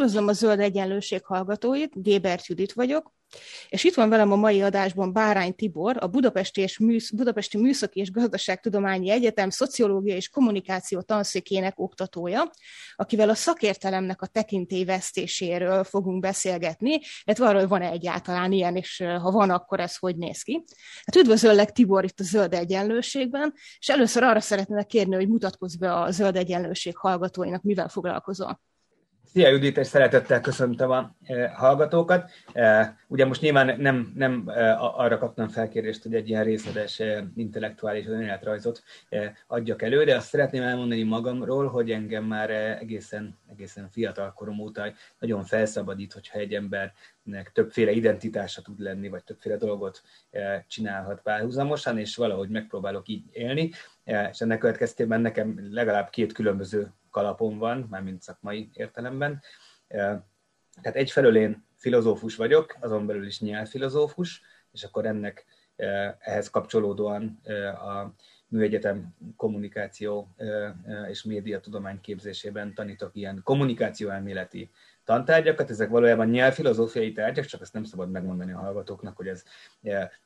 Üdvözlöm 0.00 0.28
a 0.28 0.32
Zöld 0.32 0.60
Egyenlőség 0.60 1.24
hallgatóit, 1.24 2.02
Gébert 2.02 2.46
Judit 2.46 2.72
vagyok, 2.72 3.12
és 3.68 3.84
itt 3.84 3.94
van 3.94 4.08
velem 4.08 4.32
a 4.32 4.36
mai 4.36 4.62
adásban 4.62 5.12
Bárány 5.12 5.54
Tibor, 5.54 5.96
a 5.98 6.06
Budapesti, 6.06 6.60
és 6.60 6.78
Műsz, 6.78 7.10
Budapesti 7.10 7.58
Műszaki 7.58 8.00
és 8.00 8.10
Gazdaságtudományi 8.10 9.10
Egyetem 9.10 9.50
Szociológia 9.50 10.16
és 10.16 10.28
Kommunikáció 10.28 11.00
tanszékének 11.00 11.78
oktatója, 11.78 12.50
akivel 12.96 13.28
a 13.28 13.34
szakértelemnek 13.34 14.22
a 14.22 14.26
tekintélyvesztéséről 14.26 15.84
fogunk 15.84 16.20
beszélgetni, 16.20 17.00
illetve 17.24 17.46
arról, 17.46 17.66
van-e 17.66 17.90
egyáltalán 17.90 18.52
ilyen, 18.52 18.76
és 18.76 19.04
ha 19.22 19.30
van, 19.30 19.50
akkor 19.50 19.80
ez 19.80 19.96
hogy 19.96 20.16
néz 20.16 20.42
ki. 20.42 20.64
Hát 21.04 21.16
üdvözöllek 21.16 21.72
Tibor 21.72 22.04
itt 22.04 22.20
a 22.20 22.24
Zöld 22.24 22.54
Egyenlőségben, 22.54 23.54
és 23.78 23.88
először 23.88 24.22
arra 24.22 24.40
szeretnének 24.40 24.86
kérni, 24.86 25.14
hogy 25.14 25.28
mutatkozz 25.28 25.76
be 25.76 25.94
a 25.94 26.10
Zöld 26.10 26.36
Egyenlőség 26.36 26.96
hallgatóinak, 26.96 27.62
mivel 27.62 27.88
foglalkozol. 27.88 28.60
Szia 29.32 29.48
Judit, 29.48 29.78
és 29.78 29.86
szeretettel 29.86 30.40
köszöntöm 30.40 30.90
a 30.90 31.14
e, 31.24 31.48
hallgatókat. 31.48 32.30
E, 32.52 32.96
ugye 33.06 33.24
most 33.24 33.40
nyilván 33.40 33.80
nem, 33.80 34.12
nem 34.14 34.44
e, 34.48 34.76
arra 34.78 35.18
kaptam 35.18 35.48
felkérést, 35.48 36.02
hogy 36.02 36.14
egy 36.14 36.28
ilyen 36.28 36.44
részletes 36.44 37.02
intellektuális 37.36 38.06
önéletrajzot 38.06 38.82
adjak 39.46 39.82
elő, 39.82 40.04
de 40.04 40.16
azt 40.16 40.28
szeretném 40.28 40.62
elmondani 40.62 41.02
magamról, 41.02 41.68
hogy 41.68 41.90
engem 41.90 42.24
már 42.24 42.50
egészen, 42.80 43.38
egészen 43.50 43.88
fiatal 43.90 44.32
korom 44.32 44.58
óta 44.58 44.92
nagyon 45.18 45.44
felszabadít, 45.44 46.12
hogyha 46.12 46.38
egy 46.38 46.54
embernek 46.54 47.50
többféle 47.52 47.90
identitása 47.90 48.62
tud 48.62 48.80
lenni, 48.80 49.08
vagy 49.08 49.24
többféle 49.24 49.56
dolgot 49.56 50.02
csinálhat 50.66 51.20
párhuzamosan, 51.22 51.98
és 51.98 52.16
valahogy 52.16 52.48
megpróbálok 52.48 53.08
így 53.08 53.24
élni, 53.32 53.70
és 54.30 54.40
ennek 54.40 54.58
következtében 54.58 55.20
nekem 55.20 55.68
legalább 55.72 56.10
két 56.10 56.32
különböző 56.32 56.92
kalapom 57.10 57.58
van, 57.58 57.86
mármint 57.90 58.22
szakmai 58.22 58.70
értelemben. 58.72 59.42
Tehát 59.88 60.96
egyfelől 60.96 61.36
én 61.36 61.64
filozófus 61.76 62.36
vagyok, 62.36 62.76
azon 62.80 63.06
belül 63.06 63.26
is 63.26 63.40
nyelvfilozófus, 63.40 64.42
és 64.72 64.84
akkor 64.84 65.06
ennek 65.06 65.44
ehhez 66.18 66.50
kapcsolódóan 66.50 67.40
a 67.74 68.14
Műegyetem 68.48 69.14
kommunikáció 69.36 70.34
és 71.08 71.22
médiatudomány 71.22 72.00
képzésében 72.00 72.74
tanítok 72.74 73.10
ilyen 73.14 73.40
kommunikációelméleti 73.44 74.70
tantárgyakat, 75.10 75.70
ezek 75.70 75.88
valójában 75.88 76.28
nyelvfilozófiai 76.28 77.12
tárgyak, 77.12 77.44
csak 77.44 77.60
ezt 77.60 77.72
nem 77.72 77.84
szabad 77.84 78.10
megmondani 78.10 78.52
a 78.52 78.58
hallgatóknak, 78.58 79.16
hogy 79.16 79.26
ez 79.26 79.42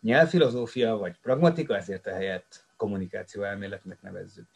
nyelvfilozófia 0.01 0.97
vagy 0.97 1.19
pragmatika, 1.23 1.77
ezért 1.77 2.07
a 2.07 2.11
helyett 2.11 2.65
kommunikációelméletnek 2.77 4.03
nevezzük. 4.03 4.47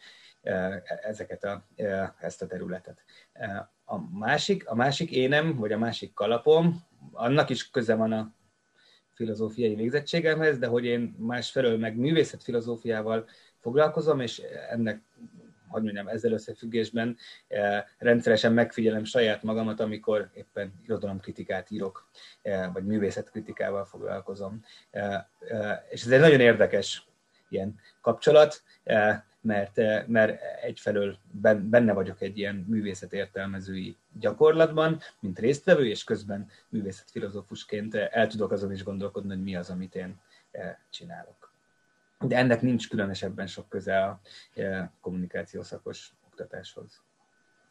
E, 0.41 0.83
ezeket 1.01 1.43
a, 1.43 1.65
e, 1.75 2.15
ezt 2.19 2.41
a 2.41 2.47
területet. 2.47 3.03
E, 3.33 3.71
a 3.85 4.17
másik, 4.17 4.69
a 4.69 4.75
másik 4.75 5.11
énem, 5.11 5.55
vagy 5.55 5.71
a 5.71 5.77
másik 5.77 6.13
kalapom, 6.13 6.83
annak 7.11 7.49
is 7.49 7.69
köze 7.69 7.95
van 7.95 8.11
a 8.11 8.33
filozófiai 9.13 9.75
végzettségemhez, 9.75 10.57
de 10.57 10.67
hogy 10.67 10.85
én 10.85 11.15
másfelől 11.19 11.77
meg 11.77 11.97
művészetfilozófiával 11.97 13.25
foglalkozom, 13.59 14.19
és 14.19 14.41
ennek, 14.69 15.01
hogy 15.69 15.83
mondjam, 15.83 16.07
ezzel 16.07 16.31
összefüggésben 16.31 17.17
rendszeresen 17.97 18.53
megfigyelem 18.53 19.03
saját 19.03 19.43
magamat, 19.43 19.79
amikor 19.79 20.29
éppen 20.33 20.73
irodalomkritikát 20.83 21.71
írok, 21.71 22.09
vagy 22.73 22.85
művészetkritikával 22.85 23.85
foglalkozom. 23.85 24.63
És 25.89 26.05
ez 26.05 26.11
egy 26.11 26.19
nagyon 26.19 26.39
érdekes 26.39 27.07
ilyen 27.49 27.75
kapcsolat, 28.01 28.63
mert, 29.41 29.77
eh, 29.77 30.03
mert 30.07 30.41
egyfelől 30.61 31.17
benne 31.61 31.93
vagyok 31.93 32.21
egy 32.21 32.37
ilyen 32.37 32.65
művészet 32.67 33.13
értelmezői 33.13 33.97
gyakorlatban, 34.19 34.99
mint 35.19 35.39
résztvevő, 35.39 35.87
és 35.87 36.03
közben 36.03 36.49
művészetfilozófusként 36.69 37.95
eh, 37.95 38.07
el 38.11 38.27
tudok 38.27 38.51
azon 38.51 38.71
is 38.71 38.83
gondolkodni, 38.83 39.29
hogy 39.29 39.43
mi 39.43 39.55
az, 39.55 39.69
amit 39.69 39.95
én 39.95 40.19
eh, 40.51 40.75
csinálok. 40.89 41.38
De 42.25 42.37
ennek 42.37 42.61
nincs 42.61 42.89
különösebben 42.89 43.47
sok 43.47 43.69
köze 43.69 44.03
a 44.03 44.21
kommunikációszakos 45.01 46.13
oktatáshoz 46.25 47.01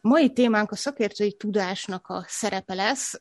mai 0.01 0.33
témánk 0.33 0.71
a 0.71 0.77
szakértői 0.77 1.33
tudásnak 1.33 2.09
a 2.09 2.25
szerepe 2.27 2.75
lesz, 2.75 3.21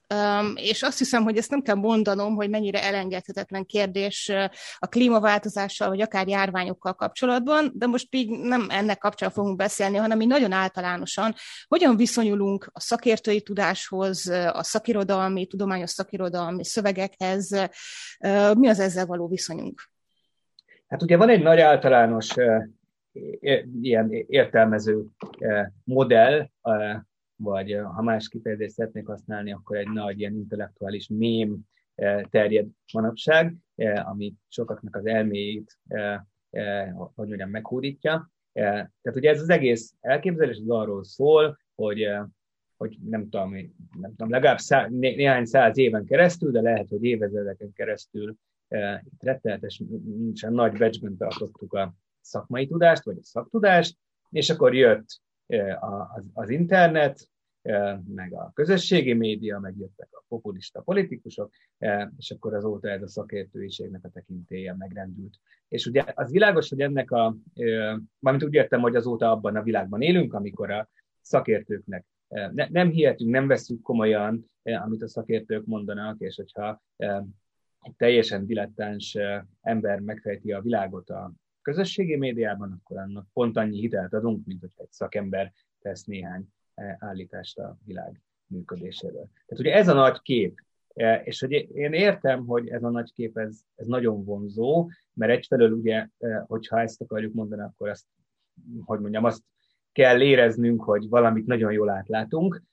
és 0.56 0.84
azt 0.84 0.98
hiszem, 0.98 1.24
hogy 1.24 1.38
ezt 1.38 1.50
nem 1.50 1.62
kell 1.62 1.76
mondanom, 1.76 2.36
hogy 2.36 2.50
mennyire 2.50 2.84
elengedhetetlen 2.84 3.66
kérdés 3.66 4.32
a 4.78 4.88
klímaváltozással, 4.88 5.88
vagy 5.90 6.02
akár 6.02 6.28
járványokkal 6.28 6.94
kapcsolatban, 6.94 7.72
de 7.74 7.86
most 7.86 8.16
így 8.16 8.30
nem 8.30 8.68
ennek 8.70 8.98
kapcsán 8.98 9.32
fogunk 9.32 9.58
beszélni, 9.58 9.98
hanem 9.98 10.22
így 10.22 10.28
nagyon 10.28 10.52
általánosan, 10.52 11.36
hogyan 11.68 11.96
viszonyulunk 11.96 12.70
a 12.74 12.80
szakértői 12.80 13.42
tudáshoz, 13.42 14.28
a 14.52 14.64
szakirodalmi, 14.64 15.48
tudományos 15.48 15.90
szakirodalmi 15.90 16.66
szövegekhez, 16.66 17.50
mi 18.54 18.68
az 18.68 18.80
ezzel 18.80 19.06
való 19.06 19.28
viszonyunk? 19.28 19.96
Hát 20.88 21.02
ugye 21.02 21.18
van 21.18 21.30
egy 21.30 21.42
nagy 21.42 21.60
általános 21.60 22.36
ilyen 23.82 24.12
értelmező 24.12 25.06
modell, 25.84 26.50
vagy 27.36 27.80
ha 27.96 28.02
más 28.02 28.28
kifejezést 28.28 28.74
szeretnék 28.74 29.06
használni, 29.08 29.52
akkor 29.52 29.78
egy 29.78 29.90
nagy 29.90 30.20
ilyen 30.20 30.36
intellektuális 30.36 31.08
mém 31.08 31.60
terjed 32.30 32.68
manapság, 32.94 33.56
ami 34.04 34.34
sokaknak 34.48 34.96
az 34.96 35.06
elméjét, 35.06 35.80
hogy 37.16 37.28
mondjam, 37.28 37.50
meghódítja. 37.50 38.32
Tehát 38.54 39.16
ugye 39.16 39.30
ez 39.30 39.42
az 39.42 39.50
egész 39.50 39.94
elképzelés 40.02 40.58
az 40.58 40.70
arról 40.70 41.04
szól, 41.04 41.58
hogy 41.76 42.08
hogy 42.78 42.98
nem 43.10 43.30
tudom, 43.30 43.52
nem 44.02 44.10
tudom 44.16 44.30
legalább 44.30 44.58
szá, 44.58 44.88
né, 44.90 45.16
néhány 45.16 45.46
száz 45.46 45.78
éven 45.78 46.06
keresztül, 46.06 46.52
de 46.52 46.62
lehet, 46.62 46.90
hogy 46.90 47.04
évezredeken 47.04 47.74
keresztül 47.74 48.36
itt 49.04 49.24
rettenetes, 49.24 49.84
nincsen 50.06 50.54
nagy 50.54 50.78
becsben 50.78 51.18
tartottuk 51.18 51.74
a 51.74 51.94
szakmai 52.22 52.68
tudást, 52.68 53.04
vagy 53.04 53.18
a 53.18 53.24
szaktudást, 53.24 53.98
és 54.30 54.50
akkor 54.50 54.76
jött 54.76 55.22
az 56.34 56.50
internet, 56.50 57.30
meg 58.08 58.34
a 58.34 58.52
közösségi 58.54 59.14
média, 59.14 59.60
meg 59.60 59.78
jöttek 59.78 60.08
a 60.12 60.24
populista 60.28 60.82
politikusok, 60.82 61.52
és 62.18 62.32
akkor 62.32 62.54
azóta 62.54 62.90
ez 62.90 63.02
a 63.02 63.08
szakértőiségnek 63.08 64.04
a 64.04 64.10
tekintélye 64.10 64.76
megrendült. 64.78 65.36
És 65.68 65.86
ugye 65.86 66.04
az 66.16 66.32
világos, 66.32 66.70
hogy 66.70 66.82
ennek 66.82 67.12
a, 67.12 67.38
mármint 68.20 68.46
úgy 68.46 68.54
értem, 68.54 68.82
hogy 68.82 68.96
azóta 68.96 69.32
abban 69.32 69.56
a 69.56 69.64
világban 69.64 70.02
élünk, 70.02 70.34
amikor 70.34 70.72
a 70.72 70.90
szakértőknek 71.22 72.06
ne, 72.28 72.68
nem 72.70 72.90
hihetünk, 72.90 73.32
nem 73.32 73.48
veszük 73.48 73.82
komolyan, 73.82 74.52
amit 74.64 75.02
a 75.02 75.08
szakértők 75.08 75.66
mondanak, 75.66 76.20
és 76.20 76.36
hogyha 76.36 76.82
egy 77.88 77.96
teljesen 77.96 78.46
dilettáns 78.46 79.18
ember 79.62 80.00
megfejti 80.00 80.52
a 80.52 80.62
világot 80.62 81.10
a 81.10 81.32
közösségi 81.62 82.16
médiában, 82.16 82.82
akkor 82.82 82.98
annak 82.98 83.28
pont 83.34 83.58
annyi 83.58 83.80
hitelt 83.80 84.14
adunk, 84.14 84.46
mint 84.46 84.60
hogyha 84.60 84.82
egy 84.82 84.92
szakember 84.92 85.54
tesz 85.82 86.04
néhány 86.04 86.48
eh, 86.74 86.96
állítást 87.00 87.58
a 87.58 87.78
világ 87.86 88.22
működéséről. 88.48 89.30
Tehát 89.46 89.60
ugye 89.60 89.74
ez 89.74 89.88
a 89.88 89.94
nagy 89.94 90.22
kép, 90.22 90.60
eh, 90.94 91.22
és 91.24 91.40
hogy 91.40 91.52
én 91.52 91.94
értem, 91.94 92.46
hogy 92.46 92.68
ez 92.70 92.84
a 92.84 92.90
nagy 92.90 93.14
kép, 93.14 93.38
ez, 93.38 93.60
ez 93.76 93.88
nagyon 93.88 94.24
vonzó, 94.24 94.90
mert 95.14 95.32
egyfelől 95.32 95.72
ugye, 95.72 96.08
eh, 96.18 96.44
hogyha 96.48 96.80
ezt 96.80 97.02
akarjuk 97.02 97.34
mondani, 97.34 97.62
akkor 97.62 97.90
azt, 97.90 98.06
hogy 98.86 99.00
mondjam, 99.00 99.24
azt 99.24 99.44
kell 99.92 100.22
éreznünk, 100.22 100.84
hogy 100.84 101.10
valamit 101.10 101.46
nagyon 101.46 101.72
jól 101.72 101.90
átlátunk, 101.90 102.64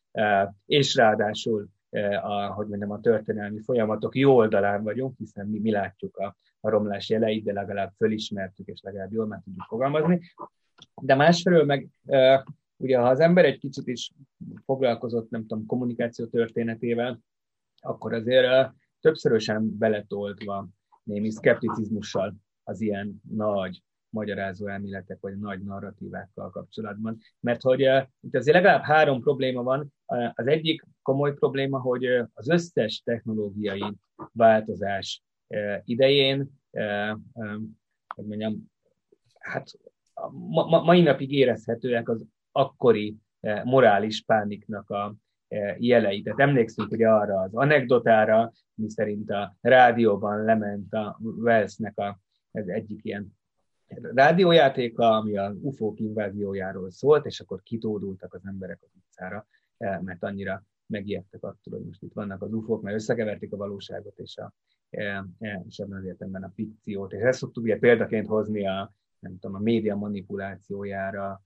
és 0.67 0.95
ráadásul 0.95 1.69
a, 2.23 2.53
hogy 2.53 2.67
mondjam, 2.67 2.91
a 2.91 3.01
történelmi 3.01 3.61
folyamatok 3.61 4.17
jó 4.17 4.37
oldalán 4.37 4.83
vagyunk, 4.83 5.17
hiszen 5.17 5.47
mi, 5.47 5.59
mi 5.59 5.71
látjuk 5.71 6.17
a, 6.17 6.37
a 6.61 6.69
romlás 6.69 7.09
jeleit, 7.09 7.45
de 7.45 7.53
legalább 7.53 7.93
fölismertük, 7.97 8.67
és 8.67 8.81
legalább 8.83 9.13
jól 9.13 9.27
meg 9.27 9.43
tudjuk 9.45 9.65
fogalmazni. 9.69 10.21
De 11.03 11.15
másfelől 11.15 11.65
meg 11.65 11.89
ugye, 12.77 12.99
ha 12.99 13.09
az 13.09 13.21
ember 13.21 13.45
egy 13.45 13.59
kicsit 13.59 13.87
is 13.87 14.13
foglalkozott, 14.65 15.31
nem 15.31 15.47
tudom, 15.47 15.67
kommunikáció 15.67 16.27
történetével, 16.27 17.21
akkor 17.81 18.13
azért 18.13 18.73
többszörösen 19.01 19.79
beletoltva 19.79 20.69
némi 21.03 21.31
szkepticizmussal 21.31 22.35
az 22.63 22.81
ilyen 22.81 23.21
nagy 23.31 23.83
magyarázó 24.15 24.67
elméletek, 24.67 25.19
vagy 25.21 25.39
nagy 25.39 25.63
narratívákkal 25.63 26.51
kapcsolatban. 26.51 27.19
Mert 27.41 27.63
hogy 27.63 27.87
uh, 27.87 28.03
itt 28.21 28.35
azért 28.35 28.57
legalább 28.57 28.83
három 28.83 29.21
probléma 29.21 29.63
van. 29.63 29.93
Uh, 30.07 30.31
az 30.35 30.47
egyik 30.47 30.85
komoly 31.03 31.35
probléma, 31.35 31.81
hogy 31.81 32.07
uh, 32.07 32.29
az 32.35 32.49
összes 32.49 33.03
technológiai 33.05 33.95
változás 34.33 35.23
idején, 35.85 36.51
hogy 38.15 38.25
mondjam, 38.27 38.71
hát 39.39 39.71
ma, 40.31 40.65
ma, 40.67 40.83
mai 40.83 41.03
napig 41.03 41.33
érezhetőek 41.33 42.09
az 42.09 42.25
akkori 42.53 43.17
morális 43.65 44.23
pániknak 44.23 44.91
a 44.91 45.15
jelei. 45.79 46.23
Tehát 46.23 46.41
emlékszünk 46.41 46.91
ugye 46.91 47.09
arra 47.09 47.41
az 47.41 47.55
anekdotára, 47.55 48.53
mi 48.75 48.91
szerint 48.91 49.31
a 49.31 49.57
rádióban 49.61 50.45
lement 50.45 50.93
a 50.93 51.19
Wellsnek 51.23 51.99
a, 51.99 52.19
ez 52.51 52.67
egyik 52.67 53.01
ilyen 53.03 53.37
rádiójátéka, 54.15 55.17
ami 55.17 55.37
a 55.37 55.55
UFO-k 55.61 56.01
inváziójáról 56.01 56.91
szólt, 56.91 57.27
és 57.27 57.41
akkor 57.41 57.63
kitódultak 57.63 58.35
az 58.35 58.41
emberek 58.45 58.79
az 58.83 58.91
utcára, 58.97 59.47
mert 59.79 60.23
annyira 60.23 60.65
megijedtek 60.87 61.43
attól, 61.43 61.75
hogy 61.79 61.87
most 61.87 62.03
itt 62.03 62.13
vannak 62.13 62.43
az 62.43 62.53
UFO-k, 62.53 62.83
mert 62.83 62.97
összekeverték 62.97 63.53
a 63.53 63.57
valóságot 63.57 64.19
és, 64.19 64.37
a, 64.37 64.53
és 65.69 65.79
ebben 65.79 65.99
az 65.99 66.05
értelemben 66.05 66.43
a 66.43 66.53
fikciót. 66.55 67.13
És 67.13 67.21
ezt 67.21 67.39
szoktuk 67.39 67.65
ugye 67.65 67.79
példaként 67.79 68.27
hozni 68.27 68.67
a, 68.67 68.93
nem 69.19 69.39
tudom, 69.39 69.57
a 69.57 69.61
média 69.61 69.97
manipulációjára, 69.97 71.43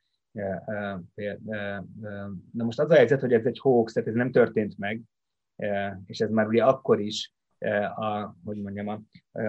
Na 2.52 2.64
most 2.64 2.80
az 2.80 2.90
a 2.90 2.94
helyzet, 2.94 3.20
hogy 3.20 3.32
ez 3.32 3.44
egy 3.44 3.58
hoax, 3.58 3.92
tehát 3.92 4.08
ez 4.08 4.14
nem 4.14 4.30
történt 4.30 4.78
meg, 4.78 5.02
és 6.06 6.20
ez 6.20 6.30
már 6.30 6.46
ugye 6.46 6.64
akkor 6.64 7.00
is 7.00 7.32
a, 7.96 8.36
hogy 8.44 8.60
mondjam, 8.62 8.88
a, 8.88 9.00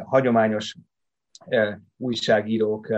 hagyományos 0.03 0.77
újságírók 1.97 2.93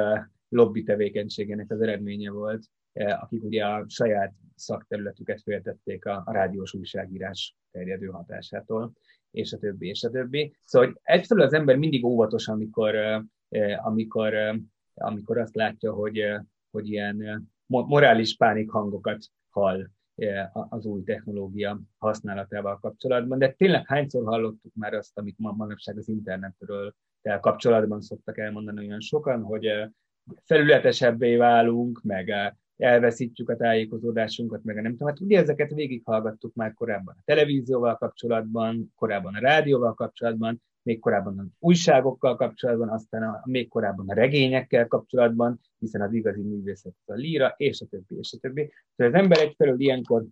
lobby 0.50 0.84
tevékenységének 0.84 1.72
az 1.72 1.82
eredménye 1.82 2.32
volt, 2.32 2.66
akik 2.94 3.44
ugye 3.44 3.66
a 3.66 3.86
saját 3.88 4.34
szakterületüket 4.56 5.42
féltették 5.42 6.06
a, 6.06 6.22
a 6.26 6.32
rádiós 6.32 6.74
újságírás 6.74 7.56
terjedő 7.72 8.08
hatásától, 8.08 8.94
és 9.32 9.54
a 9.54 9.58
többi, 9.58 9.88
és 9.88 10.04
a 10.04 10.10
többi. 10.10 10.56
Szóval 10.64 10.88
hogy 10.88 11.00
egyfelől 11.04 11.46
az 11.46 11.54
ember 11.54 11.76
mindig 11.76 12.06
óvatos, 12.06 12.48
amikor, 12.48 12.96
amikor, 13.78 14.34
amikor 14.94 15.38
azt 15.38 15.56
látja, 15.56 15.94
hogy, 15.94 16.22
hogy 16.72 16.90
ilyen 16.90 17.50
morális 17.66 18.36
pánik 18.36 18.70
hangokat 18.70 19.26
hall 19.50 19.90
az 20.70 20.86
új 20.86 21.04
technológia 21.04 21.82
használatával 21.98 22.80
kapcsolatban, 22.80 23.38
de 23.38 23.52
tényleg 23.52 23.88
hányszor 23.88 24.26
hallottuk 24.26 24.74
már 24.74 24.94
azt, 24.94 25.18
amit 25.18 25.38
ma 25.38 25.52
manapság 25.52 25.98
az 25.98 26.08
internetről 26.08 26.96
kapcsolatban 27.40 28.02
szoktak 28.02 28.38
elmondani 28.38 28.88
olyan 28.88 29.00
sokan, 29.00 29.42
hogy 29.44 29.68
felületesebbé 30.44 31.36
válunk, 31.36 32.02
meg 32.04 32.34
elveszítjük 32.78 33.50
a 33.50 33.56
tájékozódásunkat, 33.56 34.64
meg 34.64 34.76
nem 34.76 34.92
tudom, 34.92 35.08
hát 35.08 35.20
ugye 35.20 35.40
ezeket 35.40 35.74
végighallgattuk 35.74 36.54
már 36.54 36.74
korábban 36.74 37.16
a 37.18 37.22
televízióval 37.26 37.96
kapcsolatban, 37.96 38.94
korábban 38.96 39.36
a 39.36 39.40
rádióval 39.40 39.94
kapcsolatban, 39.94 40.62
még 40.84 41.00
korábban 41.00 41.40
az 41.40 41.46
újságokkal 41.60 42.36
kapcsolatban, 42.36 42.90
aztán 42.90 43.24
a, 43.24 43.42
még 43.46 43.68
korábban 43.68 44.10
a 44.10 44.14
regényekkel 44.14 44.88
kapcsolatban, 44.88 45.60
hiszen 45.80 46.02
az 46.02 46.14
igazi 46.14 46.42
művészet 46.42 46.94
a 47.06 47.14
líra, 47.14 47.54
és 47.58 47.82
a 47.82 47.86
többi, 47.86 48.16
és 48.18 48.34
a 48.34 48.40
többi. 48.40 48.72
Szóval 48.96 49.14
az 49.14 49.20
ember 49.20 49.40
egyfelől 49.40 49.80
ilyenkor, 49.80 50.26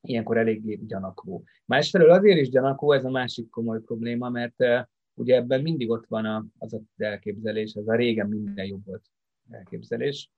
ilyenkor 0.00 0.36
eléggé 0.36 0.74
gyanakvó. 0.86 1.42
Másfelől 1.64 2.10
azért 2.10 2.38
is 2.38 2.48
gyanakvó, 2.48 2.92
ez 2.92 3.04
a 3.04 3.10
másik 3.10 3.50
komoly 3.50 3.80
probléma, 3.80 4.28
mert 4.28 4.54
uh, 4.58 4.80
ugye 5.16 5.36
ebben 5.36 5.62
mindig 5.62 5.90
ott 5.90 6.06
van 6.06 6.24
a, 6.24 6.44
az 6.58 6.74
az 6.74 6.80
elképzelés, 6.96 7.72
ez 7.72 7.88
a 7.88 7.94
régen 7.94 8.28
minden 8.28 8.66
jobb 8.66 8.84
volt 8.84 9.04
elképzelés, 9.50 10.30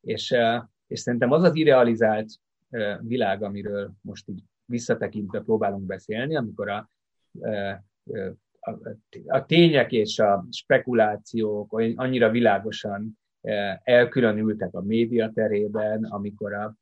és, 0.00 0.34
és 0.86 1.00
szerintem 1.00 1.32
az 1.32 1.42
az 1.42 1.56
idealizált 1.56 2.28
uh, 2.70 2.94
világ, 3.02 3.42
amiről 3.42 3.92
most 4.00 4.28
így 4.28 4.42
visszatekintve 4.64 5.40
próbálunk 5.40 5.86
beszélni, 5.86 6.36
amikor 6.36 6.68
a 6.68 6.88
a 9.26 9.46
tények 9.46 9.92
és 9.92 10.18
a 10.18 10.46
spekulációk 10.50 11.72
annyira 11.94 12.30
világosan 12.30 13.18
elkülönültek 13.82 14.74
a 14.74 14.80
média 14.80 15.30
terében, 15.34 16.04
amikor 16.04 16.52
a, 16.52 16.76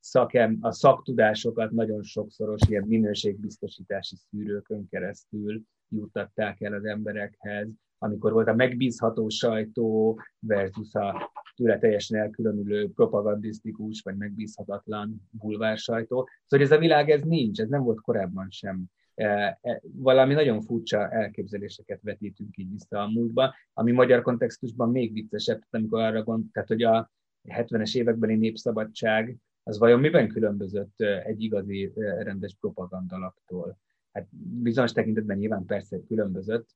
szakem, 0.00 0.58
a 0.60 0.72
szaktudásokat 0.72 1.70
nagyon 1.70 2.02
sokszoros 2.02 2.60
ilyen 2.68 2.84
minőségbiztosítási 2.86 4.16
szűrőkön 4.16 4.88
keresztül 4.88 5.62
juttatták 5.90 6.60
el 6.60 6.72
az 6.72 6.84
emberekhez, 6.84 7.68
amikor 7.98 8.32
volt 8.32 8.48
a 8.48 8.54
megbízható 8.54 9.28
sajtó 9.28 10.20
versus 10.38 10.94
a 10.94 11.32
tőle 11.54 11.78
teljesen 11.78 12.20
elkülönülő 12.20 12.90
propagandisztikus 12.94 14.00
vagy 14.00 14.16
megbízhatatlan 14.16 15.28
bulvár 15.30 15.78
sajtó. 15.78 16.28
Szóval 16.46 16.66
ez 16.66 16.72
a 16.72 16.78
világ 16.78 17.10
ez 17.10 17.22
nincs, 17.22 17.60
ez 17.60 17.68
nem 17.68 17.82
volt 17.82 18.00
korábban 18.00 18.50
sem. 18.50 18.84
E, 19.14 19.58
e, 19.60 19.80
valami 19.82 20.34
nagyon 20.34 20.62
furcsa 20.62 21.10
elképzeléseket 21.10 22.00
vetítünk 22.02 22.56
így 22.56 22.70
vissza 22.70 23.02
a 23.02 23.10
múltba, 23.10 23.54
ami 23.72 23.92
magyar 23.92 24.22
kontextusban 24.22 24.90
még 24.90 25.12
viccesebb, 25.12 25.60
amikor 25.70 26.00
arra 26.00 26.22
gond, 26.22 26.44
tehát 26.52 26.68
hogy 26.68 26.82
a 26.82 27.10
70-es 27.48 27.96
évekbeli 27.96 28.36
népszabadság 28.36 29.36
az 29.62 29.78
vajon 29.78 30.00
miben 30.00 30.28
különbözött 30.28 31.00
e, 31.00 31.22
egy 31.22 31.42
igazi 31.42 31.92
rendes 31.96 32.56
propagandalaktól? 32.60 33.78
Hát 34.12 34.26
bizonyos 34.62 34.92
tekintetben 34.92 35.38
nyilván 35.38 35.64
persze 35.64 35.98
különbözött, 36.08 36.68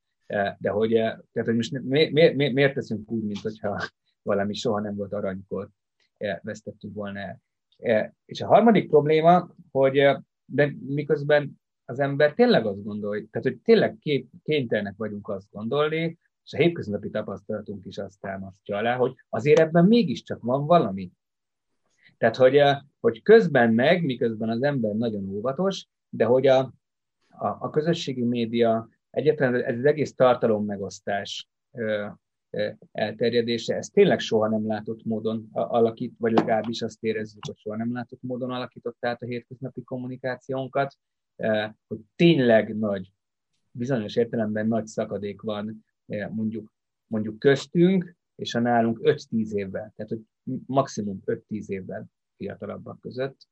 de 0.59 0.71
hogy, 0.71 0.91
tehát, 0.91 1.45
hogy 1.45 1.55
most 1.55 1.73
mi, 1.73 2.11
mi, 2.11 2.33
mi, 2.35 2.53
miért 2.53 2.75
teszünk 2.75 3.11
úgy, 3.11 3.23
mint 3.23 3.41
hogyha 3.41 3.81
valami 4.23 4.55
soha 4.55 4.81
nem 4.81 4.97
volt 4.97 5.13
aranykor, 5.13 5.69
vesztettük 6.43 6.95
volna 6.95 7.21
el. 7.79 8.15
És 8.25 8.41
a 8.41 8.47
harmadik 8.47 8.89
probléma, 8.89 9.55
hogy 9.71 10.01
de 10.45 10.75
miközben 10.87 11.61
az 11.85 12.01
ember 12.01 12.35
tényleg 12.35 12.67
azt 12.67 12.85
gondolja, 12.85 13.27
tehát 13.31 13.49
hogy 13.49 13.59
tényleg 13.59 13.99
kép, 13.99 14.29
kénytelenek 14.43 14.95
vagyunk 14.97 15.29
azt 15.29 15.51
gondolni, 15.51 16.19
és 16.45 16.53
a 16.53 16.57
hétköznapi 16.57 17.11
tapasztalatunk 17.11 17.87
is 17.87 17.99
azt 17.99 18.21
támasztja 18.21 18.77
alá, 18.77 18.97
hogy 18.97 19.15
azért 19.29 19.59
ebben 19.59 19.85
mégiscsak 19.85 20.43
van 20.43 20.67
valami. 20.67 21.11
Tehát, 22.19 22.37
hogy, 22.37 22.57
eh, 22.57 22.79
hogy 23.01 23.23
közben 23.23 23.75
meg, 23.75 24.05
miközben 24.05 24.49
az 24.49 24.63
ember 24.63 24.95
nagyon 24.95 25.29
óvatos, 25.29 25.87
de 26.09 26.25
hogy 26.25 26.47
a, 26.47 26.73
a, 27.39 27.47
a 27.47 27.71
közösségi 27.71 28.23
média, 28.23 28.89
egyetlen 29.11 29.55
ez 29.55 29.79
az 29.79 29.85
egész 29.85 30.15
tartalom 30.15 30.65
megosztás 30.65 31.49
elterjedése, 32.93 33.77
ez 33.77 33.89
tényleg 33.89 34.19
soha 34.19 34.49
nem 34.49 34.67
látott 34.67 35.05
módon 35.05 35.49
alakít, 35.53 36.15
vagy 36.19 36.33
legalábbis 36.33 36.83
azt 36.83 37.05
érezzük, 37.05 37.47
hogy 37.47 37.57
soha 37.57 37.77
nem 37.77 37.93
látott 37.93 38.23
módon 38.23 38.51
alakított 38.51 39.05
át 39.05 39.23
a 39.23 39.27
hétköznapi 39.27 39.83
kommunikációnkat, 39.83 40.97
hogy 41.87 41.99
tényleg 42.17 42.77
nagy, 42.77 43.13
bizonyos 43.71 44.17
értelemben 44.17 44.67
nagy 44.67 44.87
szakadék 44.87 45.41
van 45.41 45.85
mondjuk, 46.31 46.73
mondjuk 47.07 47.39
köztünk, 47.39 48.17
és 48.35 48.55
a 48.55 48.61
nálunk 48.61 48.99
5-10 49.03 49.51
évvel, 49.51 49.93
tehát 49.97 50.11
hogy 50.13 50.21
maximum 50.67 51.23
5-10 51.27 51.67
évvel 51.67 52.07
fiatalabbak 52.37 53.01
között 53.01 53.49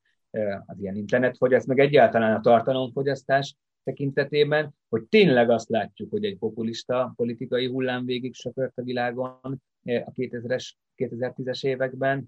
az 0.65 0.79
ilyen 0.79 0.95
internetfogyaszt, 0.95 1.67
meg 1.67 1.79
egyáltalán 1.79 2.35
a 2.35 2.39
tartalomfogyasztás 2.39 3.55
tekintetében, 3.83 4.75
hogy 4.89 5.03
tényleg 5.03 5.49
azt 5.49 5.69
látjuk, 5.69 6.11
hogy 6.11 6.25
egy 6.25 6.37
populista 6.37 7.13
politikai 7.15 7.67
hullám 7.67 8.05
végig 8.05 8.33
söpört 8.33 8.77
a 8.77 8.83
világon 8.83 9.39
a 9.83 10.11
2000-es, 10.11 10.71
2010-es 10.97 11.65
években, 11.65 12.27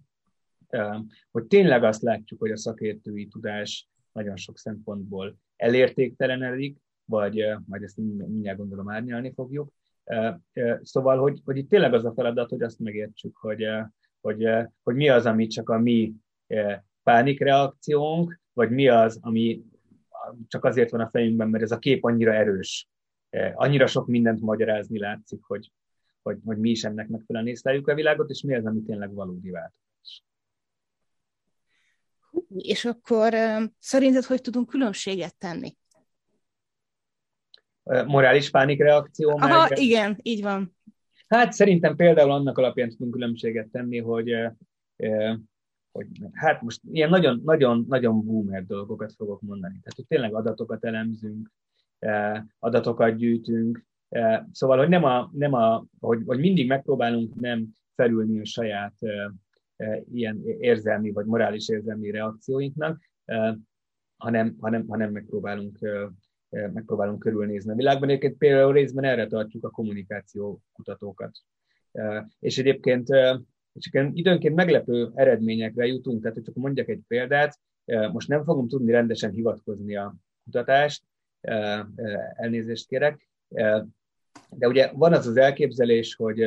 hogy 1.32 1.46
tényleg 1.46 1.84
azt 1.84 2.02
látjuk, 2.02 2.40
hogy 2.40 2.52
a 2.52 2.58
szakértői 2.58 3.28
tudás 3.28 3.90
nagyon 4.12 4.36
sok 4.36 4.58
szempontból 4.58 5.38
elértéktelenedik, 5.56 6.78
vagy 7.06 7.46
majd 7.66 7.84
ezt 7.84 7.98
mindjárt 7.98 8.58
gondolom 8.58 8.90
árnyalni 8.90 9.34
fogjuk. 9.34 9.74
Szóval, 10.82 11.18
hogy, 11.18 11.42
hogy 11.46 11.58
itt 11.58 11.70
tényleg 11.70 11.94
az 11.94 12.06
a 12.06 12.14
feladat, 12.14 12.50
hogy 12.50 12.62
azt 12.62 12.80
megértsük, 12.80 13.38
hogy, 13.38 13.66
hogy, 14.22 14.48
hogy 14.84 14.96
mi 14.96 15.10
az, 15.10 15.26
ami 15.26 15.48
csak 15.48 15.70
a 15.70 15.80
mi 15.80 16.14
pánikreakciónk, 17.04 18.40
vagy 18.54 18.70
mi 18.70 18.88
az, 18.88 19.20
ami 19.22 19.64
csak 20.48 20.66
azért 20.66 20.92
van 20.92 21.02
a 21.02 21.10
fejünkben, 21.10 21.50
mert 21.50 21.64
ez 21.64 21.72
a 21.72 21.80
kép 21.80 22.04
annyira 22.04 22.34
erős, 22.34 22.90
annyira 23.54 23.88
sok 23.88 24.08
mindent 24.08 24.42
magyarázni 24.42 25.00
látszik, 25.00 25.44
hogy, 25.44 25.72
hogy, 26.22 26.38
hogy 26.46 26.58
mi 26.58 26.70
is 26.70 26.84
ennek 26.84 27.08
megfelelően 27.08 27.52
észleljük 27.52 27.88
a 27.88 27.94
világot, 27.94 28.30
és 28.30 28.42
mi 28.42 28.56
az, 28.56 28.66
ami 28.66 28.82
tényleg 28.82 29.14
valódi 29.14 29.50
változás. 29.50 30.24
És 32.56 32.86
akkor 32.86 33.34
szerinted 33.80 34.24
hogy 34.24 34.42
tudunk 34.42 34.70
különbséget 34.70 35.38
tenni? 35.38 35.78
Morális 38.06 38.50
pánikreakció? 38.50 39.30
Aha, 39.30 39.68
meg... 39.70 39.80
igen, 39.80 40.20
így 40.22 40.42
van. 40.42 40.76
Hát 41.28 41.54
szerintem 41.54 41.96
például 41.96 42.32
annak 42.32 42.58
alapján 42.58 42.90
tudunk 42.90 43.12
különbséget 43.14 43.68
tenni, 43.68 44.00
hogy, 44.00 44.36
hogy 45.96 46.08
hát 46.34 46.62
most 46.62 46.82
ilyen 46.92 47.10
nagyon, 47.10 47.42
nagyon, 47.44 47.86
nagyon 47.88 48.26
boomer 48.26 48.66
dolgokat 48.66 49.14
fogok 49.14 49.42
mondani. 49.42 49.74
Tehát, 49.74 49.96
hogy 49.96 50.08
tényleg 50.08 50.34
adatokat 50.34 50.86
elemzünk, 50.86 51.52
adatokat 52.60 53.16
gyűjtünk, 53.16 53.86
Szóval, 54.52 54.78
hogy 54.78 54.90
nem 54.90 55.04
a, 55.04 55.30
nem 55.34 55.54
a 55.54 55.86
hogy, 56.00 56.22
hogy 56.26 56.40
mindig 56.40 56.68
megpróbálunk 56.68 57.36
nem 57.36 57.68
felülni 57.96 58.40
a 58.40 58.46
saját 58.46 58.94
E, 59.76 60.04
ilyen 60.14 60.42
érzelmi 60.60 61.12
vagy 61.12 61.26
morális 61.26 61.70
érzelmi 61.70 62.12
reakcióinknak, 62.12 63.10
e, 63.26 63.58
hanem, 64.18 64.56
hanem, 64.60 64.88
hanem 64.88 65.12
megpróbálunk, 65.12 65.78
e, 65.82 66.10
megpróbálunk 66.50 67.20
körülnézni 67.20 67.72
a 67.72 67.76
világban. 67.76 68.10
Egyébként 68.10 68.38
például 68.38 68.74
részben 68.74 69.04
erre 69.04 69.28
tartjuk 69.28 69.64
a 69.64 69.70
kommunikáció 69.70 70.62
kutatókat. 70.74 71.38
És 72.40 72.58
egyébként 72.58 73.08
És 73.76 73.90
időnként 74.14 74.56
meglepő 74.56 75.12
eredményekre 75.14 75.86
jutunk, 75.86 76.22
tehát 76.22 76.36
hogy 76.36 76.46
csak 76.46 76.56
mondjak 76.56 76.88
egy 76.88 77.02
példát, 77.08 77.60
most 78.12 78.28
nem 78.28 78.44
fogom 78.44 78.68
tudni 78.68 78.92
rendesen 78.92 79.32
hivatkozni 79.32 79.96
a 79.96 80.16
kutatást, 80.44 81.04
elnézést 82.36 82.88
kérek, 82.88 83.30
de 84.50 84.68
ugye 84.68 84.92
van 84.94 85.14
az 85.14 85.28
az 85.28 85.38
elképzelés, 85.38 86.16
hogy, 86.16 86.46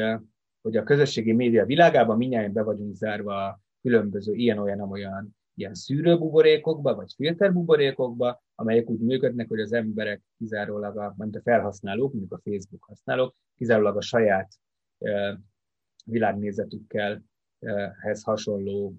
hogy 0.62 0.76
a 0.76 0.82
közösségi 0.82 1.32
média 1.32 1.64
világában 1.64 2.16
mindjárt 2.16 2.52
be 2.52 2.62
vagyunk 2.62 2.94
zárva 2.94 3.60
különböző 3.82 4.34
ilyen-olyan-olyan 4.34 5.36
ilyen 5.54 5.74
szűrőbuborékokba, 5.74 6.94
vagy 6.94 7.12
filterbuborékokba, 7.16 8.42
amelyek 8.54 8.90
úgy 8.90 9.00
működnek, 9.00 9.48
hogy 9.48 9.60
az 9.60 9.72
emberek 9.72 10.22
kizárólag, 10.38 10.98
a, 10.98 11.14
mint 11.16 11.36
a 11.36 11.40
felhasználók, 11.40 12.12
mondjuk 12.12 12.32
a 12.32 12.40
Facebook 12.44 12.84
használók, 12.84 13.34
kizárólag 13.56 13.96
a 13.96 14.00
saját 14.00 14.52
világnézetükkel 16.10 17.22
hez 18.00 18.22
hasonló, 18.22 18.94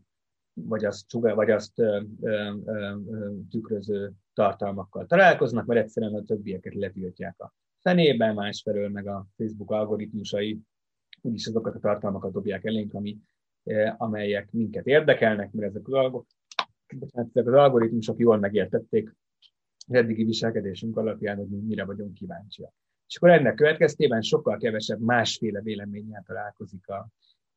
vagy 0.54 0.86
azt, 0.86 1.12
vagy 1.12 1.52
azt 1.52 1.80
ö, 1.80 2.02
ö, 2.22 2.96
tükröző 3.50 4.12
tartalmakkal 4.34 5.06
találkoznak, 5.06 5.66
mert 5.66 5.80
egyszerűen 5.84 6.14
a 6.14 6.24
többieket 6.24 6.74
letiltják 6.74 7.40
a 7.40 7.54
fenébe, 7.80 8.34
másfelől 8.34 8.90
meg 8.90 9.08
a 9.08 9.28
Facebook 9.36 9.72
algoritmusai 9.72 10.60
úgyis 11.22 11.46
azokat 11.46 11.76
a 11.76 11.80
tartalmakat 11.80 12.32
dobják 12.32 12.66
elénk, 12.66 12.94
ami, 12.94 13.18
amelyek 13.98 14.52
minket 14.52 14.88
érdekelnek, 14.88 15.52
mert 15.52 15.70
ezek 15.70 15.88
az, 15.88 16.24
ezek 17.12 17.48
az 17.48 17.54
algoritmusok 17.54 18.20
jól 18.20 18.38
megértették 18.38 19.16
az 19.88 19.94
eddigi 19.96 20.24
viselkedésünk 20.24 20.98
alapján, 20.98 21.38
hogy 21.38 21.48
mi 21.48 21.58
mire 21.58 21.86
vagyunk 21.86 22.14
kíváncsiak. 22.14 22.74
És 23.10 23.16
akkor 23.16 23.30
ennek 23.30 23.56
következtében 23.56 24.22
sokkal 24.22 24.58
kevesebb 24.58 25.00
másféle 25.00 25.62
véleménnyel 25.62 26.24
találkozik 26.28 26.88
a 26.88 27.08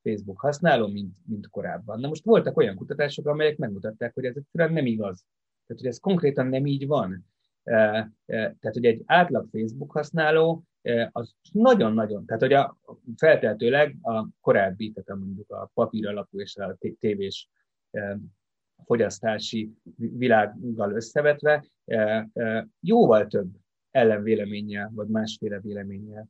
Facebook 0.03 0.41
használó, 0.41 0.87
mint, 0.87 1.15
mint 1.27 1.49
korábban. 1.49 2.01
Na 2.01 2.09
most 2.09 2.25
voltak 2.25 2.57
olyan 2.57 2.77
kutatások, 2.77 3.27
amelyek 3.27 3.57
megmutatták, 3.57 4.15
hogy 4.15 4.25
ez 4.25 4.37
egyszerűen 4.37 4.73
nem 4.73 4.87
igaz. 4.87 5.25
Tehát, 5.67 5.83
hogy 5.83 5.87
ez 5.87 5.99
konkrétan 5.99 6.47
nem 6.47 6.67
így 6.67 6.87
van. 6.87 7.27
Tehát, 7.63 8.73
hogy 8.73 8.85
egy 8.85 9.03
átlag 9.07 9.49
Facebook 9.51 9.93
használó 9.93 10.65
az 11.11 11.35
nagyon-nagyon, 11.53 12.27
tehát 12.27 12.43
hogy 12.43 12.53
a, 12.53 12.79
felteltőleg 13.17 13.97
a 14.03 14.27
korábbi, 14.41 14.93
tehát 14.93 15.21
mondjuk 15.21 15.51
a 15.51 15.71
papír 15.75 16.07
alapú 16.07 16.41
és 16.41 16.57
a 16.57 16.77
tévés 16.99 17.49
fogyasztási 18.85 19.73
világgal 19.97 20.93
összevetve 20.93 21.67
jóval 22.81 23.27
több 23.27 23.49
ellenvéleménnyel, 23.93 24.91
vagy 24.95 25.09
másféle 25.09 25.61
véleménnyel 25.61 26.29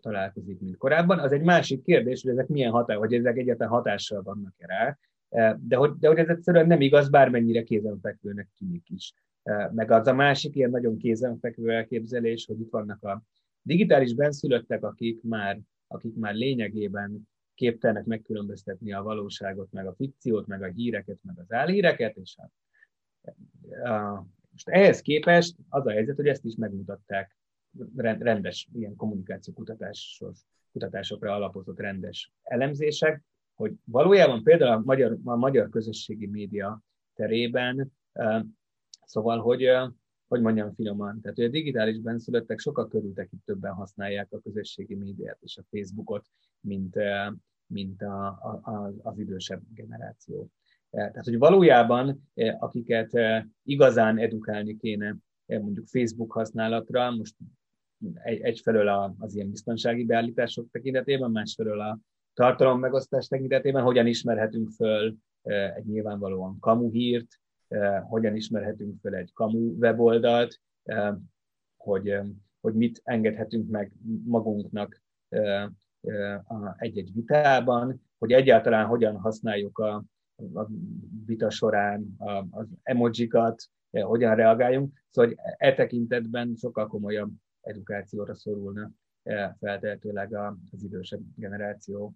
találkozik, 0.00 0.60
mint 0.60 0.76
korábban. 0.76 1.18
Az 1.18 1.32
egy 1.32 1.42
másik 1.42 1.82
kérdés, 1.82 2.22
hogy 2.22 2.30
ezek 2.30 2.48
milyen 2.48 2.70
hatás, 2.70 2.96
vagy 2.96 3.14
ezek 3.14 3.36
egyáltalán 3.36 3.72
hatással 3.72 4.22
vannak 4.22 4.54
-e 4.58 4.66
rá, 4.66 4.98
de 5.60 5.76
hogy, 5.76 5.92
de 5.98 6.08
hogy 6.08 6.18
ez 6.18 6.28
egyszerűen 6.28 6.66
nem 6.66 6.80
igaz, 6.80 7.08
bármennyire 7.08 7.62
kézenfekvőnek 7.62 8.48
tűnik 8.58 8.90
is. 8.90 9.14
Meg 9.72 9.90
az 9.90 10.06
a 10.06 10.14
másik 10.14 10.56
ilyen 10.56 10.70
nagyon 10.70 10.96
kézenfekvő 10.96 11.70
elképzelés, 11.70 12.46
hogy 12.46 12.60
itt 12.60 12.70
vannak 12.70 13.02
a 13.02 13.22
digitális 13.62 14.14
benszülöttek, 14.14 14.84
akik 14.84 15.22
már, 15.22 15.60
akik 15.86 16.14
már 16.14 16.34
lényegében 16.34 17.28
képtelnek 17.54 18.04
megkülönböztetni 18.04 18.92
a 18.92 19.02
valóságot, 19.02 19.72
meg 19.72 19.86
a 19.86 19.94
fikciót, 19.94 20.46
meg 20.46 20.62
a 20.62 20.66
híreket, 20.66 21.18
meg 21.22 21.38
az 21.38 21.52
álhíreket, 21.52 22.16
és 22.16 22.36
a, 22.36 22.50
a, 23.88 24.26
most 24.52 24.68
ehhez 24.68 25.00
képest 25.00 25.56
az 25.68 25.86
a 25.86 25.90
helyzet, 25.90 26.16
hogy 26.16 26.26
ezt 26.26 26.44
is 26.44 26.54
megmutatták 26.54 27.36
rendes 27.96 28.68
ilyen 28.72 28.96
kommunikáció 28.96 29.54
kutatásos, 29.54 30.38
kutatásokra 30.72 31.34
alapozott 31.34 31.78
rendes 31.78 32.32
elemzések, 32.42 33.22
hogy 33.54 33.72
valójában 33.84 34.42
például 34.42 34.72
a 34.72 34.82
magyar, 34.84 35.18
a 35.24 35.36
magyar 35.36 35.68
közösségi 35.68 36.26
média 36.26 36.82
terében, 37.14 37.92
szóval, 39.04 39.38
hogy 39.38 39.70
hogy 40.32 40.40
mondjam 40.40 40.74
finoman, 40.74 41.20
tehát 41.20 41.36
hogy 41.36 41.46
a 41.46 41.50
digitális 41.50 42.00
benszülöttek 42.00 42.58
sokkal 42.58 42.88
körültekintőbben 42.88 43.72
használják 43.72 44.32
a 44.32 44.40
közösségi 44.40 44.94
médiát 44.94 45.38
és 45.40 45.56
a 45.56 45.64
Facebookot, 45.70 46.26
mint, 46.60 46.96
mint 47.66 48.02
a, 48.02 48.26
a, 48.62 48.92
az 49.02 49.18
idősebb 49.18 49.62
generáció. 49.74 50.50
Tehát, 50.92 51.24
hogy 51.24 51.38
valójában, 51.38 52.30
akiket 52.58 53.10
igazán 53.64 54.18
edukálni 54.18 54.76
kéne 54.76 55.16
mondjuk 55.46 55.86
Facebook 55.86 56.32
használatra, 56.32 57.10
most 57.10 57.34
egy, 58.14 58.40
egyfelől 58.40 59.14
az 59.18 59.34
ilyen 59.34 59.50
biztonsági 59.50 60.04
beállítások 60.04 60.70
tekintetében, 60.70 61.30
másfelől 61.30 61.80
a 61.80 61.98
tartalom 62.34 62.80
megosztás 62.80 63.26
tekintetében, 63.26 63.82
hogyan 63.82 64.06
ismerhetünk 64.06 64.70
föl 64.70 65.16
egy 65.74 65.84
nyilvánvalóan 65.84 66.58
kamu 66.60 66.90
hírt, 66.90 67.28
hogyan 68.08 68.36
ismerhetünk 68.36 69.00
föl 69.00 69.14
egy 69.14 69.32
kamu 69.32 69.76
weboldalt, 69.78 70.60
hogy, 71.76 72.18
hogy 72.60 72.74
mit 72.74 73.00
engedhetünk 73.04 73.70
meg 73.70 73.92
magunknak 74.24 75.02
egy-egy 76.76 77.12
vitában, 77.14 78.02
hogy 78.18 78.32
egyáltalán 78.32 78.86
hogyan 78.86 79.16
használjuk 79.16 79.78
a, 79.78 80.04
a 80.54 80.68
vita 81.26 81.50
során 81.50 82.16
az 82.50 82.66
emojikat, 82.82 83.70
hogyan 83.90 84.34
reagáljunk. 84.34 85.04
Szóval 85.10 85.30
hogy 85.30 85.54
e 85.58 85.74
tekintetben 85.74 86.54
sokkal 86.56 86.86
komolyabb 86.86 87.32
edukációra 87.60 88.34
szorulna 88.34 88.90
feltehetőleg 89.58 90.34
az 90.34 90.82
idősebb 90.82 91.22
generáció, 91.36 92.14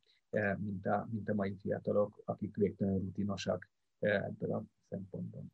mint 0.59 0.87
a, 0.87 1.09
mint 1.11 1.29
a 1.29 1.35
mai 1.35 1.57
fiatalok, 1.61 2.23
akik 2.25 2.57
végtelenül 2.57 3.01
rutinosak 3.01 3.69
ebből 3.99 4.53
a 4.53 4.65
szempontból. 4.89 5.45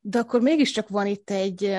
De 0.00 0.18
akkor 0.18 0.40
mégiscsak 0.40 0.88
van 0.88 1.06
itt 1.06 1.30
egy 1.30 1.76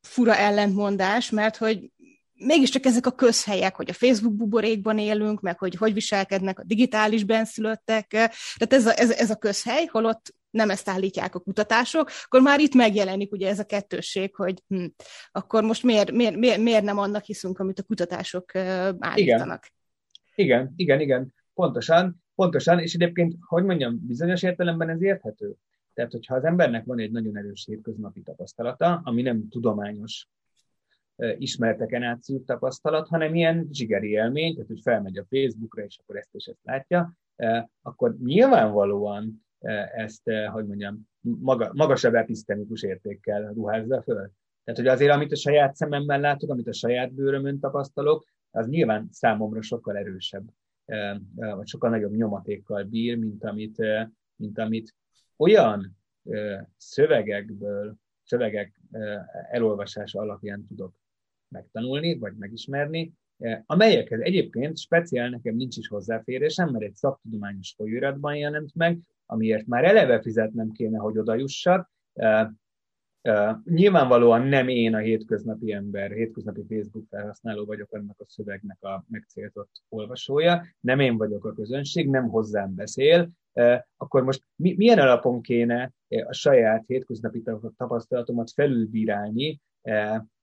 fura 0.00 0.36
ellentmondás, 0.36 1.30
mert 1.30 1.56
hogy 1.56 1.92
mégiscsak 2.38 2.84
ezek 2.84 3.06
a 3.06 3.10
közhelyek, 3.10 3.76
hogy 3.76 3.90
a 3.90 3.92
Facebook 3.92 4.34
buborékban 4.34 4.98
élünk, 4.98 5.40
meg 5.40 5.58
hogy 5.58 5.74
hogy 5.74 5.92
viselkednek 5.92 6.58
a 6.58 6.64
digitális 6.64 7.24
benszülöttek, 7.24 8.06
tehát 8.08 8.72
ez 8.72 8.86
a, 8.86 9.00
ez, 9.00 9.10
ez 9.10 9.30
a 9.30 9.36
közhely, 9.36 9.86
holott 9.86 10.34
nem 10.50 10.70
ezt 10.70 10.88
állítják 10.88 11.34
a 11.34 11.40
kutatások, 11.40 12.10
akkor 12.24 12.40
már 12.40 12.60
itt 12.60 12.74
megjelenik 12.74 13.32
ugye 13.32 13.48
ez 13.48 13.58
a 13.58 13.64
kettősség, 13.64 14.34
hogy 14.34 14.62
hm, 14.68 14.84
akkor 15.32 15.62
most 15.62 15.82
miért, 15.82 16.10
miért, 16.12 16.36
miért, 16.36 16.60
miért 16.60 16.84
nem 16.84 16.98
annak 16.98 17.24
hiszünk, 17.24 17.58
amit 17.58 17.78
a 17.78 17.82
kutatások 17.82 18.54
állítanak. 18.98 19.66
Igen, 20.34 20.72
igen, 20.72 20.72
igen, 20.76 21.00
igen. 21.00 21.34
pontosan, 21.54 22.24
pontosan, 22.34 22.78
és 22.78 22.94
egyébként, 22.94 23.34
hogy 23.40 23.64
mondjam, 23.64 24.06
bizonyos 24.06 24.42
értelemben 24.42 24.88
ez 24.88 25.02
érthető. 25.02 25.54
Tehát, 25.94 26.12
hogyha 26.12 26.34
az 26.34 26.44
embernek 26.44 26.84
van 26.84 26.98
egy 26.98 27.10
nagyon 27.10 27.36
erős 27.36 27.64
hétköznapi 27.64 28.22
tapasztalata, 28.22 29.00
ami 29.04 29.22
nem 29.22 29.48
tudományos 29.48 30.28
ismerteken 31.38 32.02
átszűrt 32.02 32.44
tapasztalat, 32.44 33.08
hanem 33.08 33.34
ilyen 33.34 33.68
zsigeri 33.72 34.10
élmény, 34.10 34.52
tehát 34.54 34.68
hogy 34.68 34.80
felmegy 34.82 35.18
a 35.18 35.26
Facebookra, 35.28 35.82
és 35.82 35.98
akkor 36.02 36.16
ezt 36.16 36.34
és 36.34 36.46
ezt 36.46 36.60
látja, 36.62 37.12
akkor 37.82 38.16
nyilvánvalóan 38.18 39.46
ezt, 39.94 40.30
hogy 40.52 40.66
mondjam, 40.66 41.08
maga, 41.20 41.70
magasabb 41.72 42.14
episztemikus 42.14 42.82
értékkel 42.82 43.52
ruházza 43.52 44.02
föl. 44.02 44.30
Tehát, 44.64 44.80
hogy 44.80 44.86
azért, 44.86 45.12
amit 45.12 45.32
a 45.32 45.36
saját 45.36 45.74
szememmel 45.74 46.20
látok, 46.20 46.50
amit 46.50 46.68
a 46.68 46.72
saját 46.72 47.12
bőrömön 47.12 47.58
tapasztalok, 47.58 48.26
az 48.50 48.68
nyilván 48.68 49.08
számomra 49.10 49.62
sokkal 49.62 49.96
erősebb, 49.96 50.44
vagy 51.34 51.66
sokkal 51.66 51.90
nagyobb 51.90 52.14
nyomatékkal 52.14 52.82
bír, 52.84 53.18
mint 53.18 53.44
amit, 53.44 53.82
mint 54.36 54.58
amit 54.58 54.94
olyan 55.36 55.96
szövegekből, 56.76 57.96
szövegek 58.24 58.80
elolvasása 59.50 60.20
alapján 60.20 60.64
tudok 60.64 60.94
megtanulni, 61.48 62.18
vagy 62.18 62.32
megismerni, 62.38 63.12
amelyekhez 63.66 64.20
egyébként 64.20 64.78
speciál 64.78 65.28
nekem 65.28 65.54
nincs 65.56 65.76
is 65.76 65.88
hozzáférésem, 65.88 66.70
mert 66.70 66.84
egy 66.84 66.94
szaktudományos 66.94 67.74
folyóiratban 67.76 68.36
jelent 68.36 68.74
meg, 68.74 68.98
amiért 69.26 69.66
már 69.66 69.84
eleve 69.84 70.20
fizetnem 70.20 70.72
kéne, 70.72 70.98
hogy 70.98 71.18
oda 71.18 71.34
jussak. 71.34 71.90
Nyilvánvalóan 73.64 74.46
nem 74.46 74.68
én 74.68 74.94
a 74.94 74.98
hétköznapi 74.98 75.72
ember, 75.72 76.10
hétköznapi 76.10 76.64
Facebook 76.68 77.06
felhasználó 77.10 77.64
vagyok 77.64 77.92
annak 77.92 78.20
a 78.20 78.24
szövegnek 78.28 78.82
a 78.82 79.04
megcélzott 79.08 79.70
olvasója, 79.88 80.66
nem 80.80 81.00
én 81.00 81.16
vagyok 81.16 81.44
a 81.44 81.52
közönség, 81.52 82.08
nem 82.08 82.28
hozzám 82.28 82.74
beszél, 82.74 83.30
akkor 83.96 84.22
most 84.24 84.42
milyen 84.56 84.98
alapon 84.98 85.40
kéne 85.40 85.92
a 86.08 86.32
saját 86.32 86.84
hétköznapi 86.86 87.42
tapasztalatomat 87.76 88.50
felülbírálni 88.50 89.60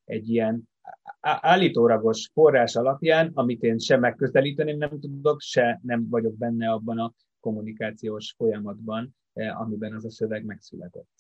egy 0.04 0.30
ilyen 0.30 0.72
állítóragos 1.20 2.30
forrás 2.34 2.76
alapján, 2.76 3.32
amit 3.34 3.64
én 3.64 3.78
sem 3.78 4.00
megközelíteni 4.00 4.72
nem 4.72 5.00
tudok, 5.00 5.42
se 5.42 5.80
nem 5.84 6.10
vagyok 6.10 6.38
benne 6.38 6.72
abban 6.72 7.00
a 7.00 7.14
kommunikációs 7.40 8.34
folyamatban, 8.38 9.16
amiben 9.34 9.94
az 9.94 10.06
a 10.06 10.12
szöveg 10.12 10.46
megszületett. 10.46 11.12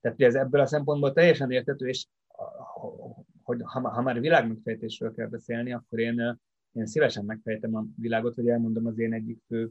Tehát 0.00 0.20
ez 0.20 0.34
ebből 0.34 0.60
a 0.60 0.66
szempontból 0.66 1.12
teljesen 1.12 1.50
értető, 1.50 1.88
és 1.88 2.06
hogy 3.42 3.60
ha, 3.62 3.88
ha 3.88 4.02
már 4.02 4.20
világmegfejtésről 4.20 5.14
kell 5.14 5.28
beszélni, 5.28 5.72
akkor 5.72 5.98
én 5.98 6.40
én 6.72 6.86
szívesen 6.86 7.24
megfejtem 7.24 7.74
a 7.74 7.84
világot, 7.96 8.34
vagy 8.34 8.48
elmondom 8.48 8.86
az 8.86 8.98
én 8.98 9.12
egyik 9.12 9.42
fő 9.46 9.70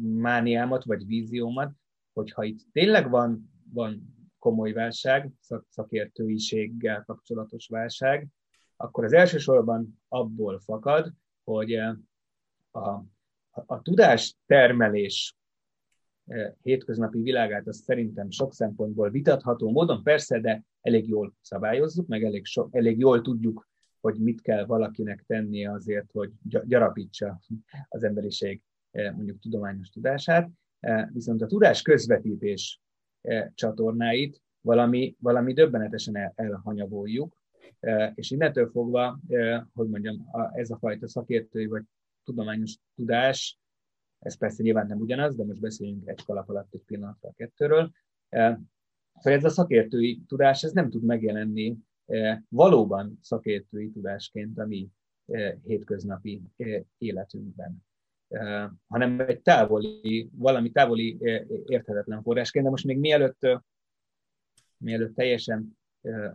mániámat, 0.00 0.84
vagy 0.84 1.06
víziómat, 1.06 1.72
hogyha 2.12 2.44
itt 2.44 2.60
tényleg 2.72 3.10
van, 3.10 3.50
van 3.72 4.15
komoly 4.38 4.72
válság, 4.72 5.30
szak, 5.40 5.66
szakértőiséggel 5.68 7.02
kapcsolatos 7.06 7.68
válság, 7.68 8.28
akkor 8.76 9.04
az 9.04 9.12
elsősorban 9.12 10.02
abból 10.08 10.60
fakad, 10.60 11.12
hogy 11.44 11.74
a, 11.74 11.98
a, 12.70 13.04
a 13.50 13.82
tudás 13.82 14.36
termelés 14.46 15.36
hétköznapi 16.62 17.22
világát 17.22 17.66
az 17.66 17.76
szerintem 17.76 18.30
sok 18.30 18.54
szempontból 18.54 19.10
vitatható 19.10 19.70
módon, 19.70 20.02
persze, 20.02 20.40
de 20.40 20.62
elég 20.80 21.08
jól 21.08 21.34
szabályozzuk, 21.40 22.06
meg 22.06 22.24
elég, 22.24 22.44
so, 22.44 22.68
elég 22.70 22.98
jól 22.98 23.20
tudjuk, 23.20 23.68
hogy 24.00 24.18
mit 24.18 24.40
kell 24.40 24.66
valakinek 24.66 25.24
tennie 25.26 25.72
azért, 25.72 26.10
hogy 26.12 26.32
gyarapítsa 26.42 27.40
az 27.88 28.02
emberiség 28.02 28.62
mondjuk 28.90 29.38
tudományos 29.38 29.88
tudását. 29.88 30.50
Viszont 31.12 31.42
a 31.42 31.46
tudás 31.46 31.82
közvetítés 31.82 32.80
csatornáit 33.54 34.42
valami, 34.60 35.16
valami 35.18 35.52
döbbenetesen 35.52 36.16
el, 36.16 36.32
elhanyagoljuk, 36.34 37.36
és 38.14 38.30
innentől 38.30 38.70
fogva, 38.70 39.20
hogy 39.74 39.88
mondjam, 39.88 40.26
ez 40.52 40.70
a 40.70 40.76
fajta 40.76 41.08
szakértői 41.08 41.66
vagy 41.66 41.82
tudományos 42.24 42.78
tudás 42.94 43.58
ez 44.18 44.36
persze 44.36 44.62
nyilván 44.62 44.86
nem 44.86 45.00
ugyanaz, 45.00 45.36
de 45.36 45.44
most 45.44 45.60
beszéljünk 45.60 46.08
egy 46.08 46.24
kalap 46.24 46.48
alatt 46.48 46.74
egy 46.74 46.82
pillanatra 46.86 47.28
a 47.28 47.32
kettőről. 47.32 47.90
E, 48.28 48.60
szóval 49.14 49.38
ez 49.38 49.44
a 49.44 49.48
szakértői 49.48 50.22
tudás, 50.26 50.62
ez 50.62 50.72
nem 50.72 50.90
tud 50.90 51.02
megjelenni 51.02 51.76
e, 52.06 52.44
valóban 52.48 53.18
szakértői 53.22 53.90
tudásként 53.90 54.58
a 54.58 54.66
mi 54.66 54.88
e, 55.26 55.58
hétköznapi 55.64 56.42
életünkben, 56.98 57.84
hanem 58.88 59.20
egy 59.20 59.40
távoli, 59.40 60.30
valami 60.32 60.70
távoli 60.70 61.18
érthetetlen 61.66 62.22
forrásként, 62.22 62.64
de 62.64 62.70
most 62.70 62.84
még 62.84 62.98
mielőtt, 62.98 63.46
mielőtt 64.76 65.14
teljesen 65.14 65.76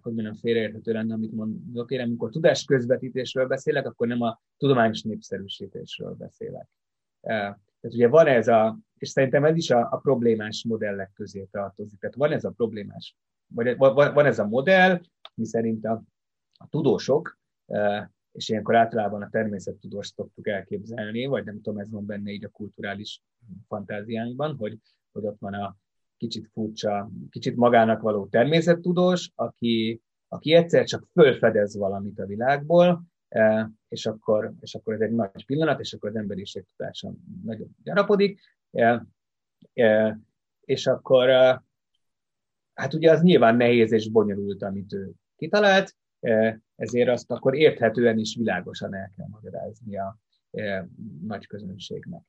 hogy 0.02 0.14
mondjam, 0.14 0.36
félreérthető 0.36 0.92
lenne, 0.92 1.14
amit 1.14 1.32
mondok 1.32 1.92
én, 1.92 2.00
amikor 2.00 2.30
tudás 2.30 2.64
közvetítésről 2.66 3.48
beszélek, 3.48 3.86
akkor 3.86 4.08
nem 4.08 4.22
a 4.22 4.42
tudományos 4.58 5.02
népszerűsítésről 5.02 6.14
beszélek. 6.14 6.68
Tehát 7.22 7.60
ugye 7.82 8.08
van 8.08 8.28
ez 8.28 8.48
a, 8.48 8.80
és 8.98 9.10
szerintem 9.10 9.46
ez 9.46 9.56
is 9.56 9.70
a, 9.70 9.88
a 9.92 9.98
problémás 9.98 10.66
modellek 10.68 11.12
közé 11.14 11.48
tartozik. 11.52 12.00
Tehát 12.00 12.16
van 12.16 12.32
ez 12.32 12.44
a 12.44 12.50
problémás, 12.52 13.16
vagy 13.48 13.78
van 13.78 14.26
ez 14.26 14.40
a 14.40 14.48
modell, 14.48 15.02
mi 15.36 15.46
szerint 15.46 15.86
a, 15.86 16.04
a 16.58 16.68
tudósok, 16.70 17.40
és 18.32 18.50
ilyenkor 18.50 18.76
általában 18.76 19.22
a 19.22 19.30
természettudóst 19.30 20.16
szoktuk 20.16 20.48
elképzelni, 20.48 21.26
vagy 21.26 21.46
nem 21.46 21.62
tudom, 21.62 21.80
ez 21.80 21.90
van 21.90 22.06
benne 22.06 22.32
így 22.32 22.46
a 22.46 22.50
kulturális 22.50 23.22
fantáziánkban, 23.68 24.56
hogy, 24.56 24.78
hogy 25.12 25.26
ott 25.26 25.40
van 25.40 25.54
a 25.54 25.76
kicsit 26.18 26.50
furcsa, 26.52 27.12
kicsit 27.30 27.56
magának 27.56 28.02
való 28.02 28.28
természettudós, 28.28 29.32
aki, 29.36 30.02
aki 30.28 30.54
egyszer 30.54 30.86
csak 30.86 31.08
fölfedez 31.14 31.78
valamit 31.78 32.20
a 32.20 32.26
világból, 32.26 33.10
E, 33.32 33.70
és 33.88 34.06
akkor, 34.06 34.54
és 34.60 34.76
akkor 34.76 34.94
ez 34.94 35.00
egy 35.00 35.12
nagy 35.12 35.46
pillanat, 35.46 35.80
és 35.80 35.94
akkor 35.94 36.10
az 36.10 36.16
emberiség 36.16 36.66
tudása 36.76 37.14
nagyon 37.44 37.76
gyarapodik, 37.84 38.42
e, 38.72 39.06
e, 39.74 40.20
és 40.66 40.88
akkor 40.88 41.30
hát 42.74 42.94
ugye 42.94 43.12
az 43.12 43.22
nyilván 43.22 43.56
nehéz 43.56 43.92
és 43.92 44.10
bonyolult, 44.10 44.64
amit 44.64 44.94
ő 44.94 45.12
kitalált, 45.36 45.96
ezért 46.76 47.10
azt 47.10 47.32
akkor 47.32 47.56
érthetően 47.56 48.18
is 48.18 48.36
világosan 48.36 48.96
el 48.96 49.12
kell 49.16 49.28
magyarázni 49.30 49.98
a 49.98 50.18
nagy 51.22 51.48
közönségnek. 51.48 52.22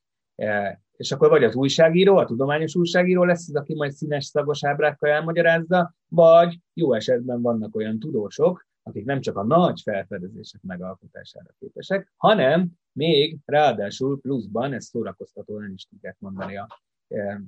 És 0.96 1.12
akkor 1.12 1.28
vagy 1.28 1.44
az 1.44 1.54
újságíró, 1.54 2.16
a 2.16 2.25
tudományos 2.25 2.75
újságíró 2.75 3.25
lesz 3.25 3.49
az, 3.49 3.54
aki 3.54 3.75
majd 3.75 3.92
színes 3.92 4.25
szagos 4.25 4.64
ábrákkal 4.64 5.10
elmagyarázza, 5.10 5.95
vagy 6.08 6.58
jó 6.75 6.93
esetben 6.93 7.43
vannak 7.43 7.76
olyan 7.76 7.99
tudósok, 7.99 8.67
akik 8.82 9.04
nem 9.04 9.21
csak 9.21 9.36
a 9.36 9.45
nagy 9.45 9.80
felfedezések 9.80 10.62
megalkotására 10.62 11.50
képesek, 11.58 12.12
hanem 12.17 12.71
még 12.93 13.38
ráadásul 13.45 14.21
pluszban, 14.21 14.73
ezt 14.73 14.88
szórakoztatóan 14.88 15.73
is 15.73 15.84
tudják 15.84 16.17
mondani 16.19 16.56
a 16.56 16.67
e, 17.08 17.19
e, 17.19 17.40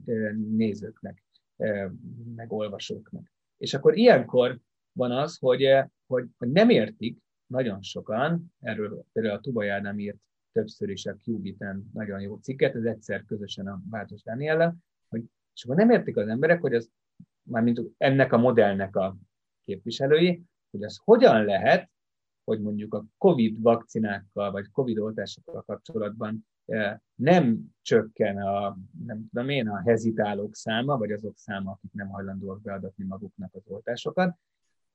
nézőknek, 0.57 1.25
e, 1.57 1.91
meg 2.35 2.53
olvasóknak. 2.53 3.33
És 3.57 3.75
akkor 3.75 3.97
ilyenkor 3.97 4.59
van 4.93 5.11
az, 5.11 5.39
hogy, 5.39 5.63
hogy, 6.07 6.27
hogy 6.39 6.51
nem 6.51 6.71
értik 6.71 7.19
nagyon 7.47 7.83
sokan, 7.83 8.53
erről 8.61 9.05
például 9.13 9.37
a 9.37 9.41
Tubaj 9.41 9.71
Ádám 9.71 9.99
írt 9.99 10.19
többször 10.53 10.89
is 10.89 11.07
a 11.07 11.17
Qubiten 11.25 11.91
nagyon 11.93 12.21
jó 12.21 12.37
cikket, 12.37 12.75
ez 12.75 12.85
egyszer 12.85 13.25
közösen 13.25 13.67
a 13.67 13.81
Bátos 13.91 14.23
Dániellel, 14.23 14.77
hogy 15.09 15.23
és 15.55 15.65
akkor 15.65 15.77
nem 15.77 15.91
értik 15.91 16.17
az 16.17 16.29
emberek, 16.29 16.61
hogy 16.61 16.75
az 16.75 16.91
mármint 17.43 17.81
ennek 17.97 18.33
a 18.33 18.39
modellnek 18.39 18.97
a 18.97 19.17
képviselői, 19.65 20.43
hogy 20.71 20.83
az 20.83 21.01
hogyan 21.05 21.45
lehet, 21.45 21.91
hogy 22.45 22.61
mondjuk 22.61 22.95
a 22.95 23.05
COVID 23.19 23.63
vakcinákkal, 23.63 24.51
vagy 24.51 24.71
COVID 24.71 24.99
oltásokkal 24.99 25.63
kapcsolatban 25.63 26.47
eh, 26.65 26.97
nem 27.15 27.61
csökken 27.83 28.37
a, 28.39 28.79
nem 29.05 29.29
tudom 29.33 29.49
én, 29.49 29.69
a 29.69 29.83
hezitálók 29.83 30.55
száma, 30.55 30.99
vagy 30.99 31.13
azok 31.13 31.37
száma, 31.37 31.71
akik 31.71 31.93
nem 31.93 32.09
hajlandóak 32.09 32.63
beadatni 32.63 33.05
maguknak 33.05 33.55
az 33.55 33.63
oltásokat, 33.67 34.39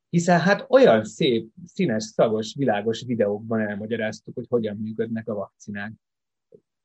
hiszen 0.09 0.39
hát 0.39 0.65
olyan 0.69 1.03
szép, 1.03 1.49
színes, 1.65 2.03
szagos, 2.03 2.53
világos 2.57 3.03
videókban 3.05 3.59
elmagyaráztuk, 3.59 4.35
hogy 4.35 4.45
hogyan 4.49 4.77
működnek 4.77 5.27
a 5.27 5.33
vakcinák. 5.33 5.91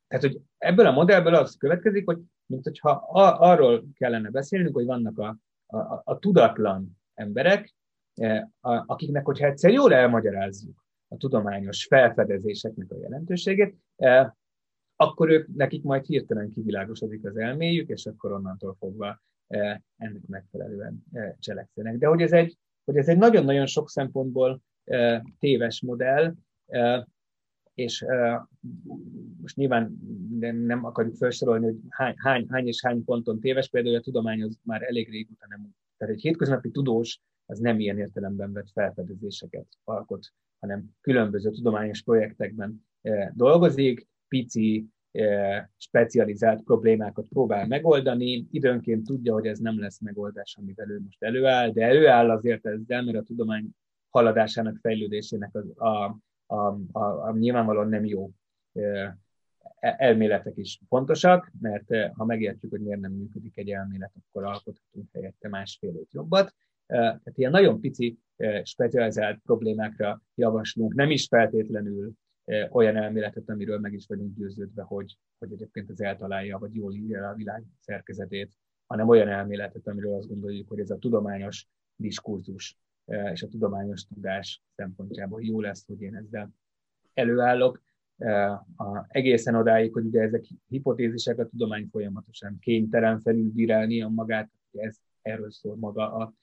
Tehát, 0.09 0.25
hogy 0.25 0.41
ebből 0.59 0.87
a 0.87 0.93
modellből 0.93 1.35
az 1.35 1.57
következik, 1.57 2.07
hogy 2.07 2.19
mint 2.47 2.65
hogyha 2.65 2.91
arról 3.39 3.85
kellene 3.95 4.31
beszélnünk, 4.31 4.75
hogy 4.75 4.85
vannak 4.85 5.19
a, 5.19 5.39
a, 5.67 6.01
a 6.05 6.19
tudatlan 6.19 6.99
emberek, 7.15 7.75
E, 8.15 8.51
akiknek, 8.61 9.25
hogyha 9.25 9.47
egyszer 9.47 9.73
jól 9.73 9.95
elmagyarázzuk 9.95 10.85
a 11.09 11.17
tudományos 11.17 11.87
felfedezéseknek 11.87 12.91
a 12.91 12.99
jelentőségét, 12.99 13.77
e, 13.97 14.37
akkor 14.97 15.31
ők, 15.31 15.55
nekik 15.55 15.83
majd 15.83 16.05
hirtelen 16.05 16.51
kivilágosodik 16.51 17.27
az 17.27 17.37
elméjük, 17.37 17.89
és 17.89 18.07
akkor 18.07 18.33
onnantól 18.33 18.77
fogva 18.79 19.23
e, 19.47 19.83
ennek 19.97 20.27
megfelelően 20.27 21.05
cselekszenek. 21.39 21.99
De 21.99 22.07
hogy 22.07 22.23
ez 22.23 22.33
egy, 22.33 22.57
hogy 22.85 22.97
ez 22.97 23.09
egy 23.09 23.19
nagyon-nagyon 23.19 23.67
sok 23.67 23.91
szempontból 23.91 24.61
téves 25.39 25.81
modell, 25.81 26.35
és 27.75 28.05
most 29.41 29.57
nyilván 29.57 29.99
nem 30.67 30.85
akarjuk 30.85 31.17
felsorolni, 31.17 31.65
hogy 31.65 31.79
hány, 31.89 32.15
hány, 32.17 32.47
hány 32.49 32.67
és 32.67 32.83
hány 32.85 33.05
ponton 33.05 33.41
téves, 33.41 33.69
például 33.69 33.97
a 33.97 34.01
tudomány 34.01 34.43
az 34.43 34.59
már 34.63 34.83
elég 34.83 35.11
régóta 35.11 35.47
nem. 35.49 35.71
Tehát 35.97 36.15
egy 36.15 36.21
hétköznapi 36.21 36.71
tudós 36.71 37.21
az 37.47 37.59
nem 37.59 37.81
ilyen 37.81 37.99
értelemben 37.99 38.53
vett 38.53 38.71
felfedezéseket 38.71 39.67
alkot, 39.85 40.33
hanem 40.59 40.91
különböző 41.01 41.51
tudományos 41.51 42.03
projektekben 42.03 42.87
dolgozik, 43.35 44.07
pici, 44.29 44.87
specializált 45.77 46.63
problémákat 46.63 47.29
próbál 47.29 47.67
megoldani, 47.67 48.47
időnként 48.51 49.07
tudja, 49.07 49.33
hogy 49.33 49.47
ez 49.47 49.59
nem 49.59 49.81
lesz 49.81 50.01
megoldás, 50.01 50.57
amivel 50.61 50.91
ő 50.91 51.01
most 51.05 51.23
előáll, 51.23 51.71
de 51.71 51.85
előáll 51.85 52.31
azért 52.31 52.67
ezzel, 52.67 53.03
mert 53.03 53.17
a 53.17 53.23
tudomány 53.23 53.69
haladásának, 54.11 54.79
fejlődésének 54.81 55.55
az, 55.55 55.73
a, 55.77 56.17
a, 56.47 56.79
a, 56.93 57.01
a 57.01 57.37
nyilvánvalóan 57.37 57.89
nem 57.89 58.05
jó 58.05 58.31
eh, 58.73 59.13
elméletek 59.81 60.57
is 60.57 60.81
fontosak, 60.89 61.53
mert 61.61 62.13
ha 62.13 62.25
megértjük, 62.25 62.71
hogy 62.71 62.81
miért 62.81 63.01
nem 63.01 63.13
működik 63.13 63.57
egy 63.57 63.71
elmélet, 63.71 64.13
akkor 64.27 64.45
alkothatunk 64.45 65.09
helyette 65.13 65.49
másfélét 65.49 66.13
jobbat, 66.13 66.55
tehát 66.87 67.33
ilyen 67.35 67.51
nagyon 67.51 67.81
pici 67.81 68.19
specializált 68.63 69.41
problémákra 69.45 70.23
javaslunk, 70.35 70.95
nem 70.95 71.11
is 71.11 71.27
feltétlenül 71.27 72.13
olyan 72.71 72.97
elméletet, 72.97 73.49
amiről 73.49 73.79
meg 73.79 73.93
is 73.93 74.07
vagyunk 74.07 74.37
győződve, 74.37 74.83
hogy, 74.83 75.19
hogy 75.39 75.53
egyébként 75.53 75.91
az 75.91 76.01
eltalálja, 76.01 76.59
vagy 76.59 76.75
jól 76.75 76.95
írja 76.95 77.29
a 77.29 77.35
világ 77.35 77.63
szerkezetét, 77.81 78.53
hanem 78.87 79.09
olyan 79.09 79.29
elméletet, 79.29 79.87
amiről 79.87 80.15
azt 80.15 80.29
gondoljuk, 80.29 80.69
hogy 80.69 80.79
ez 80.79 80.91
a 80.91 80.99
tudományos 80.99 81.69
diskurzus 81.97 82.79
és 83.33 83.43
a 83.43 83.49
tudományos 83.49 84.07
tudás 84.07 84.63
szempontjából 84.77 85.43
jó 85.43 85.61
lesz, 85.61 85.87
hogy 85.87 86.01
én 86.01 86.17
ezzel 86.17 86.51
előállok. 87.15 87.83
A, 88.77 89.05
egészen 89.09 89.55
odáig, 89.55 89.93
hogy 89.93 90.05
ugye 90.05 90.21
ezek 90.21 90.45
hipotézisek, 90.69 91.39
a 91.39 91.47
tudomány 91.47 91.89
folyamatosan 91.91 92.59
kénytelen 92.59 93.21
felülbírálni 93.21 94.03
a 94.03 94.09
magát, 94.09 94.51
ez 94.73 94.97
erről 95.23 95.51
szól 95.51 95.77
maga 95.77 96.13
a 96.13 96.35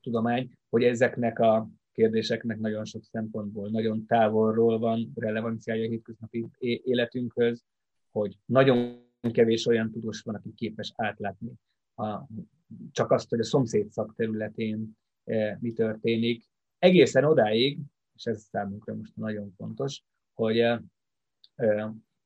tudomány, 0.00 0.50
hogy 0.68 0.84
ezeknek 0.84 1.38
a 1.38 1.68
kérdéseknek 1.98 2.58
nagyon 2.58 2.84
sok 2.84 3.04
szempontból 3.04 3.70
nagyon 3.70 4.06
távolról 4.06 4.78
van 4.78 5.12
relevanciája 5.14 5.84
a 5.84 5.88
hétköznapi 5.88 6.48
életünkhöz, 6.58 7.64
hogy 8.10 8.38
nagyon 8.44 9.06
kevés 9.32 9.66
olyan 9.66 9.90
tudós 9.90 10.20
van, 10.20 10.34
aki 10.34 10.54
képes 10.54 10.92
átlátni 10.96 11.52
a, 11.94 12.26
csak 12.92 13.10
azt, 13.10 13.28
hogy 13.28 13.40
a 13.40 13.44
szomszéd 13.44 13.90
szakterületén 13.90 14.96
e, 15.24 15.58
mi 15.60 15.72
történik. 15.72 16.44
Egészen 16.78 17.24
odáig, 17.24 17.78
és 18.14 18.24
ez 18.24 18.42
számunkra 18.42 18.94
most 18.94 19.16
nagyon 19.16 19.52
fontos, 19.56 20.02
hogy, 20.34 20.64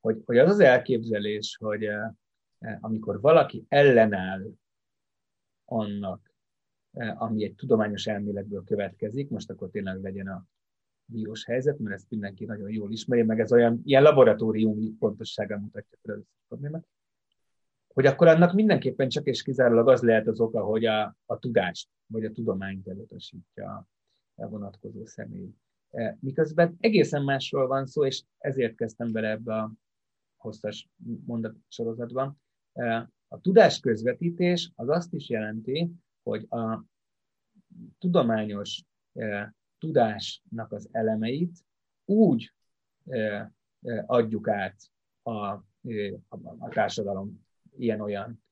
hogy, 0.00 0.22
hogy 0.24 0.38
az 0.38 0.50
az 0.50 0.60
elképzelés, 0.60 1.56
hogy 1.60 1.88
amikor 2.80 3.20
valaki 3.20 3.64
ellenáll 3.68 4.50
annak, 5.64 6.31
ami 6.92 7.44
egy 7.44 7.54
tudományos 7.54 8.06
elméletből 8.06 8.64
következik, 8.64 9.30
most 9.30 9.50
akkor 9.50 9.70
tényleg 9.70 10.02
legyen 10.02 10.26
a 10.26 10.46
vírus 11.04 11.44
helyzet, 11.44 11.78
mert 11.78 11.94
ezt 11.94 12.10
mindenki 12.10 12.44
nagyon 12.44 12.70
jól 12.70 12.92
ismeri, 12.92 13.22
meg 13.22 13.40
ez 13.40 13.52
olyan 13.52 13.80
ilyen 13.84 14.02
laboratóriumi 14.02 14.94
pontossággal 14.98 15.58
mutatja 15.58 15.98
fel 16.02 16.14
az 16.14 16.22
problémát, 16.48 16.86
hogy 17.92 18.06
akkor 18.06 18.26
annak 18.26 18.52
mindenképpen 18.52 19.08
csak 19.08 19.26
és 19.26 19.42
kizárólag 19.42 19.88
az 19.88 20.02
lehet 20.02 20.26
az 20.26 20.40
oka, 20.40 20.64
hogy 20.64 20.84
a, 20.84 21.16
a 21.26 21.38
tudást 21.38 21.88
vagy 22.06 22.24
a 22.24 22.32
tudományt 22.32 22.88
elutasítja 22.88 23.88
a 24.34 24.48
vonatkozó 24.48 25.04
személy. 25.04 25.54
E, 25.90 26.16
miközben 26.20 26.76
egészen 26.80 27.22
másról 27.22 27.66
van 27.66 27.86
szó, 27.86 28.06
és 28.06 28.22
ezért 28.38 28.76
kezdtem 28.76 29.12
bele 29.12 29.30
ebbe 29.30 29.54
a 29.54 29.72
hosszas 30.36 30.88
mondatsorozatban. 31.24 32.40
E, 32.72 33.10
a 33.28 33.40
tudás 33.40 33.80
közvetítés 33.80 34.72
az 34.74 34.88
azt 34.88 35.12
is 35.12 35.28
jelenti, 35.28 35.90
hogy 36.22 36.46
a 36.48 36.84
tudományos 37.98 38.84
e, 39.12 39.54
tudásnak 39.78 40.72
az 40.72 40.88
elemeit 40.92 41.58
úgy 42.04 42.52
adjuk 44.06 44.48
át 44.48 44.76
a, 45.22 45.38
a, 45.38 45.64
a 46.58 46.68
társadalom 46.68 47.44
ilyen-olyan 47.76 48.42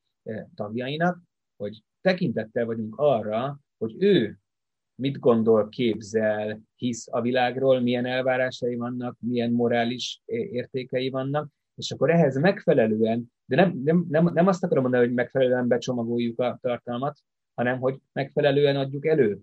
tagjainak, 0.54 1.22
hogy 1.56 1.84
tekintettel 2.00 2.64
vagyunk 2.64 2.98
arra, 2.98 3.60
hogy 3.78 3.94
ő 3.98 4.38
mit 4.94 5.18
gondol, 5.18 5.68
képzel, 5.68 6.60
hisz 6.76 7.08
a 7.10 7.20
világról, 7.20 7.80
milyen 7.80 8.06
elvárásai 8.06 8.76
vannak, 8.76 9.16
milyen 9.20 9.50
morális 9.50 10.22
értékei 10.26 11.10
vannak, 11.10 11.48
és 11.74 11.90
akkor 11.90 12.10
ehhez 12.10 12.38
megfelelően, 12.38 13.32
de 13.44 13.56
nem, 13.56 13.80
nem, 13.84 14.06
nem, 14.08 14.30
nem 14.32 14.46
azt 14.46 14.64
akarom 14.64 14.82
mondani, 14.82 15.06
hogy 15.06 15.14
megfelelően 15.14 15.68
becsomagoljuk 15.68 16.40
a 16.40 16.58
tartalmat, 16.60 17.18
hanem 17.54 17.78
hogy 17.78 17.98
megfelelően 18.12 18.76
adjuk 18.76 19.06
elő 19.06 19.40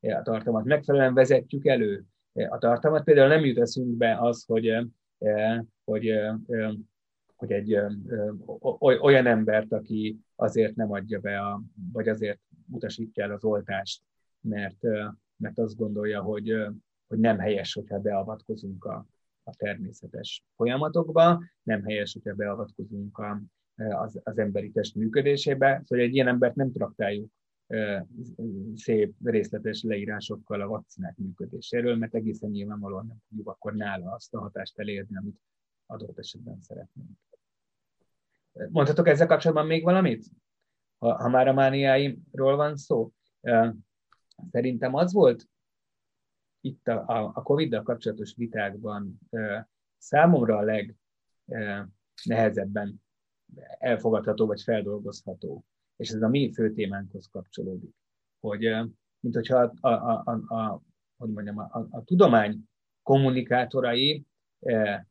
a 0.00 0.22
tartalmat, 0.22 0.64
megfelelően 0.64 1.14
vezetjük 1.14 1.66
elő 1.66 2.04
a 2.32 2.58
tartalmat. 2.58 3.04
Például 3.04 3.28
nem 3.28 3.44
jut 3.44 3.58
eszünkbe 3.58 4.18
az, 4.20 4.44
hogy, 4.44 4.86
hogy, 5.84 6.12
hogy 7.36 7.52
egy 7.52 7.78
olyan 8.78 9.26
embert, 9.26 9.72
aki 9.72 10.18
azért 10.36 10.76
nem 10.76 10.92
adja 10.92 11.20
be, 11.20 11.38
a, 11.38 11.62
vagy 11.92 12.08
azért 12.08 12.40
utasítja 12.70 13.24
el 13.24 13.30
az 13.30 13.44
oltást, 13.44 14.02
mert, 14.40 14.82
mert 15.36 15.58
azt 15.58 15.76
gondolja, 15.76 16.22
hogy, 16.22 16.54
hogy 17.06 17.18
nem 17.18 17.38
helyes, 17.38 17.74
hogyha 17.74 17.98
beavatkozunk 17.98 18.84
a, 18.84 19.06
a 19.42 19.54
természetes 19.56 20.44
folyamatokba, 20.56 21.42
nem 21.62 21.82
helyes, 21.82 22.12
hogyha 22.12 22.34
beavatkozunk 22.34 23.18
a, 23.18 23.42
az, 23.76 24.20
az 24.22 24.38
emberi 24.38 24.70
test 24.70 24.94
működésébe. 24.94 25.82
Szóval 25.84 26.04
egy 26.04 26.14
ilyen 26.14 26.28
embert 26.28 26.54
nem 26.54 26.72
traktáljuk 26.72 27.30
szép 28.74 29.14
részletes 29.24 29.82
leírásokkal 29.82 30.60
a 30.60 30.66
vakcinák 30.66 31.16
működéséről, 31.16 31.96
mert 31.96 32.14
egészen 32.14 32.50
nyilvánvalóan 32.50 33.06
nem 33.06 33.16
tudjuk 33.28 33.48
akkor 33.48 33.74
nála 33.74 34.12
azt 34.12 34.34
a 34.34 34.40
hatást 34.40 34.78
elérni, 34.78 35.16
amit 35.16 35.40
adott 35.86 36.18
esetben 36.18 36.60
szeretnénk. 36.60 37.10
Mondhatok 38.68 39.08
ezzel 39.08 39.26
kapcsolatban 39.26 39.66
még 39.66 39.82
valamit? 39.82 40.26
Ha, 40.98 41.14
ha 41.22 41.28
már 41.28 41.48
a 41.48 41.52
mániáimról 41.52 42.56
van 42.56 42.76
szó. 42.76 43.12
Szerintem 44.50 44.94
az 44.94 45.12
volt 45.12 45.48
itt 46.60 46.88
a, 46.88 47.32
a, 47.34 47.42
Covid-dal 47.42 47.82
kapcsolatos 47.82 48.34
vitákban 48.36 49.20
számomra 49.98 50.56
a 50.56 50.84
legnehezebben 52.24 53.02
elfogadható 53.78 54.46
vagy 54.46 54.62
feldolgozható, 54.62 55.64
és 55.96 56.10
ez 56.10 56.22
a 56.22 56.28
mi 56.28 56.52
fő 56.52 56.72
témánkhoz 56.72 57.28
kapcsolódik, 57.30 57.94
hogy 58.40 58.60
mint 59.20 59.34
hogyha 59.34 59.72
a, 59.80 59.88
a, 59.88 60.22
a, 60.24 60.54
a, 60.54 60.82
hogy 61.16 61.30
mondjam, 61.30 61.58
a, 61.58 61.86
a, 61.90 62.04
tudomány 62.04 62.60
kommunikátorai 63.02 64.24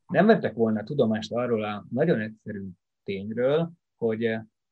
nem 0.06 0.26
vettek 0.26 0.54
volna 0.54 0.82
tudomást 0.82 1.32
arról 1.32 1.64
a 1.64 1.86
nagyon 1.90 2.20
egyszerű 2.20 2.68
tényről, 3.02 3.70
hogy 3.96 4.24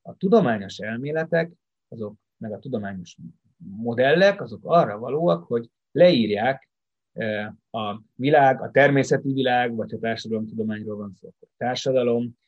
a 0.03 0.17
tudományos 0.19 0.79
elméletek, 0.79 1.53
azok, 1.89 2.15
meg 2.37 2.53
a 2.53 2.59
tudományos 2.59 3.17
modellek, 3.57 4.41
azok 4.41 4.61
arra 4.65 4.99
valóak, 4.99 5.45
hogy 5.45 5.71
leírják 5.91 6.69
a 7.71 8.01
világ, 8.15 8.63
a 8.63 8.71
természeti 8.71 9.33
világ, 9.33 9.75
vagy 9.75 9.95
a 9.95 9.99
társadalomtudományról 9.99 10.97
van 10.97 11.13
szó, 11.21 11.29
a 11.41 11.47
társadalom 11.57 12.39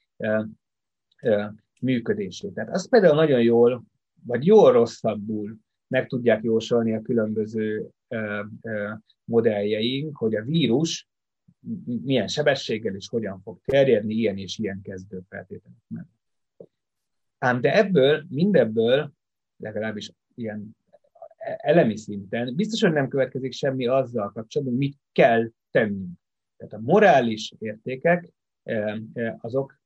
működését. 1.82 2.54
Tehát 2.54 2.74
azt 2.74 2.88
például 2.88 3.14
nagyon 3.14 3.42
jól, 3.42 3.84
vagy 4.26 4.46
jól 4.46 4.72
rosszabbul 4.72 5.56
meg 5.88 6.06
tudják 6.06 6.42
jósolni 6.42 6.94
a 6.94 7.02
különböző 7.02 7.88
modelljeink, 9.24 10.16
hogy 10.16 10.34
a 10.34 10.42
vírus 10.42 11.08
milyen 11.84 12.28
sebességgel 12.28 12.94
és 12.94 13.08
hogyan 13.08 13.40
fog 13.40 13.60
terjedni 13.64 14.14
ilyen 14.14 14.38
és 14.38 14.58
ilyen 14.58 14.80
kezdő 14.82 15.20
feltételek 15.28 15.78
mellett. 15.86 16.10
Ám 17.38 17.60
de 17.60 17.76
ebből, 17.76 18.24
mindebből, 18.28 19.12
legalábbis 19.56 20.12
ilyen 20.34 20.76
elemi 21.56 21.96
szinten, 21.96 22.54
biztos, 22.54 22.80
hogy 22.80 22.92
nem 22.92 23.08
következik 23.08 23.52
semmi 23.52 23.86
azzal 23.86 24.32
kapcsolatban, 24.32 24.76
mit 24.76 24.96
kell 25.12 25.50
tennünk. 25.70 26.18
Tehát 26.56 26.72
a 26.72 26.80
morális 26.80 27.54
értékek, 27.58 28.32
azok, 29.40 29.80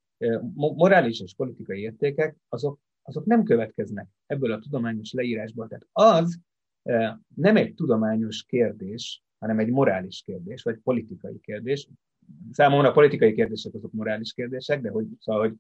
morális 0.55 1.21
és 1.21 1.35
politikai 1.35 1.81
értékek, 1.81 2.37
azok, 2.49 2.79
azok 3.03 3.25
nem 3.25 3.45
következnek 3.45 4.09
ebből 4.27 4.53
a 4.53 4.59
tudományos 4.59 5.13
leírásból. 5.13 5.69
Tehát 5.69 5.87
az 5.93 6.41
nem 7.35 7.57
egy 7.57 7.75
tudományos 7.75 8.45
kérdés, 8.45 9.23
hanem 9.39 9.59
egy 9.59 9.71
morális 9.71 10.23
kérdés, 10.25 10.63
vagy 10.63 10.79
politikai 10.79 11.41
kérdés. 11.41 11.89
Számomra 12.51 12.89
a 12.89 12.93
politikai 12.93 13.35
kérdések 13.35 13.75
azok 13.75 13.93
morális 13.93 14.33
kérdések, 14.33 14.81
de 14.81 14.91
hogy, 14.91 15.07
szóval, 15.19 15.41
hogy, 15.41 15.57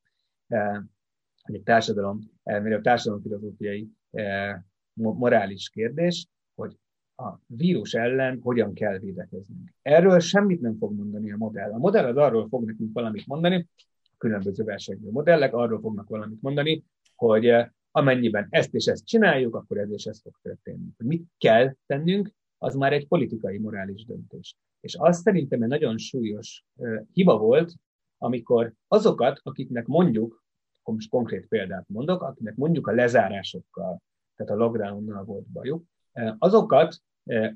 hogy 1.42 1.54
egy 1.54 1.62
társadalom, 1.62 2.30
elmélő 2.42 2.80
társadalomfilozófiai 2.80 3.88
eh, 4.10 4.60
morális 4.92 5.68
kérdés, 5.68 6.28
hogy 6.54 6.78
a 7.16 7.38
vírus 7.46 7.94
ellen 7.94 8.40
hogyan 8.42 8.74
kell 8.74 8.98
védekeznünk. 8.98 9.72
Erről 9.82 10.20
semmit 10.20 10.60
nem 10.60 10.76
fog 10.76 10.96
mondani 10.96 11.32
a 11.32 11.36
modell. 11.36 11.72
A 11.72 11.78
modell 11.78 12.04
az 12.04 12.16
arról 12.16 12.48
fog 12.48 12.64
nekünk 12.64 12.92
valamit 12.92 13.26
mondani, 13.26 13.68
különböző 14.18 14.64
versenykő 14.64 15.10
modellek 15.10 15.54
arról 15.54 15.80
fognak 15.80 16.08
valamit 16.08 16.42
mondani, 16.42 16.84
hogy 17.14 17.46
eh, 17.46 17.68
amennyiben 17.90 18.46
ezt 18.50 18.74
és 18.74 18.86
ezt 18.86 19.06
csináljuk, 19.06 19.54
akkor 19.54 19.78
ez 19.78 19.90
és 19.90 20.04
ez 20.04 20.20
fog 20.20 20.34
történni. 20.42 20.88
Mit 20.96 21.26
kell 21.38 21.74
tennünk, 21.86 22.30
az 22.58 22.74
már 22.74 22.92
egy 22.92 23.06
politikai, 23.06 23.58
morális 23.58 24.04
döntés. 24.04 24.56
És 24.80 24.94
azt 24.94 25.22
szerintem 25.22 25.62
egy 25.62 25.68
nagyon 25.68 25.98
súlyos 25.98 26.64
uh, 26.74 27.00
hiba 27.12 27.38
volt, 27.38 27.74
amikor 28.18 28.72
azokat, 28.88 29.40
akiknek 29.42 29.86
mondjuk, 29.86 30.44
most 30.82 31.08
konkrét 31.08 31.46
példát 31.46 31.88
mondok, 31.88 32.22
akiknek 32.22 32.56
mondjuk 32.56 32.86
a 32.86 32.92
lezárásokkal, 32.92 34.02
tehát 34.34 34.52
a 34.52 34.56
lockdownnal 34.56 35.24
volt 35.24 35.46
bajuk, 35.46 35.84
uh, 36.12 36.34
azokat 36.38 37.00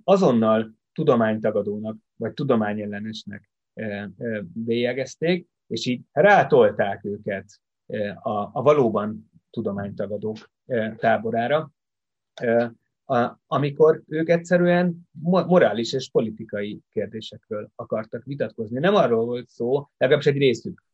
azonnal 0.04 0.74
tudománytagadónak, 0.92 1.96
vagy 2.16 2.34
tudományellenesnek 2.34 3.50
bélyegezték, 4.52 5.48
és 5.70 5.86
így 5.86 6.00
rátolták 6.12 7.04
őket 7.04 7.60
a, 8.22 8.30
a 8.52 8.62
valóban 8.62 9.30
tudománytagadók 9.50 10.36
táborára. 10.96 11.70
A, 13.04 13.38
amikor 13.46 14.02
ők 14.06 14.28
egyszerűen 14.28 15.08
morális 15.22 15.92
és 15.92 16.10
politikai 16.10 16.80
kérdésekről 16.90 17.70
akartak 17.74 18.24
vitatkozni. 18.24 18.78
Nem 18.78 18.94
arról 18.94 19.24
volt 19.24 19.48
szó, 19.48 19.88
legalábbis 19.96 20.26
egy 20.26 20.38
részük, 20.38 20.84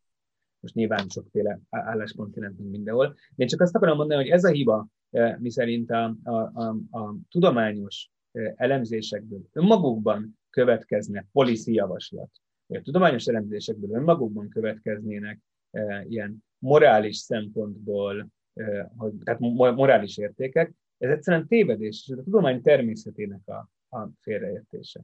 most 0.60 0.74
nyilván 0.74 1.08
sokféle 1.08 1.60
álláspont 1.70 2.36
jelentünk 2.36 2.70
mindenhol, 2.70 3.06
de 3.08 3.42
én 3.42 3.46
csak 3.46 3.60
azt 3.60 3.74
akarom 3.74 3.96
mondani, 3.96 4.22
hogy 4.22 4.30
ez 4.30 4.44
a 4.44 4.50
hiba, 4.50 4.86
eh, 5.10 5.36
miszerint 5.38 5.90
a, 5.90 6.16
a, 6.22 6.32
a, 6.32 6.76
a 6.90 7.14
tudományos 7.30 8.10
elemzésekből 8.56 9.48
önmagukban 9.52 10.38
következne 10.50 11.26
policy 11.32 11.72
javaslat, 11.72 12.30
vagy 12.66 12.78
a 12.78 12.82
tudományos 12.82 13.26
elemzésekből 13.26 13.90
önmagukban 13.90 14.48
következnének 14.48 15.40
e, 15.70 16.04
ilyen 16.08 16.44
morális 16.58 17.16
szempontból, 17.16 18.28
e, 18.54 18.92
hogy, 18.96 19.12
tehát 19.24 19.40
morális 19.40 20.18
értékek, 20.18 20.74
ez 20.98 21.10
egyszerűen 21.10 21.46
tévedés, 21.46 22.08
és 22.08 22.16
a 22.16 22.22
tudomány 22.22 22.62
természetének 22.62 23.48
a, 23.48 23.70
a 23.96 24.08
félreértése. 24.20 25.00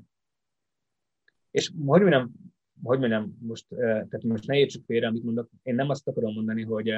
És 1.51 1.73
hogy 1.87 2.03
nem, 2.03 2.33
hogy 2.83 2.99
nem 2.99 3.37
most, 3.39 3.67
tehát 3.69 4.23
most 4.23 4.47
ne 4.47 4.57
értsük 4.57 4.85
félre, 4.85 5.07
amit 5.07 5.23
mondok, 5.23 5.51
én 5.63 5.75
nem 5.75 5.89
azt 5.89 6.09
akarom 6.09 6.33
mondani, 6.33 6.63
hogy, 6.63 6.93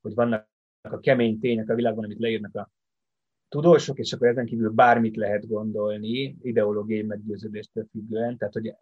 hogy 0.00 0.14
vannak 0.14 0.50
a 0.80 1.00
kemény 1.00 1.38
tények 1.38 1.68
a 1.68 1.74
világban, 1.74 2.04
amit 2.04 2.18
leírnak 2.18 2.56
a 2.56 2.70
tudósok, 3.48 3.98
és 3.98 4.12
akkor 4.12 4.26
ezen 4.26 4.46
kívül 4.46 4.70
bármit 4.70 5.16
lehet 5.16 5.46
gondolni, 5.46 6.36
ideológiai 6.42 7.02
meggyőződéstől 7.02 7.86
függően, 7.90 8.36
tehát 8.36 8.54
hogy 8.54 8.74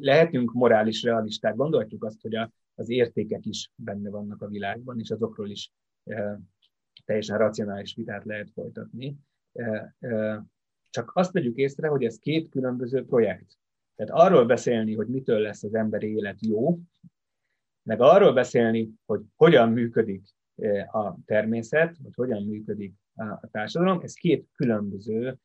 lehetünk 0.00 0.52
morális 0.52 1.02
realisták, 1.02 1.54
gondolhatjuk 1.54 2.04
azt, 2.04 2.20
hogy 2.20 2.34
a, 2.34 2.52
az 2.74 2.90
értékek 2.90 3.46
is 3.46 3.70
benne 3.74 4.10
vannak 4.10 4.42
a 4.42 4.48
világban, 4.48 4.98
és 4.98 5.10
azokról 5.10 5.50
is 5.50 5.72
e, 6.04 6.40
teljesen 7.04 7.38
racionális 7.38 7.94
vitát 7.94 8.24
lehet 8.24 8.50
folytatni. 8.50 9.16
E, 9.52 9.94
e, 9.98 10.44
csak 10.90 11.10
azt 11.14 11.32
vegyük 11.32 11.56
észre, 11.56 11.88
hogy 11.88 12.04
ez 12.04 12.18
két 12.18 12.48
különböző 12.48 13.04
projekt. 13.04 13.58
Tehát 13.94 14.12
arról 14.12 14.46
beszélni, 14.46 14.94
hogy 14.94 15.06
mitől 15.06 15.38
lesz 15.38 15.62
az 15.62 15.74
emberi 15.74 16.14
élet 16.14 16.42
jó, 16.46 16.78
meg 17.82 18.00
arról 18.00 18.32
beszélni, 18.32 18.90
hogy 19.04 19.20
hogyan 19.34 19.72
működik 19.72 20.22
a 20.92 21.16
természet, 21.24 21.96
vagy 22.02 22.14
hogyan 22.14 22.42
működik 22.42 22.94
a 23.14 23.48
társadalom, 23.50 24.00
ez 24.00 24.14
két 24.14 24.48
különböző 24.52 25.38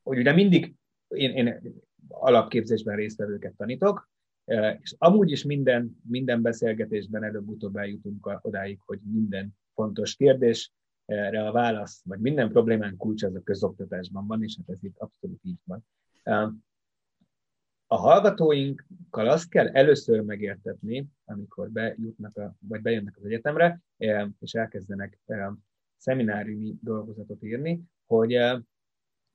hogy 0.02 0.18
ugye 0.18 0.32
mindig 0.32 0.74
én, 1.08 1.30
én 1.30 1.74
alapképzésben 2.08 2.96
résztvevőket 2.96 3.54
tanítok, 3.56 4.10
és 4.80 4.94
amúgy 4.98 5.30
is 5.30 5.44
minden, 5.44 5.96
minden 6.08 6.42
beszélgetésben 6.42 7.24
előbb-utóbb 7.24 7.76
eljutunk 7.76 8.38
odáig, 8.42 8.80
hogy 8.84 8.98
minden 9.12 9.56
fontos 9.74 10.14
kérdésre 10.14 11.46
a 11.46 11.52
válasz, 11.52 12.02
vagy 12.04 12.18
minden 12.18 12.48
problémán 12.48 12.96
kulcs 12.96 13.22
az 13.22 13.34
a 13.34 13.42
közoktatásban 13.42 14.26
van, 14.26 14.42
és 14.42 14.56
hát 14.56 14.76
ez 14.76 14.84
itt 14.84 14.98
abszolút 14.98 15.40
így 15.42 15.60
van. 15.64 15.86
A 17.88 17.96
hallgatóinkkal 17.96 19.28
azt 19.28 19.48
kell 19.48 19.68
először 19.68 20.20
megértetni, 20.20 21.06
amikor 21.24 21.70
bejutnak 21.70 22.36
a, 22.36 22.54
vagy 22.58 22.82
bejönnek 22.82 23.16
az 23.16 23.24
egyetemre, 23.24 23.80
és 24.40 24.52
elkezdenek 24.52 25.18
szemináriumi 25.96 26.74
dolgozatot 26.82 27.42
írni, 27.42 27.82
hogy, 28.06 28.36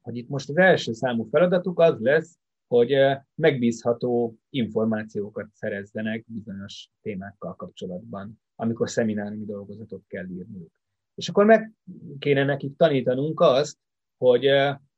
hogy 0.02 0.18
itt 0.18 0.30
most 0.30 0.50
az 0.50 0.58
első 0.58 0.94
számú 0.94 1.28
feladatuk 1.30 1.80
az 1.80 2.00
lesz, 2.00 2.40
hogy 2.68 2.96
megbízható 3.36 4.38
információkat 4.50 5.48
szerezzenek 5.54 6.26
bizonyos 6.28 6.90
témákkal 7.02 7.56
kapcsolatban, 7.56 8.42
amikor 8.56 8.90
szemináriumi 8.90 9.46
dolgozatot 9.46 10.04
kell 10.08 10.26
írniuk. 10.30 10.72
És 11.16 11.30
akkor 11.30 11.46
meg 11.46 11.74
kéne 12.20 12.44
nekik 12.44 12.76
tanítanunk 12.76 13.40
azt, 13.40 13.78
hogy, 14.18 14.48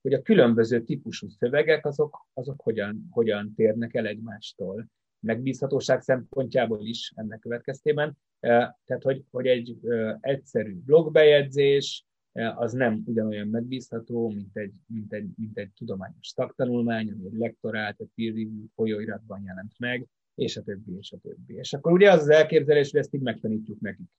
hogy 0.02 0.14
a 0.14 0.22
különböző 0.22 0.84
típusú 0.84 1.30
szövegek 1.30 1.86
azok, 1.86 2.28
azok 2.34 2.62
hogyan, 2.62 3.08
hogyan 3.10 3.54
térnek 3.56 3.94
el 3.94 4.06
egymástól. 4.06 4.88
Megbízhatóság 5.20 6.02
szempontjából 6.02 6.86
is 6.86 7.12
ennek 7.16 7.40
következtében. 7.40 8.18
Tehát, 8.40 9.04
hogy, 9.04 9.24
hogy 9.32 9.48
egy 9.48 9.78
egyszerű 10.20 10.76
blogbejegyzés, 10.86 12.06
az 12.34 12.74
nem 12.74 13.04
ugyanolyan 13.06 13.48
megbízható, 13.48 14.30
mint 14.30 14.58
egy, 14.58 14.74
mint 14.86 15.14
egy, 15.14 15.30
mint 15.36 15.58
egy 15.58 15.72
tudományos 15.72 16.28
szaktanulmány, 16.28 17.12
ami 17.12 17.26
egy 17.26 17.38
lektorált, 17.38 18.00
egy 18.00 18.10
peer 18.16 18.34
review 18.34 18.66
folyóiratban 18.76 19.44
jelent 19.46 19.74
meg, 19.80 20.08
és 20.36 20.58
a 20.58 20.62
többi, 20.62 20.98
és 20.98 21.12
a 21.12 21.18
többi. 21.18 21.54
És 21.54 21.74
akkor 21.74 21.92
ugye 21.92 22.12
az 22.12 22.22
az 22.22 22.30
elképzelés, 22.30 22.92
hogy 22.92 23.00
ezt 23.00 23.14
így 23.14 23.22
megtanítjuk 23.22 23.80
nekik, 23.80 24.10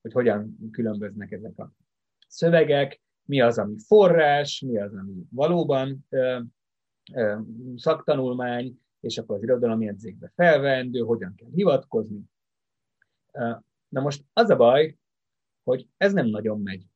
hogy 0.00 0.12
hogyan 0.12 0.68
különböznek 0.70 1.32
ezek 1.32 1.58
a 1.58 1.72
szövegek, 2.28 3.02
mi 3.24 3.40
az, 3.40 3.58
ami 3.58 3.74
forrás, 3.78 4.60
mi 4.60 4.78
az, 4.78 4.94
ami 4.94 5.26
valóban 5.30 6.06
ö, 6.08 6.40
ö, 7.12 7.38
szaktanulmány, 7.76 8.78
és 9.00 9.18
akkor 9.18 9.36
az 9.36 9.42
irodalom 9.42 9.82
jegyzékbe 9.82 10.32
felvendő, 10.34 11.00
hogyan 11.00 11.34
kell 11.34 11.50
hivatkozni. 11.54 12.20
Na 13.88 14.00
most 14.00 14.24
az 14.32 14.50
a 14.50 14.56
baj, 14.56 14.98
hogy 15.62 15.88
ez 15.96 16.12
nem 16.12 16.26
nagyon 16.26 16.60
megy 16.60 16.86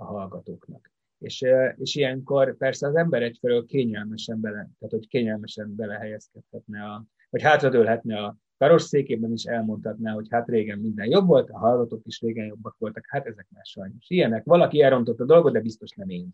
a 0.00 0.04
hallgatóknak. 0.04 0.92
És, 1.18 1.44
és 1.76 1.94
ilyenkor 1.94 2.56
persze 2.56 2.86
az 2.86 2.94
ember 2.96 3.22
egyfelől 3.22 3.66
kényelmesen 3.66 4.40
bele, 4.40 4.68
tehát 4.78 4.94
hogy 4.94 5.08
kényelmesen 5.08 5.74
belehelyezkedhetne, 5.76 6.84
a, 6.84 7.04
vagy 7.30 7.42
hátradőlhetne 7.42 8.22
a 8.22 8.36
karosszékében 8.58 9.32
is 9.32 9.44
elmondhatná, 9.44 10.12
hogy 10.12 10.26
hát 10.30 10.48
régen 10.48 10.78
minden 10.78 11.06
jobb 11.10 11.26
volt, 11.26 11.50
a 11.50 11.58
hallgatók 11.58 12.06
is 12.06 12.20
régen 12.20 12.46
jobbak 12.46 12.76
voltak, 12.78 13.04
hát 13.08 13.26
ezek 13.26 13.46
már 13.50 13.64
sajnos 13.64 14.10
ilyenek. 14.10 14.44
Valaki 14.44 14.82
elrontott 14.82 15.20
a 15.20 15.24
dolgot, 15.24 15.52
de 15.52 15.60
biztos 15.60 15.90
nem 15.90 16.08
én. 16.08 16.28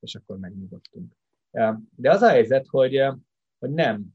És 0.00 0.14
akkor 0.14 0.38
megnyugodtunk. 0.38 1.12
De 1.96 2.10
az 2.10 2.22
a 2.22 2.28
helyzet, 2.28 2.66
hogy, 2.66 3.02
hogy 3.58 3.70
nem. 3.70 4.06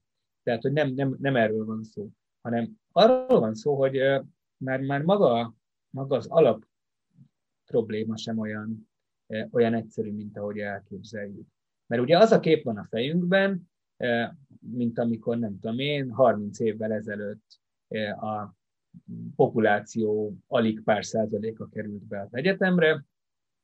Tehát, 0.43 0.61
hogy 0.61 0.71
nem, 0.71 0.93
nem, 0.93 1.15
nem 1.19 1.35
erről 1.35 1.65
van 1.65 1.83
szó, 1.83 2.09
hanem 2.41 2.79
arról 2.91 3.39
van 3.39 3.53
szó, 3.53 3.75
hogy 3.75 3.97
már, 4.57 4.79
már 4.79 5.01
maga, 5.01 5.55
maga 5.89 6.15
az 6.15 6.27
alap 6.27 6.65
probléma 7.65 8.17
sem 8.17 8.39
olyan 8.39 8.90
olyan 9.51 9.73
egyszerű, 9.73 10.11
mint 10.11 10.37
ahogy 10.37 10.59
elképzeljük. 10.59 11.47
Mert 11.87 12.01
ugye 12.01 12.17
az 12.17 12.31
a 12.31 12.39
kép 12.39 12.63
van 12.63 12.77
a 12.77 12.87
fejünkben, 12.89 13.69
mint 14.59 14.99
amikor, 14.99 15.37
nem 15.37 15.59
tudom 15.59 15.79
én, 15.79 16.11
30 16.11 16.59
évvel 16.59 16.91
ezelőtt 16.91 17.59
a 18.19 18.55
populáció 19.35 20.37
alig 20.47 20.83
pár 20.83 21.05
százaléka 21.05 21.67
került 21.67 22.03
be 22.03 22.21
az 22.21 22.33
egyetemre, 22.33 23.05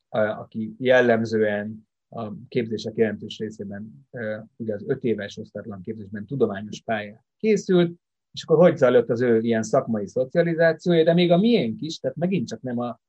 aki 0.09 0.75
jellemzően 0.79 1.87
a 2.09 2.47
képzések 2.47 2.95
jelentős 2.95 3.37
részében, 3.37 4.07
ugye 4.55 4.73
az 4.73 4.83
öt 4.87 5.03
éves 5.03 5.37
osztatlan 5.37 5.81
képzésben 5.81 6.25
tudományos 6.25 6.81
pályán 6.81 7.25
készült, 7.37 7.99
és 8.31 8.43
akkor 8.43 8.57
hogy 8.57 8.77
zajlott 8.77 9.09
az 9.09 9.21
ő 9.21 9.39
ilyen 9.39 9.63
szakmai 9.63 10.07
szocializációja, 10.07 11.03
de 11.03 11.13
még 11.13 11.31
a 11.31 11.37
miénk 11.37 11.81
is, 11.81 11.99
tehát 11.99 12.17
megint 12.17 12.47
csak 12.47 12.61
nem 12.61 12.79
a 12.79 12.99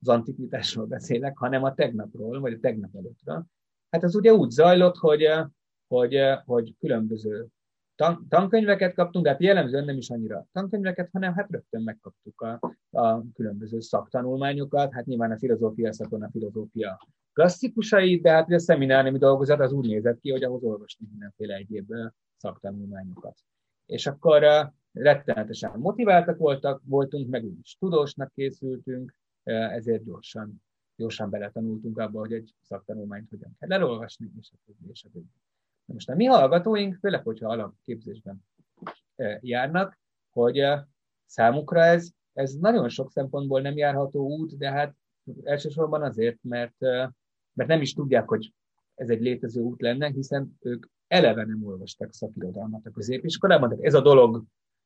az 0.00 0.08
antikvitásról 0.08 0.86
beszélek, 0.86 1.38
hanem 1.38 1.62
a 1.62 1.74
tegnapról, 1.74 2.40
vagy 2.40 2.52
a 2.52 2.58
tegnap 2.60 2.94
előttről. 2.94 3.44
Hát 3.90 4.02
ez 4.02 4.14
ugye 4.14 4.32
úgy 4.32 4.50
zajlott, 4.50 4.96
hogy, 4.96 5.28
hogy, 5.86 6.16
hogy 6.44 6.74
különböző 6.78 7.46
tan- 7.94 8.28
tankönyveket 8.28 8.94
kaptunk, 8.94 9.24
de 9.24 9.30
hát 9.30 9.42
jellemzően 9.42 9.84
nem 9.84 9.96
is 9.96 10.10
annyira 10.10 10.46
tankönyveket, 10.52 11.08
hanem 11.12 11.34
hát 11.34 11.50
rögtön 11.50 11.82
megkaptuk 11.82 12.40
a, 12.40 12.60
a 12.90 13.32
különböző 13.32 13.80
szaktanulmányokat, 13.80 14.92
hát 14.92 15.04
nyilván 15.04 15.30
a 15.30 15.38
filozófia 15.38 15.92
szakon 15.92 16.22
a 16.22 16.30
filozófia 16.30 17.08
klasszikusai, 17.32 18.20
de 18.20 18.30
hát 18.30 18.52
a 18.52 18.58
szemináriumi 18.58 19.18
dolgozat 19.18 19.60
az 19.60 19.72
úgy 19.72 19.88
nézett 19.88 20.20
ki, 20.20 20.30
hogy 20.30 20.44
ahhoz 20.44 20.62
olvasni 20.62 21.06
mindenféle 21.10 21.54
egyéb 21.54 21.92
szaktanulmányokat. 22.36 23.38
És 23.86 24.06
akkor 24.06 24.72
rettenetesen 24.92 25.78
motiváltak 25.78 26.38
voltak, 26.38 26.82
voltunk, 26.84 27.28
meg 27.28 27.44
úgyis 27.44 27.76
tudósnak 27.78 28.32
készültünk, 28.34 29.14
ezért 29.52 30.04
gyorsan, 30.04 30.62
gyorsan 30.96 31.30
beletanultunk 31.30 31.98
abba, 31.98 32.18
hogy 32.18 32.32
egy 32.32 32.54
szaktanulmányt 32.62 33.28
hogyan 33.28 33.56
kell 33.58 33.72
elolvasni, 33.72 34.30
és 34.40 34.50
a 34.52 34.56
többi, 34.66 34.90
és 34.90 35.04
a 35.04 35.08
többi. 35.12 35.32
Most 35.84 36.08
a 36.08 36.14
mi 36.14 36.24
hallgatóink, 36.24 36.94
főleg, 36.94 37.22
hogyha 37.22 37.50
alapképzésben 37.50 38.44
járnak, 39.40 39.98
hogy 40.30 40.62
számukra 41.26 41.80
ez, 41.80 42.10
ez 42.32 42.54
nagyon 42.54 42.88
sok 42.88 43.10
szempontból 43.10 43.60
nem 43.60 43.76
járható 43.76 44.28
út, 44.28 44.56
de 44.56 44.70
hát 44.70 44.94
elsősorban 45.42 46.02
azért, 46.02 46.38
mert, 46.42 46.78
mert 47.52 47.68
nem 47.68 47.80
is 47.80 47.92
tudják, 47.92 48.28
hogy 48.28 48.52
ez 48.94 49.08
egy 49.08 49.20
létező 49.20 49.60
út 49.60 49.80
lenne, 49.80 50.08
hiszen 50.08 50.56
ők 50.60 50.86
eleve 51.06 51.44
nem 51.44 51.64
olvastak 51.64 52.12
szakirodalmat 52.12 52.86
a 52.86 52.90
középiskolában, 52.90 53.68
tehát 53.68 53.84
ez 53.84 53.94
a 53.94 54.00
dolog, 54.00 54.44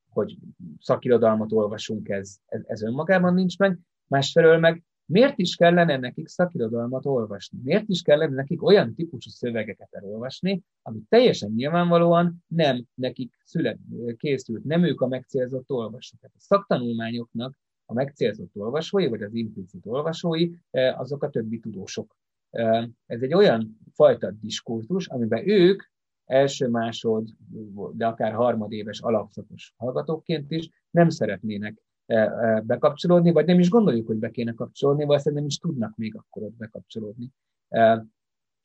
hogy 0.09 0.39
szakirodalmat 0.79 1.53
olvasunk, 1.53 2.09
ez, 2.09 2.37
ez, 2.47 2.63
ez 2.67 2.83
önmagában 2.83 3.35
nincs 3.35 3.59
meg. 3.59 3.79
Másfelől 4.11 4.59
meg 4.59 4.85
miért 5.05 5.39
is 5.39 5.55
kellene 5.55 5.97
nekik 5.97 6.29
szakirodalmat 6.29 7.07
olvasni? 7.07 7.59
Miért 7.63 7.89
is 7.89 8.03
kellene 8.03 8.35
nekik 8.35 8.63
olyan 8.63 8.95
típusú 8.95 9.31
szövegeket 9.31 9.89
elolvasni, 9.91 10.63
ami 10.83 11.01
teljesen 11.09 11.51
nyilvánvalóan 11.51 12.45
nem 12.47 12.85
nekik 12.95 13.35
szület, 13.45 13.79
készült, 14.17 14.65
nem 14.65 14.85
ők 14.85 15.01
a 15.01 15.07
megcélzott 15.07 15.71
olvasók. 15.71 16.21
Tehát 16.21 16.37
a 16.37 16.41
szaktanulmányoknak 16.41 17.59
a 17.85 17.93
megcélzott 17.93 18.57
olvasói, 18.57 19.07
vagy 19.07 19.23
az 19.23 19.35
implicit 19.35 19.87
olvasói, 19.87 20.51
eh, 20.71 21.01
azok 21.01 21.23
a 21.23 21.31
többi 21.31 21.59
tudósok. 21.59 22.17
Eh, 22.51 22.85
ez 23.07 23.23
egy 23.23 23.35
olyan 23.35 23.79
fajta 23.93 24.31
diskurzus, 24.31 25.07
amiben 25.07 25.49
ők 25.49 25.83
első, 26.25 26.69
másod, 26.69 27.29
de 27.93 28.07
akár 28.07 28.33
harmadéves 28.33 29.01
alapszakos 29.01 29.75
hallgatóként 29.77 30.51
is 30.51 30.69
nem 30.91 31.09
szeretnének 31.09 31.83
bekapcsolódni, 32.63 33.33
vagy 33.33 33.47
nem 33.47 33.59
is 33.59 33.69
gondoljuk, 33.69 34.07
hogy 34.07 34.17
be 34.17 34.31
kéne 34.31 34.55
kapcsolódni, 34.55 35.05
vagy 35.05 35.21
nem 35.25 35.45
is 35.45 35.59
tudnak 35.59 35.97
még 35.97 36.17
akkor 36.17 36.43
ott 36.43 36.57
bekapcsolódni. 36.57 37.31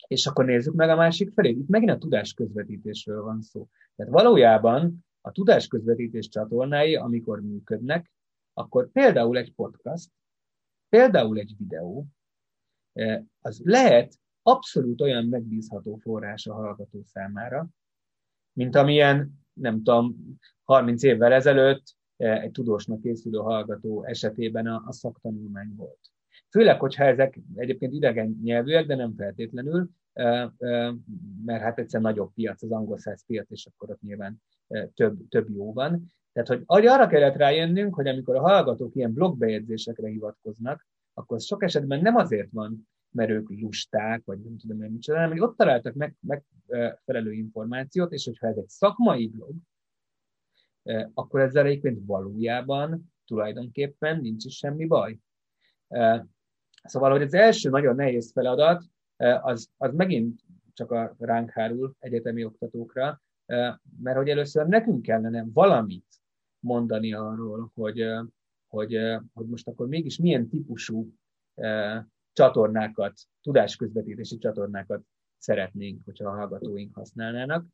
És 0.08 0.26
akkor 0.26 0.46
nézzük 0.46 0.74
meg 0.74 0.90
a 0.90 0.96
másik 0.96 1.34
felé. 1.34 1.50
Itt 1.50 1.68
megint 1.68 1.92
a 1.92 1.98
tudás 1.98 2.34
közvetítésről 2.34 3.24
van 3.24 3.42
szó. 3.42 3.68
Tehát 3.96 4.12
valójában 4.12 5.06
a 5.22 5.32
tudás 5.32 5.68
közvetítés 5.68 6.28
csatornái, 6.28 6.96
amikor 6.96 7.42
működnek, 7.42 8.12
akkor 8.54 8.92
például 8.92 9.38
egy 9.38 9.54
podcast, 9.54 10.12
például 10.90 11.38
egy 11.38 11.56
videó, 11.58 12.06
az 13.42 13.62
lehet 13.64 14.20
abszolút 14.42 15.02
olyan 15.02 15.26
megbízható 15.26 15.96
forrás 15.96 16.48
a 16.48 16.54
hallgató 16.54 17.04
számára, 17.04 17.68
mint 18.54 18.76
amilyen, 18.76 19.40
nem 19.54 19.76
tudom, 19.76 20.16
30 20.64 21.04
évvel 21.04 21.32
ezelőtt 21.32 21.95
egy 22.18 22.52
tudósnak 22.52 23.02
készülő 23.02 23.38
hallgató 23.38 24.04
esetében 24.04 24.68
a, 24.68 24.84
a 24.86 24.92
szaktanulmány 24.92 25.74
volt. 25.76 26.00
Főleg, 26.50 26.80
hogyha 26.80 27.04
ezek 27.04 27.40
egyébként 27.56 27.94
idegen 27.94 28.40
nyelvűek, 28.44 28.86
de 28.86 28.96
nem 28.96 29.14
feltétlenül, 29.18 29.90
eh, 30.14 30.50
mert 31.46 31.62
hát 31.62 31.80
egyszer 31.80 32.02
nagyobb 32.02 32.34
piac, 32.34 32.64
az 32.64 32.72
angol 32.72 32.98
száz 32.98 33.26
piac, 33.26 33.52
és 33.52 33.66
akkor 33.66 33.90
ott 33.90 34.02
nyilván 34.02 34.42
több, 34.94 35.18
több 35.30 35.50
jó 35.50 35.74
van. 35.74 36.14
Tehát, 36.34 36.64
hogy 36.66 36.86
arra 36.86 37.08
kellett 37.08 37.36
rájönnünk, 37.36 37.96
hogy 37.96 38.08
amikor 38.08 38.36
a 38.36 38.42
hallgatók 38.42 38.96
ilyen 38.96 39.14
blogbejegyzésekre 39.14 40.08
hivatkoznak, 40.08 40.88
akkor 41.14 41.42
sok 41.42 41.64
esetben 41.64 42.02
nem 42.02 42.16
azért 42.16 42.52
van, 42.52 42.88
mert 43.12 43.30
ők 43.30 43.50
lusták, 43.50 44.22
vagy 44.26 44.40
nem 44.40 44.58
tudom 44.58 44.82
én 44.82 44.92
micsoda, 44.92 45.18
hanem 45.18 45.32
hogy 45.32 45.42
ott 45.42 45.58
találtak 45.58 45.94
meg, 45.94 46.16
megfelelő 46.20 47.32
információt, 47.32 48.12
és 48.12 48.26
hogyha 48.26 48.48
ez 48.48 48.58
egy 48.58 48.70
szakmai 48.70 49.28
blog, 49.28 49.54
akkor 51.14 51.40
ezzel 51.40 51.66
egyébként 51.66 52.02
valójában 52.06 53.14
tulajdonképpen 53.26 54.22
nincs 54.22 54.46
is 54.46 54.56
semmi 54.56 54.86
baj. 54.86 55.20
Szóval, 56.84 57.12
hogy 57.12 57.22
az 57.22 57.34
első 57.34 57.70
nagyon 57.70 57.96
nehéz 57.96 58.32
feladat, 58.32 58.84
az, 59.42 59.70
az 59.78 59.94
megint 59.94 60.42
csak 60.74 60.92
a 60.92 61.16
ránk 61.20 61.50
hárul 61.50 61.96
egyetemi 62.00 62.44
oktatókra, 62.44 63.22
mert 64.02 64.18
hogy 64.18 64.30
először 64.30 64.68
nekünk 64.68 65.02
kellene 65.02 65.46
valamit 65.54 66.06
mondani 66.60 67.14
arról, 67.14 67.72
hogy, 67.74 68.06
hogy, 68.68 68.98
hogy 69.34 69.48
most 69.48 69.68
akkor 69.68 69.88
mégis 69.88 70.18
milyen 70.18 70.50
típusú 70.50 71.14
csatornákat, 72.34 73.14
tudásközvetítési 73.42 74.38
csatornákat 74.38 75.02
szeretnénk, 75.38 76.02
hogyha 76.06 76.30
a 76.30 76.36
hallgatóink 76.36 76.96
használnának. 76.96 77.66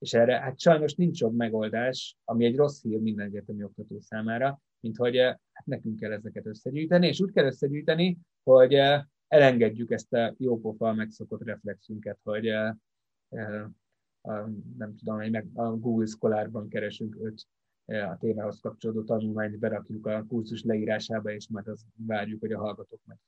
És 0.00 0.12
erre 0.12 0.40
hát 0.40 0.60
sajnos 0.60 0.94
nincs 0.94 1.20
jobb 1.20 1.36
megoldás, 1.36 2.16
ami 2.24 2.44
egy 2.44 2.56
rossz 2.56 2.82
hír 2.82 3.00
minden 3.00 3.26
egyetemi 3.26 3.62
oktató 3.62 4.00
számára, 4.00 4.60
mint 4.80 4.96
hogy 4.96 5.16
hát 5.16 5.66
nekünk 5.66 5.98
kell 5.98 6.12
ezeket 6.12 6.46
összegyűjteni, 6.46 7.06
és 7.06 7.20
úgy 7.20 7.32
kell 7.32 7.44
összegyűjteni, 7.44 8.18
hogy 8.42 8.74
elengedjük 9.28 9.90
ezt 9.90 10.12
a 10.12 10.34
jópofa 10.38 10.92
megszokott 10.92 11.44
reflexünket, 11.44 12.18
hogy 12.22 12.48
a, 12.48 12.76
nem 14.76 14.96
tudom, 14.96 15.30
meg 15.30 15.46
a 15.54 15.76
Google 15.76 16.06
Scholarban 16.06 16.68
keresünk 16.68 17.16
öt 17.20 17.46
a 17.84 18.16
témához 18.18 18.60
kapcsolódó 18.60 19.02
tanulmányt 19.02 19.58
berakjuk 19.58 20.06
a 20.06 20.24
kurzus 20.28 20.62
leírásába, 20.62 21.32
és 21.32 21.48
majd 21.48 21.68
az 21.68 21.84
várjuk, 22.06 22.40
hogy 22.40 22.52
a 22.52 22.58
hallgatók 22.58 23.00
meg 23.04 23.18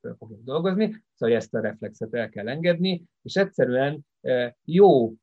fel 0.00 0.14
fogják 0.18 0.42
dolgozni. 0.42 1.04
Szóval 1.14 1.36
ezt 1.36 1.54
a 1.54 1.60
reflexet 1.60 2.14
el 2.14 2.28
kell 2.28 2.48
engedni, 2.48 3.04
és 3.22 3.34
egyszerűen 3.34 4.06
jó 4.64 5.14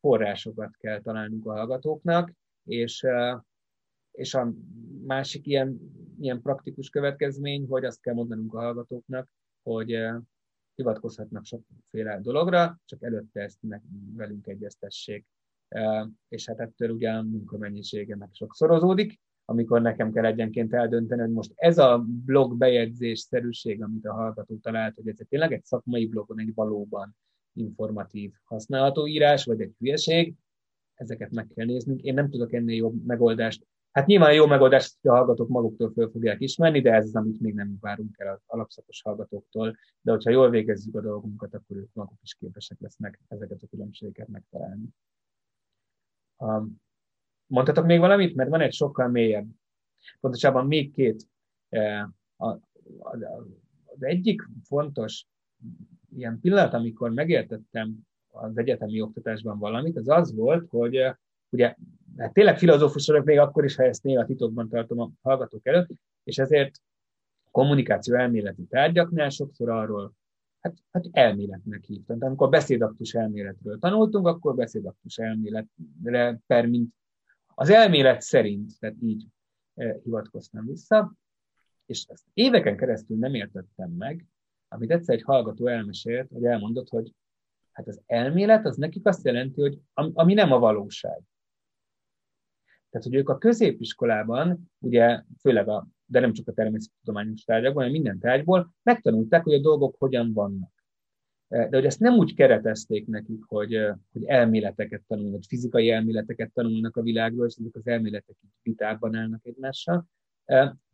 forrásokat 0.00 0.76
kell 0.76 1.00
találnunk 1.00 1.46
a 1.46 1.52
hallgatóknak, 1.52 2.32
és, 2.64 3.06
és 4.10 4.34
a 4.34 4.52
másik 5.06 5.46
ilyen, 5.46 5.78
ilyen 6.20 6.42
praktikus 6.42 6.88
következmény, 6.88 7.66
hogy 7.66 7.84
azt 7.84 8.00
kell 8.00 8.14
mondanunk 8.14 8.54
a 8.54 8.60
hallgatóknak, 8.60 9.28
hogy 9.62 9.98
hivatkozhatnak 10.74 11.44
sokféle 11.44 12.20
dologra, 12.20 12.80
csak 12.84 13.02
előtte 13.02 13.40
ezt 13.40 13.58
velünk 14.14 14.46
egyeztessék. 14.46 15.26
És 16.28 16.46
hát 16.46 16.60
ettől 16.60 16.90
ugye 16.90 17.10
a 17.10 17.22
munkamennyisége 17.22 18.16
meg 18.16 18.28
sokszorozódik, 18.32 19.20
amikor 19.44 19.80
nekem 19.80 20.12
kell 20.12 20.24
egyenként 20.24 20.74
eldönteni, 20.74 21.20
hogy 21.20 21.30
most 21.30 21.52
ez 21.54 21.78
a 21.78 22.04
blog 22.06 22.56
bejegyzés 22.56 23.18
szerűség, 23.18 23.82
amit 23.82 24.06
a 24.06 24.12
hallgató 24.12 24.56
talált, 24.56 24.94
hogy 24.94 25.08
ez 25.08 25.16
tényleg 25.28 25.52
egy 25.52 25.64
szakmai 25.64 26.06
blogon 26.06 26.40
egy 26.40 26.54
valóban 26.54 27.16
informatív 27.58 28.32
használható 28.44 29.06
írás, 29.06 29.44
vagy 29.44 29.60
egy 29.60 29.74
hülyeség, 29.78 30.34
ezeket 30.94 31.30
meg 31.30 31.46
kell 31.54 31.66
néznünk. 31.66 32.02
Én 32.02 32.14
nem 32.14 32.30
tudok 32.30 32.52
ennél 32.52 32.76
jobb 32.76 33.04
megoldást. 33.04 33.66
Hát 33.90 34.06
nyilván 34.06 34.34
jó 34.34 34.46
megoldás, 34.46 34.96
hogy 35.00 35.10
a 35.10 35.14
hallgatók 35.14 35.48
maguktól 35.48 35.92
föl 35.92 36.10
fogják 36.10 36.40
ismerni, 36.40 36.80
de 36.80 36.92
ez 36.92 37.04
az, 37.04 37.14
amit 37.14 37.40
még 37.40 37.54
nem 37.54 37.76
várunk 37.80 38.14
el 38.18 38.32
az 38.32 38.40
alapszakos 38.46 39.02
hallgatóktól. 39.02 39.76
De 40.00 40.10
hogyha 40.10 40.30
jól 40.30 40.50
végezzük 40.50 40.94
a 40.94 41.00
dolgunkat, 41.00 41.54
akkor 41.54 41.76
ők 41.76 41.92
maguk 41.92 42.18
is 42.22 42.34
képesek 42.34 42.80
lesznek 42.80 43.20
ezeket 43.28 43.62
a 43.62 43.66
különbségeket 43.66 44.28
megtalálni. 44.28 44.88
Mondhatok 47.46 47.84
még 47.84 47.98
valamit? 47.98 48.34
Mert 48.34 48.50
van 48.50 48.60
egy 48.60 48.72
sokkal 48.72 49.08
mélyebb. 49.08 49.48
Pontosabban 50.20 50.66
még 50.66 50.92
két. 50.92 51.26
E, 51.68 52.10
az 52.36 54.02
egyik 54.02 54.42
fontos 54.62 55.26
ilyen 56.16 56.40
pillanat, 56.40 56.74
amikor 56.74 57.10
megértettem 57.10 57.96
az 58.30 58.58
egyetemi 58.58 59.00
oktatásban 59.00 59.58
valamit, 59.58 59.96
az 59.96 60.08
az 60.08 60.34
volt, 60.34 60.68
hogy 60.68 60.96
e, 60.96 61.18
ugye 61.48 61.74
hát 62.16 62.32
tényleg 62.32 62.58
filozófus 62.58 63.06
vagyok 63.06 63.24
még 63.24 63.38
akkor 63.38 63.64
is, 63.64 63.76
ha 63.76 63.82
ezt 63.82 64.02
néha 64.02 64.24
titokban 64.24 64.68
tartom 64.68 65.00
a 65.00 65.10
hallgatók 65.22 65.66
előtt, 65.66 65.88
és 66.24 66.38
ezért 66.38 66.80
kommunikáció 67.50 68.14
elméleti 68.14 68.62
tárgyaknál 68.62 69.28
sokszor 69.28 69.68
arról 69.70 70.12
hát, 70.60 70.74
hát 70.90 71.08
elméletnek 71.10 71.84
hívtam. 71.84 72.18
Tehát 72.18 72.22
amikor 72.22 72.48
beszédaktus 72.48 73.14
elméletről 73.14 73.78
tanultunk, 73.78 74.26
akkor 74.26 74.54
beszédaktus 74.54 75.18
elméletre 75.18 76.40
per 76.46 76.66
mint 76.66 76.94
az 77.54 77.70
elmélet 77.70 78.20
szerint, 78.20 78.78
tehát 78.78 78.96
így 79.02 79.26
eh, 79.74 79.96
hivatkoztam 80.02 80.66
vissza, 80.66 81.12
és 81.86 82.04
ezt 82.08 82.24
éveken 82.34 82.76
keresztül 82.76 83.16
nem 83.16 83.34
értettem 83.34 83.90
meg, 83.90 84.24
amit 84.68 84.90
egyszer 84.90 85.14
egy 85.14 85.22
hallgató 85.22 85.66
elmesélt, 85.66 86.30
hogy 86.32 86.44
elmondott, 86.44 86.88
hogy 86.88 87.12
hát 87.72 87.88
az 87.88 88.00
elmélet 88.06 88.66
az 88.66 88.76
nekik 88.76 89.06
azt 89.06 89.24
jelenti, 89.24 89.60
hogy 89.60 89.80
ami 89.94 90.34
nem 90.34 90.52
a 90.52 90.58
valóság. 90.58 91.20
Tehát, 92.90 93.06
hogy 93.06 93.14
ők 93.14 93.28
a 93.28 93.38
középiskolában, 93.38 94.70
ugye 94.78 95.22
főleg 95.40 95.68
a 95.68 95.86
de 96.10 96.20
nem 96.20 96.32
csak 96.32 96.48
a 96.48 96.52
természettudományos 96.52 97.44
tárgyakban, 97.44 97.82
hanem 97.82 97.92
minden 97.92 98.18
tárgyból, 98.18 98.74
megtanulták, 98.82 99.42
hogy 99.42 99.54
a 99.54 99.60
dolgok 99.60 99.94
hogyan 99.98 100.32
vannak. 100.32 100.70
De 101.48 101.68
hogy 101.70 101.84
ezt 101.84 102.00
nem 102.00 102.14
úgy 102.14 102.34
keretezték 102.34 103.06
nekik, 103.06 103.44
hogy, 103.46 103.74
hogy 104.12 104.24
elméleteket 104.24 105.02
tanulnak, 105.06 105.42
fizikai 105.42 105.90
elméleteket 105.90 106.52
tanulnak 106.52 106.96
a 106.96 107.02
világról, 107.02 107.46
és 107.46 107.56
ezek 107.60 107.74
az 107.74 107.86
elméletek 107.86 108.36
így 108.44 108.50
vitában 108.62 109.16
állnak 109.16 109.46
egymással, 109.46 110.06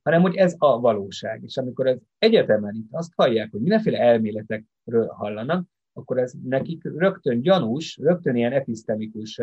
hanem 0.02 0.22
hogy 0.22 0.34
ez 0.34 0.55
a 0.59 0.80
valóság. 0.80 1.42
És 1.42 1.57
amikor 1.57 1.86
az 1.86 1.98
egyetemen 2.18 2.74
itt 2.74 2.88
azt 2.90 3.12
hallják, 3.16 3.50
hogy 3.50 3.61
mindenféle 3.61 3.98
elméletekről 3.98 5.07
hallanak, 5.07 5.66
akkor 5.92 6.18
ez 6.18 6.32
nekik 6.44 6.84
rögtön 6.84 7.40
gyanús, 7.40 7.96
rögtön 7.96 8.36
ilyen 8.36 8.52
episztemikus 8.52 9.40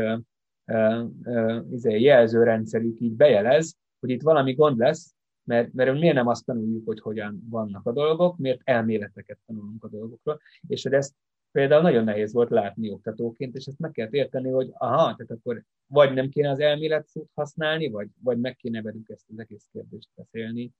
izé, 1.71 2.01
jelzőrendszerük 2.01 2.99
így 2.99 3.13
bejelez, 3.13 3.75
hogy 3.99 4.09
itt 4.09 4.21
valami 4.21 4.53
gond 4.53 4.77
lesz, 4.77 5.13
mert, 5.43 5.73
mert 5.73 5.99
miért 5.99 6.15
nem 6.15 6.27
azt 6.27 6.45
tanuljuk, 6.45 6.85
hogy 6.85 6.99
hogyan 6.99 7.47
vannak 7.49 7.85
a 7.85 7.91
dolgok, 7.91 8.37
miért 8.37 8.61
elméleteket 8.63 9.37
tanulunk 9.45 9.83
a 9.83 9.89
dolgokról, 9.89 10.39
és 10.67 10.83
hogy 10.83 10.93
ezt 10.93 11.13
például 11.51 11.81
nagyon 11.81 12.03
nehéz 12.03 12.33
volt 12.33 12.49
látni 12.49 12.91
oktatóként, 12.91 13.55
és 13.55 13.65
ezt 13.65 13.79
meg 13.79 13.91
kell 13.91 14.07
érteni, 14.11 14.49
hogy 14.49 14.69
aha, 14.73 15.15
tehát 15.15 15.31
akkor 15.31 15.63
vagy 15.87 16.13
nem 16.13 16.29
kéne 16.29 16.49
az 16.49 16.59
elmélet 16.59 17.07
szót 17.07 17.29
használni, 17.33 17.89
vagy, 17.89 18.09
vagy 18.19 18.39
meg 18.39 18.55
kéne 18.55 18.81
velük 18.81 19.09
ezt 19.09 19.29
az 19.29 19.39
egész 19.39 19.67
kérdést 19.71 20.09
beszélni. 20.15 20.71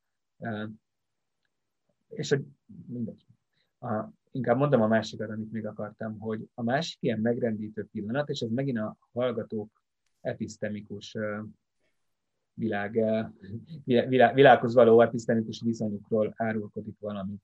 És 2.09 2.29
hogy 2.29 2.43
mindegy. 2.85 3.25
A, 3.79 4.05
inkább 4.31 4.57
mondom 4.57 4.81
a 4.81 4.87
másikat, 4.87 5.29
amit 5.29 5.51
még 5.51 5.65
akartam, 5.65 6.19
hogy 6.19 6.49
a 6.53 6.63
másik 6.63 7.01
ilyen 7.01 7.19
megrendítő 7.19 7.87
pillanat, 7.91 8.29
és 8.29 8.39
ez 8.39 8.49
megint 8.49 8.77
a 8.77 8.97
hallgatók 9.13 9.83
episztemikus 10.21 11.17
világ, 12.53 12.91
világ, 13.83 14.33
világhoz 14.33 14.73
való 14.73 15.01
episztemikus 15.01 15.61
viszonyukról 15.61 16.33
árulkodik 16.35 16.99
valamit, 16.99 17.41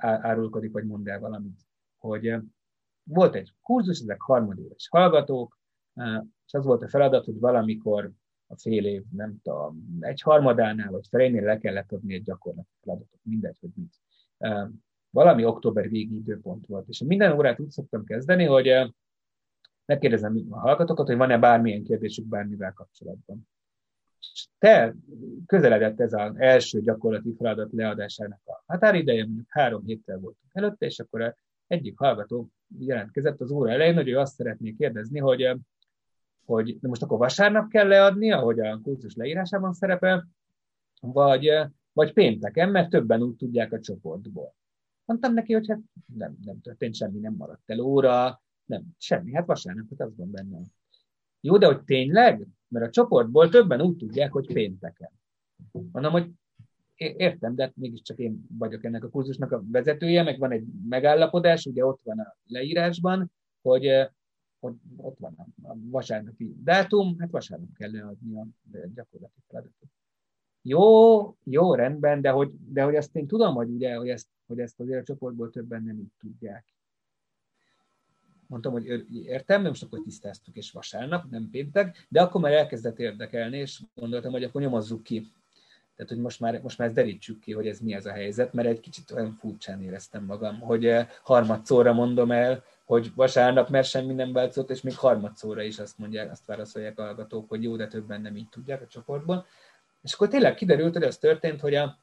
árulkodik, 0.00 0.72
vagy 0.72 0.84
mond 0.84 1.08
el 1.08 1.20
valamit, 1.20 1.60
hogy 1.98 2.34
volt 3.02 3.34
egy 3.34 3.52
kurzus, 3.62 4.00
ezek 4.00 4.20
harmadéves 4.20 4.88
hallgatók, 4.88 5.58
és 6.46 6.52
az 6.52 6.64
volt 6.64 6.82
a 6.82 6.88
feladat, 6.88 7.24
hogy 7.24 7.38
valamikor 7.38 8.12
a 8.46 8.58
fél 8.58 8.84
év, 8.84 9.02
nem 9.10 9.36
tudom, 9.42 9.96
egy 10.00 10.20
harmadánál 10.20 10.90
vagy 10.90 11.06
felénél 11.08 11.42
le 11.42 11.58
kellett 11.58 11.92
adni 11.92 12.14
egy 12.14 12.22
gyakorlati 12.22 12.68
feladatot, 12.80 13.20
mindegy, 13.22 13.56
hogy 13.60 13.70
mit. 13.74 14.00
Valami 15.10 15.44
október 15.44 15.88
végi 15.88 16.14
időpont 16.14 16.66
volt, 16.66 16.88
és 16.88 17.00
minden 17.00 17.32
órát 17.32 17.60
úgy 17.60 17.70
szoktam 17.70 18.04
kezdeni, 18.04 18.44
hogy 18.44 18.94
megkérdezem 19.84 20.46
a 20.50 20.58
hallgatókat, 20.58 21.06
hogy 21.06 21.16
van-e 21.16 21.38
bármilyen 21.38 21.84
kérdésük 21.84 22.26
bármivel 22.26 22.72
kapcsolatban. 22.72 23.48
Te 24.58 24.94
közeledett 25.46 26.00
ez 26.00 26.12
az 26.12 26.36
első 26.36 26.80
gyakorlati 26.80 27.34
feladat 27.38 27.72
leadásának 27.72 28.40
a 28.44 28.62
határideje, 28.66 29.24
mondjuk 29.24 29.46
három 29.48 29.84
héttel 29.84 30.18
voltunk 30.18 30.50
előtte, 30.52 30.86
és 30.86 30.98
akkor 30.98 31.34
egyik 31.66 31.98
hallgató 31.98 32.48
jelentkezett 32.78 33.40
az 33.40 33.50
óra 33.50 33.70
elején, 33.70 33.94
hogy 33.94 34.08
ő 34.08 34.18
azt 34.18 34.34
szeretné 34.34 34.72
kérdezni, 34.72 35.18
hogy, 35.18 35.56
hogy 36.44 36.78
de 36.80 36.88
most 36.88 37.02
akkor 37.02 37.18
vasárnap 37.18 37.68
kell 37.68 37.88
leadni, 37.88 38.32
ahogy 38.32 38.60
a 38.60 38.80
kurzus 38.82 39.14
leírásában 39.14 39.72
szerepel, 39.72 40.28
vagy, 41.00 41.50
vagy 41.92 42.12
pénteken, 42.12 42.68
mert 42.68 42.90
többen 42.90 43.22
úgy 43.22 43.36
tudják 43.36 43.72
a 43.72 43.80
csoportból. 43.80 44.54
Mondtam 45.04 45.34
neki, 45.34 45.52
hogy 45.52 45.68
hát 45.68 45.80
nem, 46.16 46.36
nem 46.44 46.60
történt 46.60 46.94
semmi, 46.94 47.18
nem 47.18 47.34
maradt 47.34 47.70
el 47.70 47.80
óra, 47.80 48.42
nem, 48.64 48.84
semmi, 48.98 49.34
hát 49.34 49.46
vasárnap, 49.46 49.86
hát 49.90 50.08
az 50.08 50.16
van 50.16 50.30
benne. 50.30 50.58
Jó, 51.40 51.58
de 51.58 51.66
hogy 51.66 51.82
tényleg? 51.82 52.46
Mert 52.72 52.86
a 52.86 52.90
csoportból 52.90 53.48
többen 53.48 53.80
úgy 53.80 53.96
tudják, 53.96 54.32
hogy 54.32 54.52
pénteken. 54.52 55.10
Mondom, 55.92 56.12
hogy 56.12 56.30
értem, 56.96 57.54
de 57.54 57.72
mégiscsak 57.74 58.18
én 58.18 58.46
vagyok 58.58 58.84
ennek 58.84 59.04
a 59.04 59.08
kurzusnak 59.08 59.52
a 59.52 59.62
vezetője, 59.70 60.22
meg 60.22 60.38
van 60.38 60.52
egy 60.52 60.64
megállapodás, 60.88 61.66
ugye 61.66 61.86
ott 61.86 62.00
van 62.04 62.18
a 62.18 62.36
leírásban, 62.46 63.32
hogy, 63.62 63.88
hogy 64.60 64.74
ott 64.96 65.18
van 65.18 65.54
a 65.62 65.74
vasárnapi 65.90 66.54
dátum, 66.62 67.18
hát 67.18 67.30
vasárnap 67.30 67.68
kell 67.74 67.90
leadni 67.90 68.34
a 68.36 68.46
gyakorlati 68.94 69.40
feladatot. 69.48 69.90
Jó, 70.62 71.36
jó, 71.44 71.74
rendben, 71.74 72.20
de 72.20 72.30
hogy, 72.30 72.50
de 72.68 72.82
hogy 72.82 72.94
ezt 72.94 73.16
én 73.16 73.26
tudom, 73.26 73.54
hogy, 73.54 73.68
ugye, 73.68 73.94
hogy, 73.94 74.08
ezt, 74.08 74.28
hogy 74.46 74.58
ezt 74.58 74.80
azért 74.80 75.00
a 75.00 75.04
csoportból 75.04 75.50
többen 75.50 75.82
nem 75.82 75.98
így 75.98 76.12
tudják. 76.18 76.64
Mondtam, 78.52 78.72
hogy 78.72 79.04
értem, 79.24 79.62
most 79.62 79.82
akkor 79.82 80.00
tisztáztuk, 80.04 80.56
és 80.56 80.70
vasárnap, 80.70 81.30
nem 81.30 81.48
péntek, 81.50 82.06
de 82.08 82.22
akkor 82.22 82.40
már 82.40 82.52
elkezdett 82.52 82.98
érdekelni, 82.98 83.58
és 83.58 83.80
gondoltam, 83.94 84.32
hogy 84.32 84.44
akkor 84.44 84.60
nyomozzuk 84.60 85.02
ki. 85.02 85.32
Tehát, 85.96 86.12
hogy 86.12 86.20
most 86.20 86.40
már, 86.40 86.60
most 86.62 86.78
már 86.78 86.88
ezt 86.88 86.96
derítsük 86.96 87.40
ki, 87.40 87.52
hogy 87.52 87.66
ez 87.66 87.78
mi 87.78 87.94
ez 87.94 88.06
a 88.06 88.12
helyzet, 88.12 88.52
mert 88.52 88.68
egy 88.68 88.80
kicsit 88.80 89.10
olyan 89.10 89.32
furcsán 89.40 89.82
éreztem 89.82 90.24
magam, 90.24 90.60
hogy 90.60 90.86
eh, 90.86 91.08
harmadszóra 91.22 91.92
mondom 91.92 92.30
el, 92.30 92.64
hogy 92.84 93.12
vasárnap, 93.14 93.68
mert 93.68 93.88
semmi 93.88 94.12
nem 94.12 94.32
változott, 94.32 94.70
és 94.70 94.80
még 94.80 94.96
harmadszóra 94.96 95.62
is 95.62 95.78
azt 95.78 95.98
mondják, 95.98 96.30
azt 96.30 96.46
válaszolják 96.46 96.98
a 96.98 97.02
hallgatók, 97.02 97.48
hogy 97.48 97.62
jó, 97.62 97.76
de 97.76 97.86
többen 97.86 98.20
nem 98.20 98.36
így 98.36 98.48
tudják 98.48 98.82
a 98.82 98.86
csoportban. 98.86 99.44
És 100.02 100.12
akkor 100.12 100.28
tényleg 100.28 100.54
kiderült, 100.54 100.92
hogy 100.92 101.02
az 101.02 101.18
történt, 101.18 101.60
hogy 101.60 101.74
a, 101.74 101.98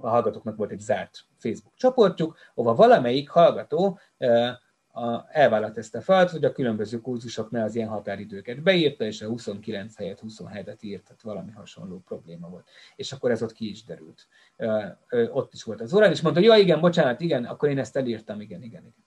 a 0.00 0.08
hallgatóknak 0.08 0.56
volt 0.56 0.70
egy 0.70 0.80
zárt 0.80 1.24
Facebook 1.38 1.74
csoportjuk, 1.76 2.36
ahova 2.54 2.74
valamelyik 2.74 3.28
hallgató 3.28 3.98
eh, 4.18 4.54
a, 4.96 5.26
elvállalt 5.28 5.78
ezt 5.78 5.94
a 5.94 6.00
feladatot, 6.00 6.40
hogy 6.40 6.44
a 6.44 6.52
különböző 6.52 7.00
kurzusoknál 7.00 7.64
az 7.64 7.74
ilyen 7.74 7.88
határidőket 7.88 8.62
beírta, 8.62 9.04
és 9.04 9.22
a 9.22 9.28
29 9.28 9.96
helyett 9.96 10.20
27-et 10.26 10.80
írt, 10.80 11.02
tehát 11.02 11.22
valami 11.22 11.50
hasonló 11.50 12.02
probléma 12.06 12.48
volt. 12.48 12.68
És 12.96 13.12
akkor 13.12 13.30
ez 13.30 13.42
ott 13.42 13.52
ki 13.52 13.70
is 13.70 13.84
derült. 13.84 14.28
Ö, 14.56 14.82
ö, 15.08 15.28
ott 15.28 15.52
is 15.52 15.62
volt 15.62 15.80
az 15.80 15.94
órán, 15.94 16.10
és 16.10 16.20
mondta, 16.20 16.40
ja, 16.40 16.56
igen, 16.56 16.80
bocsánat, 16.80 17.20
igen, 17.20 17.44
akkor 17.44 17.68
én 17.68 17.78
ezt 17.78 17.96
elírtam, 17.96 18.40
igen, 18.40 18.62
igen, 18.62 18.82
igen. 18.82 19.04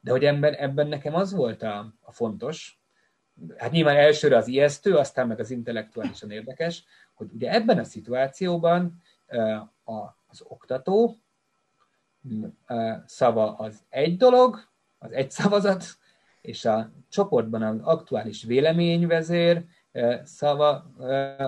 De 0.00 0.10
hogy 0.10 0.24
ebben, 0.24 0.54
ebben 0.54 0.86
nekem 0.86 1.14
az 1.14 1.32
volt 1.32 1.62
a, 1.62 1.94
a 2.00 2.12
fontos, 2.12 2.80
hát 3.56 3.70
nyilván 3.70 3.96
elsőre 3.96 4.36
az 4.36 4.48
ijesztő, 4.48 4.96
aztán 4.96 5.26
meg 5.26 5.40
az 5.40 5.50
intellektuálisan 5.50 6.30
érdekes, 6.30 6.84
hogy 7.14 7.28
ugye 7.32 7.52
ebben 7.52 7.78
a 7.78 7.84
szituációban 7.84 9.02
az 10.26 10.42
oktató 10.42 11.16
szava 13.06 13.54
az 13.54 13.82
egy 13.88 14.16
dolog, 14.16 14.68
az 14.98 15.12
egy 15.12 15.30
szavazat, 15.30 15.84
és 16.40 16.64
a 16.64 16.90
csoportban 17.08 17.62
az 17.62 17.80
aktuális 17.82 18.42
véleményvezér 18.42 19.64
szava 20.22 20.92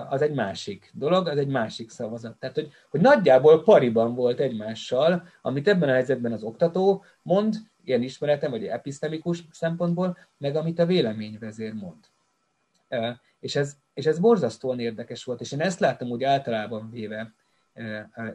az 0.09 0.21
egy 0.21 0.33
másik 0.33 0.91
dolog, 0.93 1.27
az 1.27 1.37
egy 1.37 1.47
másik 1.47 1.89
szavazat. 1.89 2.37
Tehát, 2.39 2.55
hogy, 2.55 2.71
hogy 2.89 3.01
nagyjából 3.01 3.63
pariban 3.63 4.15
volt 4.15 4.39
egymással, 4.39 5.27
amit 5.41 5.67
ebben 5.67 5.89
a 5.89 5.93
helyzetben 5.93 6.31
az 6.31 6.43
oktató 6.43 7.03
mond, 7.21 7.55
ilyen 7.83 8.01
ismeretem, 8.01 8.51
vagy 8.51 8.65
episztemikus 8.65 9.43
szempontból, 9.51 10.17
meg 10.37 10.55
amit 10.55 10.79
a 10.79 10.85
véleményvezér 10.85 11.73
mond. 11.73 11.99
És 13.39 13.55
ez, 13.55 13.77
és 13.93 14.05
ez 14.05 14.19
borzasztóan 14.19 14.79
érdekes 14.79 15.23
volt, 15.23 15.41
és 15.41 15.51
én 15.51 15.61
ezt 15.61 15.79
láttam 15.79 16.09
úgy 16.09 16.23
általában 16.23 16.89
véve 16.89 17.33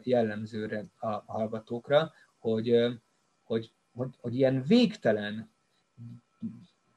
jellemzőre 0.01 0.85
a 0.99 1.23
hallgatókra, 1.25 2.11
hogy, 2.37 2.87
hogy 3.43 3.71
hogy, 3.97 4.09
hogy 4.21 4.35
ilyen 4.35 4.63
végtelen, 4.67 5.49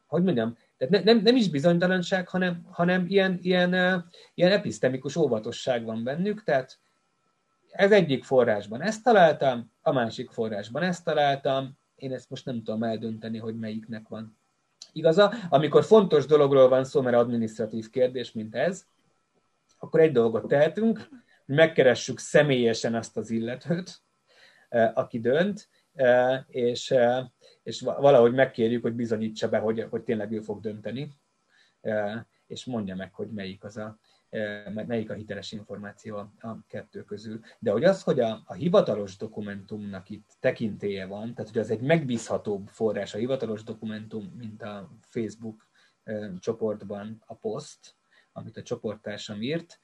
hogy 0.07 0.23
mondjam, 0.23 0.57
tehát 0.77 0.95
ne, 1.05 1.13
nem, 1.13 1.23
nem 1.23 1.37
is 1.37 1.51
bizonytalanság, 1.51 2.29
hanem, 2.29 2.67
hanem 2.71 3.05
ilyen, 3.09 3.39
ilyen, 3.43 3.73
ilyen 4.35 4.53
episztemikus 4.53 5.17
óvatosság 5.17 5.85
van 5.85 6.05
bennük, 6.05 6.43
tehát 6.43 6.79
ez 7.71 7.93
egyik 7.93 8.25
forrásban 8.25 8.83
ezt 8.83 9.03
találtam, 9.03 9.73
a 9.83 9.93
másik 9.93 10.31
forrásban 10.31 10.83
ezt 10.83 11.05
találtam, 11.05 11.79
én 11.97 12.13
ezt 12.13 12.31
most 12.31 12.45
nem 12.45 12.63
tudom 12.63 12.83
eldönteni, 12.83 13.39
hogy 13.39 13.59
melyiknek 13.59 14.09
van 14.09 14.39
igaza. 14.93 15.33
Amikor 15.49 15.85
fontos 15.85 16.27
dologról 16.27 16.69
van 16.69 16.85
szó, 16.85 17.01
mert 17.01 17.17
adminisztratív 17.17 17.91
kérdés, 17.91 18.33
mint 18.33 18.55
ez, 18.55 18.87
akkor 19.79 20.01
egy 20.01 20.13
dolgot 20.13 20.49
tehetünk, 20.49 21.09
hogy 21.47 21.55
megkeressük 21.55 22.19
személyesen 22.19 22.95
azt 22.95 23.17
az 23.17 23.31
illetőt, 23.31 24.01
aki 24.95 25.21
dönt, 25.21 25.69
és, 26.47 26.95
és 27.63 27.81
valahogy 27.81 28.33
megkérjük, 28.33 28.83
hogy 28.83 28.95
bizonyítsa 28.95 29.49
be, 29.49 29.59
hogy, 29.59 29.87
hogy 29.91 30.03
tényleg 30.03 30.33
ő 30.33 30.41
fog 30.41 30.61
dönteni, 30.61 31.13
és 32.47 32.65
mondja 32.65 32.95
meg, 32.95 33.15
hogy 33.15 33.31
melyik 33.31 33.65
az 33.65 33.77
a, 33.77 33.99
melyik 34.87 35.11
a 35.11 35.15
hiteles 35.15 35.53
információ 35.53 36.17
a 36.17 36.59
kettő 36.67 37.05
közül. 37.05 37.41
De 37.59 37.71
hogy 37.71 37.85
az, 37.85 38.03
hogy 38.03 38.21
a, 38.21 38.43
a 38.45 38.55
hivatalos 38.55 39.17
dokumentumnak 39.17 40.11
itt 40.11 40.37
tekintélye 40.41 41.07
van, 41.07 41.35
tehát 41.35 41.51
hogy 41.51 41.61
az 41.61 41.71
egy 41.71 41.81
megbízhatóbb 41.81 42.69
forrás 42.69 43.15
a 43.15 43.19
hivatalos 43.19 43.63
dokumentum, 43.63 44.33
mint 44.37 44.63
a 44.63 44.91
Facebook 45.01 45.69
csoportban 46.39 47.23
a 47.27 47.35
poszt, 47.35 47.97
amit 48.33 48.57
a 48.57 48.63
csoporttársam 48.63 49.43
írt, 49.43 49.81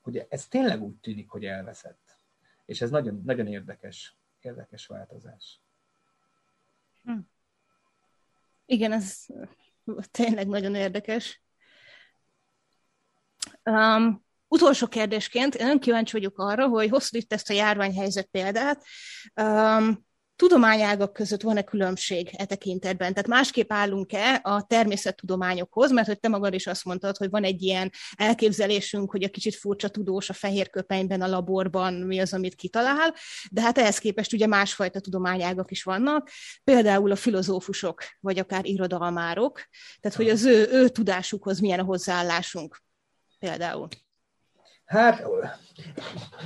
hogy 0.00 0.26
ez 0.28 0.48
tényleg 0.48 0.82
úgy 0.82 0.96
tűnik, 0.96 1.28
hogy 1.28 1.44
elveszett. 1.44 2.18
És 2.64 2.80
ez 2.80 2.90
nagyon, 2.90 3.22
nagyon 3.24 3.46
érdekes 3.46 4.16
érdekes 4.44 4.86
változás. 4.86 5.60
Hm. 7.02 7.18
Igen, 8.66 8.92
ez 8.92 9.26
tényleg 10.10 10.46
nagyon 10.46 10.74
érdekes. 10.74 11.42
Um, 13.62 14.24
utolsó 14.48 14.86
kérdésként, 14.86 15.54
én 15.54 15.62
nagyon 15.62 15.80
kíváncsi 15.80 16.12
vagyok 16.12 16.38
arra, 16.38 16.68
hogy 16.68 16.90
hoztad 16.90 17.20
itt 17.20 17.32
ezt 17.32 17.50
a 17.50 17.54
járványhelyzet 17.54 18.26
példát. 18.26 18.84
Um, 19.34 20.06
tudományágak 20.36 21.12
között 21.12 21.42
van-e 21.42 21.62
különbség 21.62 22.30
e 22.32 22.44
tekintetben? 22.44 23.12
Tehát 23.12 23.28
másképp 23.28 23.72
állunk-e 23.72 24.40
a 24.42 24.62
természettudományokhoz, 24.62 25.90
mert 25.90 26.06
hogy 26.06 26.20
te 26.20 26.28
magad 26.28 26.54
is 26.54 26.66
azt 26.66 26.84
mondtad, 26.84 27.16
hogy 27.16 27.30
van 27.30 27.44
egy 27.44 27.62
ilyen 27.62 27.92
elképzelésünk, 28.16 29.10
hogy 29.10 29.22
a 29.22 29.28
kicsit 29.28 29.54
furcsa 29.54 29.88
tudós 29.88 30.30
a 30.30 30.32
fehér 30.32 30.70
köpenyben, 30.70 31.22
a 31.22 31.26
laborban 31.26 31.94
mi 31.94 32.20
az, 32.20 32.32
amit 32.32 32.54
kitalál, 32.54 33.14
de 33.50 33.60
hát 33.60 33.78
ehhez 33.78 33.98
képest 33.98 34.32
ugye 34.32 34.46
másfajta 34.46 35.00
tudományágak 35.00 35.70
is 35.70 35.82
vannak, 35.82 36.30
például 36.64 37.10
a 37.10 37.16
filozófusok, 37.16 38.02
vagy 38.20 38.38
akár 38.38 38.66
irodalmárok, 38.66 39.60
tehát 40.00 40.16
hogy 40.16 40.28
az 40.28 40.44
ő, 40.44 40.68
ő 40.70 40.88
tudásukhoz 40.88 41.60
milyen 41.60 41.80
a 41.80 41.84
hozzáállásunk 41.84 42.82
például. 43.38 43.88
Hát 44.84 45.24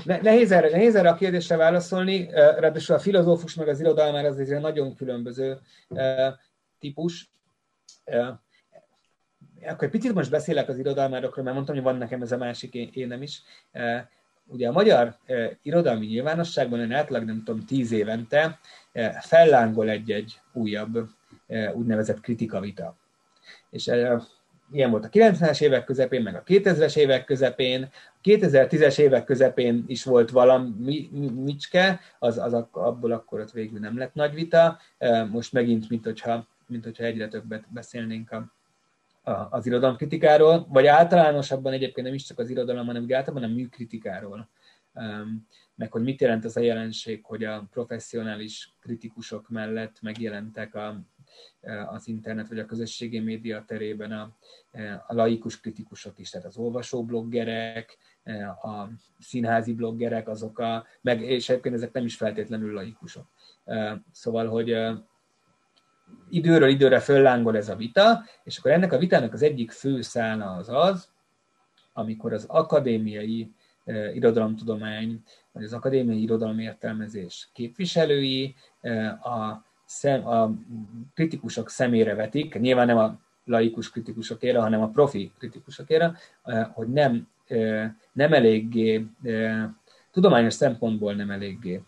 nehéz, 0.04 0.52
erre, 0.52 0.70
nehéz 0.70 0.94
erre 0.94 1.08
a 1.08 1.14
kérdésre 1.14 1.56
válaszolni, 1.56 2.30
ráadásul 2.32 2.94
a 2.94 2.98
filozófus 2.98 3.54
meg 3.54 3.68
az 3.68 3.80
irodalmár 3.80 4.24
az 4.24 4.38
egy 4.38 4.60
nagyon 4.60 4.94
különböző 4.94 5.58
típus. 6.78 7.30
Akkor 9.62 9.84
egy 9.84 9.90
picit 9.90 10.14
most 10.14 10.30
beszélek 10.30 10.68
az 10.68 10.78
irodalmárokról, 10.78 11.44
mert 11.44 11.56
mondtam, 11.56 11.76
hogy 11.76 11.84
van 11.84 11.96
nekem 11.96 12.22
ez 12.22 12.32
a 12.32 12.36
másik 12.36 12.74
énem 12.74 13.22
is. 13.22 13.42
Ugye 14.46 14.68
a 14.68 14.72
magyar 14.72 15.16
irodalmi 15.62 16.06
nyilvánosságban 16.06 16.80
én 16.80 16.92
átlag, 16.92 17.24
nem 17.24 17.42
tudom, 17.44 17.64
tíz 17.64 17.92
évente 17.92 18.58
fellángol 19.20 19.88
egy-egy 19.88 20.40
újabb 20.52 21.08
úgynevezett 21.74 22.20
kritikavita. 22.20 22.96
És 23.70 23.90
ilyen 24.72 24.90
volt 24.90 25.04
a 25.04 25.08
90-es 25.08 25.62
évek 25.62 25.84
közepén, 25.84 26.22
meg 26.22 26.34
a 26.34 26.42
2000-es 26.42 26.96
évek 26.96 27.24
közepén, 27.24 27.88
a 27.92 28.18
2010-es 28.22 28.98
évek 28.98 29.24
közepén 29.24 29.84
is 29.86 30.04
volt 30.04 30.30
valami 30.30 31.08
micske, 31.34 32.00
az, 32.18 32.38
az 32.38 32.52
abból 32.70 33.12
akkor 33.12 33.40
ott 33.40 33.50
végül 33.50 33.78
nem 33.78 33.98
lett 33.98 34.14
nagy 34.14 34.34
vita, 34.34 34.78
most 35.30 35.52
megint, 35.52 35.88
mint 35.88 36.04
hogyha, 36.04 36.46
mint 36.66 36.84
hogyha 36.84 37.04
egyre 37.04 37.28
többet 37.28 37.64
beszélnénk 37.72 38.30
a, 38.30 38.52
a, 39.30 39.48
az 39.50 39.66
irodalomkritikáról, 39.66 40.66
vagy 40.68 40.86
általánosabban 40.86 41.72
egyébként 41.72 42.06
nem 42.06 42.16
is 42.16 42.24
csak 42.24 42.38
az 42.38 42.50
irodalom, 42.50 42.86
hanem 42.86 43.02
általában 43.02 43.50
a 43.50 43.54
műkritikáról, 43.54 44.48
meg 45.74 45.92
hogy 45.92 46.02
mit 46.02 46.20
jelent 46.20 46.44
az 46.44 46.56
a 46.56 46.60
jelenség, 46.60 47.24
hogy 47.24 47.44
a 47.44 47.68
professzionális 47.70 48.74
kritikusok 48.80 49.48
mellett 49.48 49.98
megjelentek 50.00 50.74
a 50.74 51.00
az 51.90 52.08
internet 52.08 52.48
vagy 52.48 52.58
a 52.58 52.66
közösségi 52.66 53.18
média 53.18 53.64
terében 53.66 54.12
a, 54.12 54.36
a 55.06 55.14
laikus 55.14 55.60
kritikusok 55.60 56.18
is, 56.18 56.30
tehát 56.30 56.46
az 56.46 56.56
olvasóbloggerek, 56.56 57.98
e, 58.22 58.48
a 58.48 58.90
színházi 59.18 59.74
bloggerek, 59.74 60.28
azok 60.28 60.58
a, 60.58 60.86
meg, 61.00 61.20
és 61.22 61.48
egyébként 61.48 61.74
ezek 61.74 61.92
nem 61.92 62.04
is 62.04 62.16
feltétlenül 62.16 62.72
laikusok. 62.72 63.26
Szóval, 64.12 64.46
hogy 64.46 64.76
időről 66.30 66.68
időre 66.68 67.00
föllángol 67.00 67.56
ez 67.56 67.68
a 67.68 67.76
vita, 67.76 68.24
és 68.44 68.58
akkor 68.58 68.70
ennek 68.70 68.92
a 68.92 68.98
vitának 68.98 69.32
az 69.32 69.42
egyik 69.42 69.70
fő 69.70 70.00
szála 70.00 70.50
az 70.50 70.68
az, 70.68 71.08
amikor 71.92 72.32
az 72.32 72.44
akadémiai 72.44 73.52
irodalomtudomány, 74.14 75.22
vagy 75.52 75.64
az 75.64 75.72
akadémiai 75.72 76.22
irodalomértelmezés 76.22 77.50
képviselői 77.52 78.54
a 79.22 79.66
szem, 79.88 80.26
a 80.26 80.50
kritikusok 81.14 81.70
szemére 81.70 82.14
vetik, 82.14 82.58
nyilván 82.58 82.86
nem 82.86 82.96
a 82.98 83.18
laikus 83.44 83.90
kritikusokére, 83.90 84.60
hanem 84.60 84.82
a 84.82 84.88
profi 84.88 85.32
kritikusokére, 85.38 86.16
hogy 86.72 86.88
nem, 86.88 87.28
nem 88.12 88.32
eléggé, 88.32 89.06
tudományos 90.10 90.54
szempontból 90.54 91.14
nem 91.14 91.30
eléggé 91.30 91.82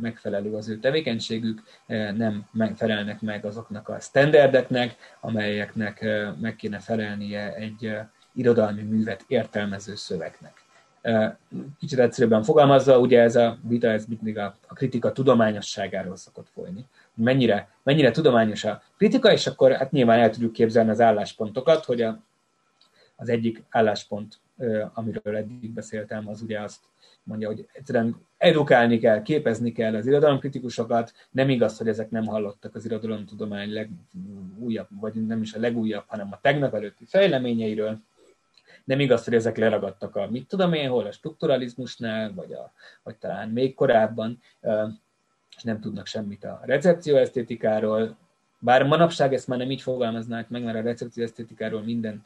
megfelelő 0.00 0.54
az 0.54 0.68
ő 0.68 0.78
tevékenységük, 0.78 1.62
nem 2.16 2.46
felelnek 2.74 3.20
meg 3.20 3.44
azoknak 3.44 3.88
a 3.88 4.00
standardeknek, 4.00 4.96
amelyeknek 5.20 6.04
meg 6.40 6.56
kéne 6.56 6.78
felelnie 6.78 7.54
egy 7.54 7.96
irodalmi 8.32 8.82
művet 8.82 9.24
értelmező 9.26 9.94
szövegnek. 9.94 10.65
Kicsit 11.78 11.98
egyszerűbben 11.98 12.42
fogalmazva, 12.42 12.98
ugye 12.98 13.20
ez 13.20 13.36
a 13.36 13.58
vita, 13.68 13.88
ez 13.88 14.04
mindig 14.06 14.38
a, 14.38 14.56
a 14.66 14.74
kritika 14.74 15.12
tudományosságáról 15.12 16.16
szokott 16.16 16.48
folyni. 16.54 16.84
Mennyire, 17.14 17.68
mennyire 17.82 18.10
tudományos 18.10 18.64
a 18.64 18.82
kritika, 18.96 19.32
és 19.32 19.46
akkor 19.46 19.72
hát 19.72 19.90
nyilván 19.90 20.18
el 20.18 20.30
tudjuk 20.30 20.52
képzelni 20.52 20.90
az 20.90 21.00
álláspontokat, 21.00 21.84
hogy 21.84 22.02
a, 22.02 22.20
az 23.16 23.28
egyik 23.28 23.62
álláspont, 23.70 24.38
amiről 24.94 25.36
eddig 25.36 25.70
beszéltem, 25.70 26.28
az 26.28 26.42
ugye 26.42 26.60
azt 26.60 26.80
mondja, 27.22 27.48
hogy 27.48 27.68
egyszerűen 27.72 28.16
edukálni 28.38 28.98
kell, 28.98 29.22
képezni 29.22 29.72
kell 29.72 29.94
az 29.94 30.06
irodalomkritikusokat, 30.06 31.12
nem 31.30 31.48
igaz, 31.48 31.78
hogy 31.78 31.88
ezek 31.88 32.10
nem 32.10 32.26
hallottak 32.26 32.74
az 32.74 32.84
irodalomtudomány 32.84 33.72
legújabb, 33.72 34.88
vagy 35.00 35.26
nem 35.26 35.42
is 35.42 35.54
a 35.54 35.60
legújabb, 35.60 36.04
hanem 36.06 36.28
a 36.30 36.38
tegnap 36.40 36.74
előtti 36.74 37.04
fejleményeiről, 37.04 37.98
nem 38.86 39.00
igaz, 39.00 39.24
hogy 39.24 39.34
ezek 39.34 39.56
leragadtak 39.56 40.16
a 40.16 40.30
mit 40.30 40.48
tudom 40.48 40.72
én 40.72 40.88
hol, 40.88 41.06
a 41.06 41.12
strukturalizmusnál, 41.12 42.32
vagy, 42.34 42.52
a, 42.52 42.72
vagy 43.02 43.16
talán 43.16 43.48
még 43.48 43.74
korábban 43.74 44.40
és 45.56 45.62
nem 45.62 45.80
tudnak 45.80 46.06
semmit 46.06 46.44
a 46.44 46.60
recepció 46.64 47.16
esztétikáról, 47.16 48.16
bár 48.58 48.82
manapság 48.86 49.34
ezt 49.34 49.48
már 49.48 49.58
nem 49.58 49.70
így 49.70 49.82
fogalmaznák 49.82 50.48
meg, 50.48 50.62
mert 50.62 50.78
a 50.78 50.82
recepció 50.82 51.24
esztétikáról 51.24 51.82
minden 51.82 52.24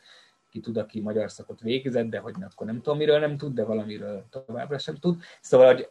ki 0.51 0.61
tud, 0.61 0.77
aki 0.77 1.01
magyar 1.01 1.31
szakot 1.31 1.61
végzett, 1.61 2.09
de 2.09 2.19
hogy 2.19 2.35
akkor 2.51 2.67
nem 2.67 2.81
tudom, 2.81 2.99
miről 2.99 3.19
nem 3.19 3.37
tud, 3.37 3.55
de 3.55 3.65
valamiről 3.65 4.25
továbbra 4.31 4.79
sem 4.79 4.97
tud. 4.97 5.21
Szóval, 5.41 5.75
hogy 5.75 5.89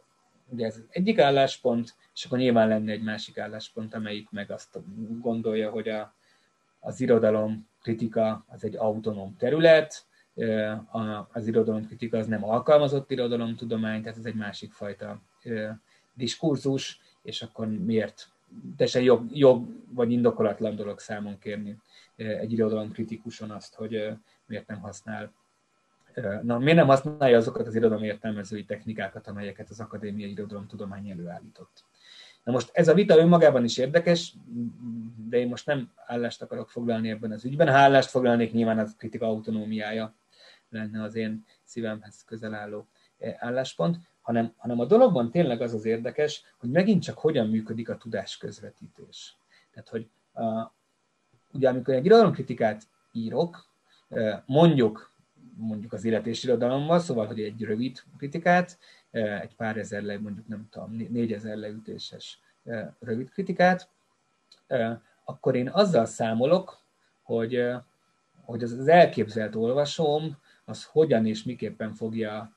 ugye 0.48 0.66
ez 0.66 0.76
az 0.76 0.84
egyik 0.88 1.18
álláspont, 1.18 1.94
és 2.14 2.24
akkor 2.24 2.38
nyilván 2.38 2.68
lenne 2.68 2.92
egy 2.92 3.02
másik 3.02 3.38
álláspont, 3.38 3.94
amelyik 3.94 4.30
meg 4.30 4.50
azt 4.50 4.78
gondolja, 5.20 5.70
hogy 5.70 5.88
a, 5.88 6.14
az 6.80 7.00
irodalom 7.00 7.68
kritika 7.82 8.44
az 8.48 8.64
egy 8.64 8.76
autonóm 8.76 9.36
terület, 9.36 10.08
az 11.32 11.46
irodalomkritika 11.46 12.18
az 12.18 12.26
nem 12.26 12.44
alkalmazott 12.44 13.10
irodalomtudomány, 13.10 14.02
tehát 14.02 14.18
ez 14.18 14.24
egy 14.24 14.34
másik 14.34 14.72
fajta 14.72 15.20
diskurzus, 16.14 17.00
és 17.22 17.42
akkor 17.42 17.68
miért 17.68 18.28
teljesen 18.76 19.02
jog, 19.02 19.24
jog 19.32 19.66
vagy 19.90 20.12
indokolatlan 20.12 20.76
dolog 20.76 20.98
számon 20.98 21.38
kérni 21.38 21.78
egy 22.16 22.52
irodalom 22.52 22.92
kritikuson 22.92 23.50
azt, 23.50 23.74
hogy 23.74 24.12
miért 24.46 24.66
nem 24.66 24.80
használ 24.80 25.32
Na, 26.42 26.58
miért 26.58 26.76
nem 26.76 26.86
használja 26.86 27.36
azokat 27.36 27.66
az 27.66 27.74
irodalom 27.74 28.02
értelmezői 28.02 28.64
technikákat, 28.64 29.26
amelyeket 29.26 29.70
az 29.70 29.80
akadémiai 29.80 30.30
irodalomtudomány 30.30 31.10
előállított? 31.10 31.84
Na 32.44 32.52
most 32.52 32.70
ez 32.72 32.88
a 32.88 32.94
vita 32.94 33.18
önmagában 33.18 33.64
is 33.64 33.78
érdekes, 33.78 34.34
de 35.28 35.38
én 35.38 35.48
most 35.48 35.66
nem 35.66 35.90
állást 36.06 36.42
akarok 36.42 36.70
foglalni 36.70 37.10
ebben 37.10 37.32
az 37.32 37.44
ügyben. 37.44 37.68
Ha 37.68 37.74
állást 37.74 38.10
foglalnék, 38.10 38.52
nyilván 38.52 38.78
az 38.78 38.94
kritika 38.98 39.26
autonómiája 39.26 40.14
lenne 40.70 41.02
az 41.02 41.14
én 41.14 41.44
szívemhez 41.64 42.24
közel 42.24 42.54
álló 42.54 42.86
álláspont 43.36 43.96
hanem, 44.30 44.52
hanem 44.56 44.80
a 44.80 44.84
dologban 44.84 45.30
tényleg 45.30 45.60
az 45.60 45.74
az 45.74 45.84
érdekes, 45.84 46.42
hogy 46.58 46.70
megint 46.70 47.02
csak 47.02 47.18
hogyan 47.18 47.48
működik 47.48 47.88
a 47.88 47.96
tudás 47.96 48.36
közvetítés. 48.36 49.36
Tehát, 49.70 49.88
hogy 49.88 50.08
uh, 50.34 50.70
ugye 51.52 51.68
amikor 51.68 51.94
egy 51.94 52.04
irodalomkritikát 52.04 52.82
írok, 53.12 53.66
uh, 54.08 54.32
mondjuk 54.46 55.08
mondjuk 55.56 55.92
az 55.92 56.04
életésirodalommal, 56.04 56.98
szóval, 56.98 57.26
hogy 57.26 57.40
egy 57.40 57.62
rövid 57.62 58.02
kritikát, 58.18 58.78
uh, 59.10 59.40
egy 59.40 59.56
pár 59.56 59.76
ezer 59.76 60.02
le, 60.02 60.18
mondjuk 60.18 60.48
nem 60.48 60.68
tudom, 60.70 60.90
négyezer 60.92 61.56
leütéses 61.56 62.40
rövid 63.00 63.30
kritikát, 63.30 63.88
akkor 65.24 65.54
én 65.54 65.68
azzal 65.68 66.04
számolok, 66.04 66.78
hogy, 67.22 67.70
hogy 68.44 68.62
az 68.62 68.88
elképzelt 68.88 69.54
olvasóm, 69.54 70.36
az 70.70 70.84
hogyan 70.84 71.26
és 71.26 71.42
miképpen 71.42 71.94
fogja 71.94 72.56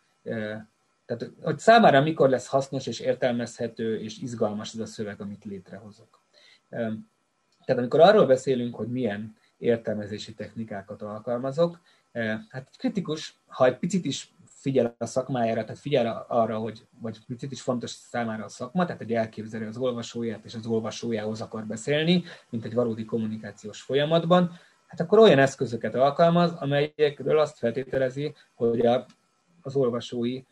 tehát, 1.05 1.31
hogy 1.41 1.59
számára 1.59 2.01
mikor 2.01 2.29
lesz 2.29 2.47
hasznos 2.47 2.87
és 2.87 2.99
értelmezhető 2.99 3.99
és 3.99 4.17
izgalmas 4.17 4.73
ez 4.73 4.79
a 4.79 4.85
szöveg, 4.85 5.21
amit 5.21 5.45
létrehozok. 5.45 6.21
Tehát 7.65 7.77
amikor 7.77 7.99
arról 7.99 8.25
beszélünk, 8.25 8.75
hogy 8.75 8.87
milyen 8.87 9.35
értelmezési 9.57 10.33
technikákat 10.33 11.01
alkalmazok, 11.01 11.79
hát 12.49 12.67
egy 12.71 12.77
kritikus, 12.77 13.35
ha 13.47 13.65
egy 13.65 13.77
picit 13.77 14.05
is 14.05 14.33
figyel 14.45 14.95
a 14.97 15.05
szakmájára, 15.05 15.61
tehát 15.61 15.79
figyel 15.79 16.25
arra, 16.27 16.57
hogy 16.57 16.87
vagy 16.99 17.25
picit 17.25 17.51
is 17.51 17.61
fontos 17.61 17.89
számára 17.89 18.43
a 18.43 18.49
szakma, 18.49 18.85
tehát 18.85 19.01
egy 19.01 19.13
elképzelő 19.13 19.67
az 19.67 19.77
olvasóját, 19.77 20.45
és 20.45 20.55
az 20.55 20.65
olvasójához 20.65 21.41
akar 21.41 21.65
beszélni, 21.65 22.23
mint 22.49 22.65
egy 22.65 22.73
valódi 22.73 23.05
kommunikációs 23.05 23.81
folyamatban, 23.81 24.59
hát 24.93 25.01
akkor 25.01 25.19
olyan 25.19 25.39
eszközöket 25.39 25.95
alkalmaz, 25.95 26.53
amelyekről 26.53 27.39
azt 27.39 27.57
feltételezi, 27.57 28.33
hogy 28.55 28.85
a, 28.85 29.05
az 29.61 29.75
olvasói 29.75 30.43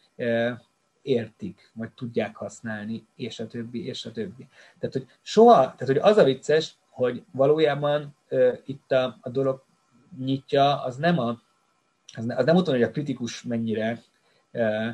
értik, 1.02 1.72
vagy 1.74 1.90
tudják 1.92 2.36
használni, 2.36 3.06
és 3.16 3.40
a 3.40 3.48
többi, 3.48 3.86
és 3.86 4.06
a 4.06 4.12
többi. 4.12 4.48
Tehát, 4.80 4.94
hogy 4.96 5.08
soha, 5.22 5.56
tehát, 5.56 5.86
hogy 5.86 5.98
az 5.98 6.18
a 6.18 6.24
vicces, 6.24 6.76
hogy 6.90 7.24
valójában 7.32 8.16
uh, 8.30 8.58
itt 8.66 8.92
a, 8.92 9.18
a 9.22 9.30
dolog 9.30 9.64
nyitja, 10.18 10.84
az 10.84 10.96
nem 10.96 11.20
a, 11.20 11.40
az, 12.16 12.26
ne, 12.26 12.36
az 12.36 12.46
nem 12.46 12.56
ott 12.56 12.68
hogy 12.68 12.84
a 12.84 12.92
kritikus 12.92 13.44
mennyire 13.44 14.02
uh, 14.52 14.88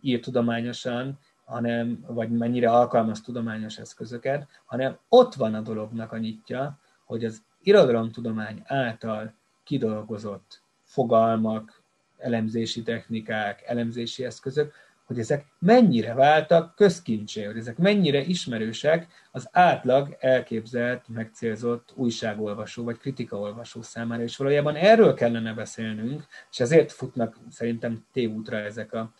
ír 0.00 0.20
tudományosan, 0.20 1.18
hanem, 1.44 2.04
vagy 2.08 2.30
mennyire 2.30 2.70
alkalmaz 2.70 3.20
tudományos 3.20 3.78
eszközöket, 3.78 4.48
hanem 4.64 4.98
ott 5.08 5.34
van 5.34 5.54
a 5.54 5.60
dolognak 5.60 6.12
a 6.12 6.18
nyitja, 6.18 6.78
hogy 7.04 7.24
az 7.24 7.42
irodalomtudomány 7.66 8.62
által 8.64 9.34
kidolgozott 9.64 10.62
fogalmak, 10.82 11.82
elemzési 12.18 12.82
technikák, 12.82 13.62
elemzési 13.66 14.24
eszközök, 14.24 14.72
hogy 15.04 15.18
ezek 15.18 15.46
mennyire 15.58 16.14
váltak 16.14 16.74
közkincsé, 16.74 17.44
hogy 17.44 17.56
ezek 17.56 17.78
mennyire 17.78 18.20
ismerősek 18.20 19.06
az 19.32 19.48
átlag 19.52 20.16
elképzelt, 20.20 21.08
megcélzott 21.08 21.92
újságolvasó 21.94 22.84
vagy 22.84 22.98
kritikaolvasó 22.98 23.82
számára, 23.82 24.22
és 24.22 24.36
valójában 24.36 24.74
erről 24.74 25.14
kellene 25.14 25.52
beszélnünk, 25.52 26.26
és 26.50 26.60
ezért 26.60 26.92
futnak 26.92 27.36
szerintem 27.50 28.04
tévútra 28.12 28.56
ezek 28.56 28.92
a, 28.92 29.12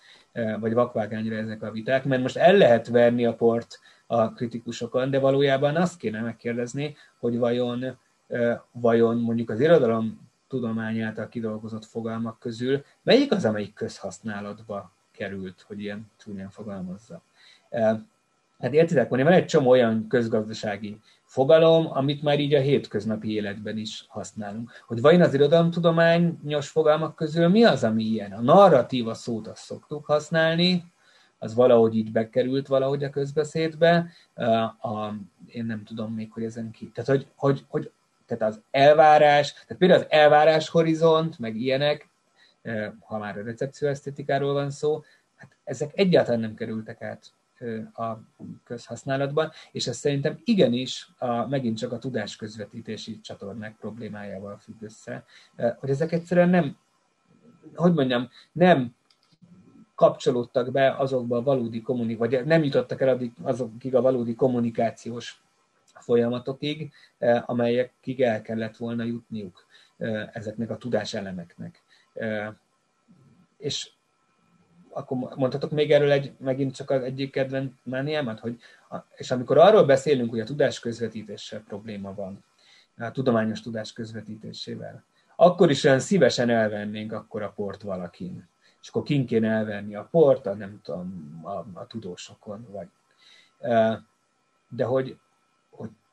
vagy 0.60 0.72
vakvágányra 0.72 1.36
ezek 1.36 1.62
a 1.62 1.70
viták, 1.70 2.04
mert 2.04 2.22
most 2.22 2.36
el 2.36 2.56
lehet 2.56 2.88
verni 2.88 3.24
a 3.24 3.34
port 3.34 3.78
a 4.06 4.32
kritikusokon, 4.32 5.10
de 5.10 5.18
valójában 5.18 5.76
azt 5.76 5.98
kéne 5.98 6.20
megkérdezni, 6.20 6.96
hogy 7.18 7.38
vajon, 7.38 7.98
vajon 8.72 9.16
mondjuk 9.16 9.50
az 9.50 9.60
irodalom 9.60 10.28
tudomány 10.48 11.00
által 11.00 11.28
kidolgozott 11.28 11.84
fogalmak 11.84 12.38
közül 12.38 12.84
melyik 13.02 13.32
az, 13.32 13.44
amelyik 13.44 13.74
közhasználatba 13.74 14.92
került, 15.12 15.64
hogy 15.66 15.80
ilyen 15.80 16.10
csúnyán 16.16 16.50
fogalmazza. 16.50 17.22
Hát 18.58 18.72
értitek, 18.72 19.08
van 19.08 19.26
egy 19.26 19.46
csomó 19.46 19.70
olyan 19.70 20.06
közgazdasági 20.08 21.00
fogalom, 21.24 21.86
amit 21.90 22.22
már 22.22 22.40
így 22.40 22.54
a 22.54 22.60
hétköznapi 22.60 23.32
életben 23.32 23.76
is 23.76 24.04
használunk. 24.08 24.70
Hogy 24.86 25.00
vajon 25.00 25.20
az 25.20 25.34
irodalomtudományos 25.34 26.68
fogalmak 26.68 27.14
közül 27.14 27.48
mi 27.48 27.64
az, 27.64 27.84
ami 27.84 28.04
ilyen? 28.04 28.32
A 28.32 28.40
narratíva 28.40 29.14
szót 29.14 29.46
azt 29.46 29.62
szoktuk 29.62 30.04
használni, 30.04 30.84
az 31.38 31.54
valahogy 31.54 31.96
így 31.96 32.12
bekerült 32.12 32.66
valahogy 32.66 33.04
a 33.04 33.10
közbeszédbe, 33.10 34.10
a, 34.80 35.12
én 35.46 35.64
nem 35.64 35.84
tudom 35.84 36.14
még, 36.14 36.32
hogy 36.32 36.44
ezen 36.44 36.70
ki. 36.70 36.90
Tehát, 36.94 37.10
hogy, 37.10 37.26
hogy, 37.34 37.64
hogy 37.68 37.90
tehát 38.26 38.42
az 38.42 38.60
elvárás, 38.70 39.52
tehát 39.52 39.76
például 39.78 40.00
az 40.00 40.06
elvárás 40.08 40.68
horizont, 40.68 41.38
meg 41.38 41.56
ilyenek, 41.56 42.08
ha 43.00 43.18
már 43.18 43.38
a 43.38 43.42
recepció 43.42 43.88
esztetikáról 43.88 44.52
van 44.52 44.70
szó, 44.70 45.02
hát 45.36 45.56
ezek 45.64 45.90
egyáltalán 45.94 46.40
nem 46.40 46.54
kerültek 46.54 47.02
át 47.02 47.32
a 47.94 48.18
közhasználatban, 48.64 49.50
és 49.72 49.86
ez 49.86 49.96
szerintem 49.96 50.40
igenis 50.44 51.08
a, 51.18 51.46
megint 51.46 51.78
csak 51.78 51.92
a 51.92 51.98
tudásközvetítési 51.98 53.20
csatornák 53.20 53.76
problémájával 53.76 54.58
függ 54.58 54.82
össze, 54.82 55.24
hogy 55.78 55.90
ezek 55.90 56.12
egyszerűen 56.12 56.48
nem, 56.48 56.76
hogy 57.74 57.94
mondjam, 57.94 58.28
nem 58.52 58.94
kapcsolódtak 59.94 60.70
be 60.72 60.96
azokba 60.96 61.36
a 61.36 61.42
valódi 61.42 61.82
kommunikációs, 61.82 62.30
vagy 62.30 62.46
nem 62.46 62.64
jutottak 62.64 63.00
el 63.00 63.08
addig 63.08 63.32
azokig 63.42 63.94
a 63.94 64.00
valódi 64.00 64.34
kommunikációs 64.34 65.42
folyamatokig, 66.00 66.92
amelyekig 67.46 68.22
el 68.22 68.42
kellett 68.42 68.76
volna 68.76 69.04
jutniuk 69.04 69.66
ezeknek 70.32 70.70
a 70.70 70.76
tudáselemeknek. 70.76 71.82
És 73.56 73.90
akkor 74.90 75.16
mondhatok 75.36 75.70
még 75.70 75.92
erről 75.92 76.10
egy, 76.10 76.32
megint 76.38 76.74
csak 76.74 76.90
az 76.90 77.02
egyik 77.02 77.30
kedvenc 77.30 77.72
mániámat, 77.82 78.40
hogy, 78.40 78.58
és 79.16 79.30
amikor 79.30 79.58
arról 79.58 79.84
beszélünk, 79.84 80.30
hogy 80.30 80.40
a 80.40 80.44
tudás 80.44 80.80
közvetítéssel 80.80 81.60
probléma 81.60 82.14
van, 82.14 82.44
a 82.98 83.10
tudományos 83.10 83.60
tudás 83.60 83.92
közvetítésével, 83.92 85.04
akkor 85.36 85.70
is 85.70 85.84
olyan 85.84 86.00
szívesen 86.00 86.50
elvennénk 86.50 87.12
akkor 87.12 87.42
a 87.42 87.52
port 87.56 87.82
valakin. 87.82 88.48
És 88.82 88.88
akkor 88.88 89.02
kin 89.02 89.26
kéne 89.26 89.48
elvenni 89.48 89.94
a 89.94 90.08
port, 90.10 90.46
a 90.46 90.54
nem 90.54 90.80
tudom, 90.82 91.40
a, 91.42 91.80
a 91.80 91.86
tudósokon, 91.86 92.66
vagy. 92.70 92.88
De 94.68 94.84
hogy 94.84 95.18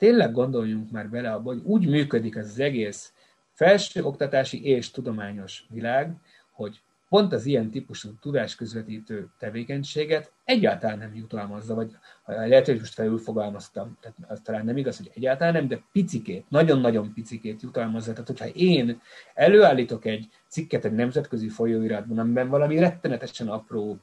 tényleg 0.04 0.32
gondoljunk 0.32 0.92
már 0.92 1.10
bele 1.10 1.32
abba, 1.32 1.52
hogy 1.52 1.62
úgy 1.64 1.88
működik 1.88 2.36
ez 2.36 2.50
az 2.50 2.60
egész 2.60 3.14
felsőoktatási 3.52 4.66
és 4.66 4.92
tudományos 4.92 5.66
világ, 5.70 6.16
hogy 6.52 6.82
pont 7.10 7.34
az 7.34 7.46
ilyen 7.46 7.70
típusú 7.72 8.10
tudásközvetítő 8.22 9.28
tevékenységet 9.40 10.32
egyáltalán 10.44 10.98
nem 10.98 11.16
jutalmazza, 11.16 11.76
vagy 11.76 11.92
lehet, 12.26 12.66
hogy 12.66 12.80
most 12.80 12.94
felül 12.94 13.18
fogalmaztam, 13.18 13.98
tehát 14.02 14.18
az 14.28 14.40
talán 14.44 14.66
nem 14.66 14.78
igaz, 14.78 14.98
hogy 14.98 15.12
egyáltalán 15.14 15.54
nem, 15.54 15.68
de 15.68 15.84
picikét, 15.92 16.46
nagyon-nagyon 16.50 17.14
picikét 17.14 17.62
jutalmazza. 17.62 18.12
Tehát, 18.12 18.28
hogyha 18.28 18.48
én 18.48 19.02
előállítok 19.34 20.06
egy 20.06 20.30
cikket 20.48 20.86
egy 20.86 20.94
nemzetközi 20.94 21.50
folyóiratban, 21.50 22.20
amiben 22.20 22.50
valami 22.50 22.80
rettenetesen 22.80 23.48
apró 23.48 23.98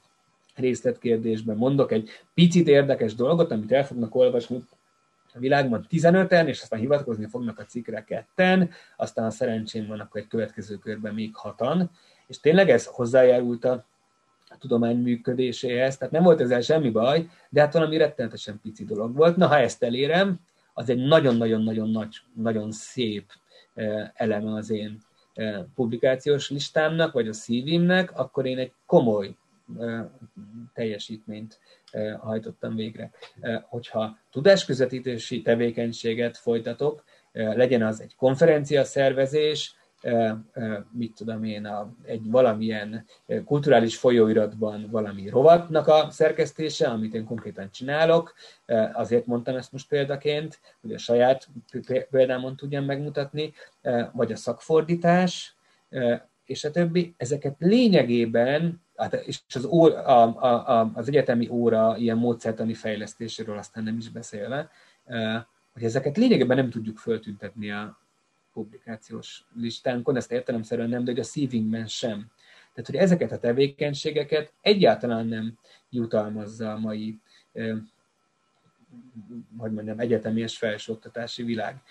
részletkérdésben 0.55 1.57
mondok 1.57 1.93
egy 1.93 2.11
picit 2.35 2.69
érdekes 2.69 3.15
dolgot, 3.15 3.51
amit 3.51 3.73
el 3.73 3.87
fognak 3.87 4.15
olvasni 4.15 4.65
világban 5.41 5.87
15-en, 5.91 6.47
és 6.47 6.63
aztán 6.63 6.81
hivatkozni 6.81 7.27
fognak 7.27 7.59
a 7.59 7.65
cikkre 7.65 8.05
ketten, 8.05 8.71
aztán 8.97 9.25
a 9.25 9.31
szerencsém 9.31 9.87
van, 9.87 10.01
akkor 10.01 10.21
egy 10.21 10.27
következő 10.27 10.77
körben 10.77 11.15
még 11.15 11.31
hatan, 11.35 11.91
és 12.27 12.41
tényleg 12.41 12.71
ez 12.71 12.87
hozzájárult 12.87 13.65
a 13.65 13.87
tudomány 14.59 14.97
működéséhez, 14.97 15.97
tehát 15.97 16.13
nem 16.13 16.23
volt 16.23 16.41
ezzel 16.41 16.61
semmi 16.61 16.91
baj, 16.91 17.29
de 17.49 17.61
hát 17.61 17.73
valami 17.73 17.97
rettenetesen 17.97 18.61
pici 18.63 18.85
dolog 18.85 19.17
volt. 19.17 19.37
Na, 19.37 19.47
ha 19.47 19.57
ezt 19.59 19.83
elérem, 19.83 20.41
az 20.75 20.89
egy 20.89 20.99
nagyon-nagyon-nagyon 20.99 21.91
nagy, 21.91 22.17
nagyon 22.35 22.73
szép 22.73 23.33
eh, 23.75 24.11
eleme 24.15 24.55
az 24.55 24.71
én 24.71 24.99
eh, 25.35 25.65
publikációs 25.75 26.51
listámnak, 26.51 27.13
vagy 27.13 27.29
a 27.29 27.33
szívimnek, 27.33 28.19
akkor 28.19 28.47
én 28.47 28.59
egy 28.59 28.73
komoly 28.87 29.37
eh, 29.79 30.05
teljesítményt 30.75 31.59
hajtottam 32.21 32.75
végre. 32.75 33.11
Hogyha 33.69 34.19
tudásközvetítési 34.31 35.43
tevékenységet 35.43 36.37
folytatok, 36.37 37.05
legyen 37.33 37.83
az 37.83 38.01
egy 38.01 38.17
konferencia 38.17 38.85
szervezés, 38.85 39.75
mit 40.93 41.15
tudom 41.15 41.45
én, 41.45 41.69
egy 42.05 42.31
valamilyen 42.31 43.05
kulturális 43.45 43.97
folyóiratban 43.97 44.89
valami 44.91 45.29
rovatnak 45.29 45.87
a 45.87 46.11
szerkesztése, 46.11 46.89
amit 46.89 47.15
én 47.15 47.25
konkrétan 47.25 47.71
csinálok, 47.71 48.35
azért 48.93 49.27
mondtam 49.27 49.57
ezt 49.57 49.73
most 49.73 49.89
példaként, 49.89 50.61
hogy 50.81 50.93
a 50.93 50.99
saját 50.99 51.49
példámon 52.11 52.57
tudjam 52.57 52.85
megmutatni, 52.85 53.53
vagy 54.13 54.33
a 54.33 54.37
szakfordítás, 54.37 55.57
és 56.45 56.65
a 56.65 56.71
többi, 56.71 57.15
ezeket 57.17 57.55
lényegében, 57.59 58.83
hát, 59.01 59.15
és 59.15 59.41
az, 59.55 59.65
ó, 59.65 59.85
a, 59.85 60.43
a, 60.43 60.81
a, 60.81 60.91
az 60.95 61.09
egyetemi 61.09 61.49
óra 61.49 61.97
ilyen 61.97 62.17
módszertani 62.17 62.75
fejlesztéséről 62.75 63.59
aztán 63.59 63.85
nem 63.85 63.97
is 63.97 64.09
beszélve, 64.09 64.71
hogy 65.73 65.83
ezeket 65.83 66.17
lényegében 66.17 66.57
nem 66.57 66.71
tudjuk 66.71 66.99
föltüntetni 66.99 67.71
a, 67.71 67.99
publikációs 68.53 69.45
listánkon, 69.55 70.17
ezt 70.17 70.33
értelemszerűen 70.33 70.89
nem, 70.89 71.05
de 71.05 71.11
hogy 71.11 71.21
a 71.21 71.25
Seedingben 71.25 71.87
sem. 71.87 72.31
Tehát, 72.75 72.91
hogy 72.91 72.97
ezeket 72.97 73.33
a 73.33 73.39
tevékenységeket 73.39 74.53
egyáltalán 74.61 75.27
nem 75.27 75.59
jutalmazza 75.91 76.73
a 76.73 76.79
mai 76.79 77.21
hogy 79.57 79.73
mondjam, 79.73 80.01
egyetemi 80.01 80.41
és 80.41 80.59
felsőoktatási 80.59 81.43
világ. 81.43 81.83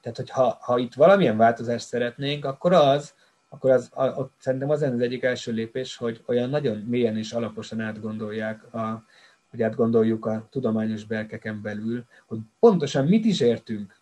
Tehát, 0.00 0.16
hogy 0.16 0.30
ha 0.60 0.78
itt 0.78 0.94
valamilyen 0.94 1.36
változást 1.36 1.86
szeretnénk, 1.86 2.44
akkor 2.44 2.72
az, 2.72 3.14
akkor 3.48 3.70
az, 3.70 3.90
a, 3.92 4.06
ott 4.06 4.32
szerintem 4.38 4.70
az 4.70 4.82
az 4.82 5.00
egyik 5.00 5.22
első 5.22 5.52
lépés, 5.52 5.96
hogy 5.96 6.22
olyan 6.26 6.50
nagyon 6.50 6.76
mélyen 6.76 7.16
és 7.16 7.32
alaposan 7.32 7.80
átgondolják, 7.80 8.74
a, 8.74 9.04
hogy 9.50 9.62
átgondoljuk 9.62 10.26
a 10.26 10.46
tudományos 10.50 11.04
belkeken 11.04 11.62
belül, 11.62 12.04
hogy 12.26 12.38
pontosan 12.60 13.06
mit 13.06 13.24
is 13.24 13.40
értünk 13.40 13.96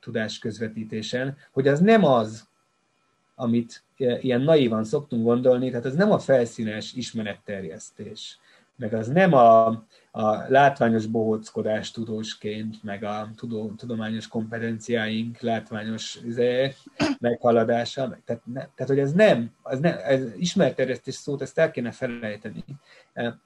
tudás 0.00 0.38
közvetítésen, 0.38 1.36
hogy 1.50 1.68
az 1.68 1.80
nem 1.80 2.04
az, 2.04 2.48
amit 3.34 3.84
ilyen 3.96 4.40
naívan 4.40 4.84
szoktunk 4.84 5.24
gondolni, 5.24 5.68
tehát 5.70 5.84
az 5.84 5.94
nem 5.94 6.12
a 6.12 6.18
felszínes 6.18 6.92
ismeretterjesztés, 6.92 8.38
meg 8.76 8.94
az 8.94 9.08
nem 9.08 9.32
a, 9.32 9.66
a 10.10 10.44
látványos 10.48 11.06
bohóckodás 11.06 11.90
tudósként, 11.90 12.82
meg 12.82 13.04
a 13.04 13.30
tudó, 13.36 13.72
tudományos 13.76 14.28
kompetenciáink 14.28 15.40
látványos 15.40 16.18
izé, 16.24 16.74
meghaladása, 17.18 18.08
meg, 18.08 18.22
tehát, 18.24 18.42
ne, 18.44 18.60
tehát, 18.60 18.86
hogy 18.86 18.98
ez 18.98 19.12
nem, 19.12 19.50
az 19.62 19.78
nem, 19.78 19.96
ez 20.04 20.22
ismeretterjesztés 20.36 21.14
szót, 21.14 21.42
ezt 21.42 21.58
el 21.58 21.70
kéne 21.70 21.90
felejteni, 21.90 22.64
e, 23.12 23.38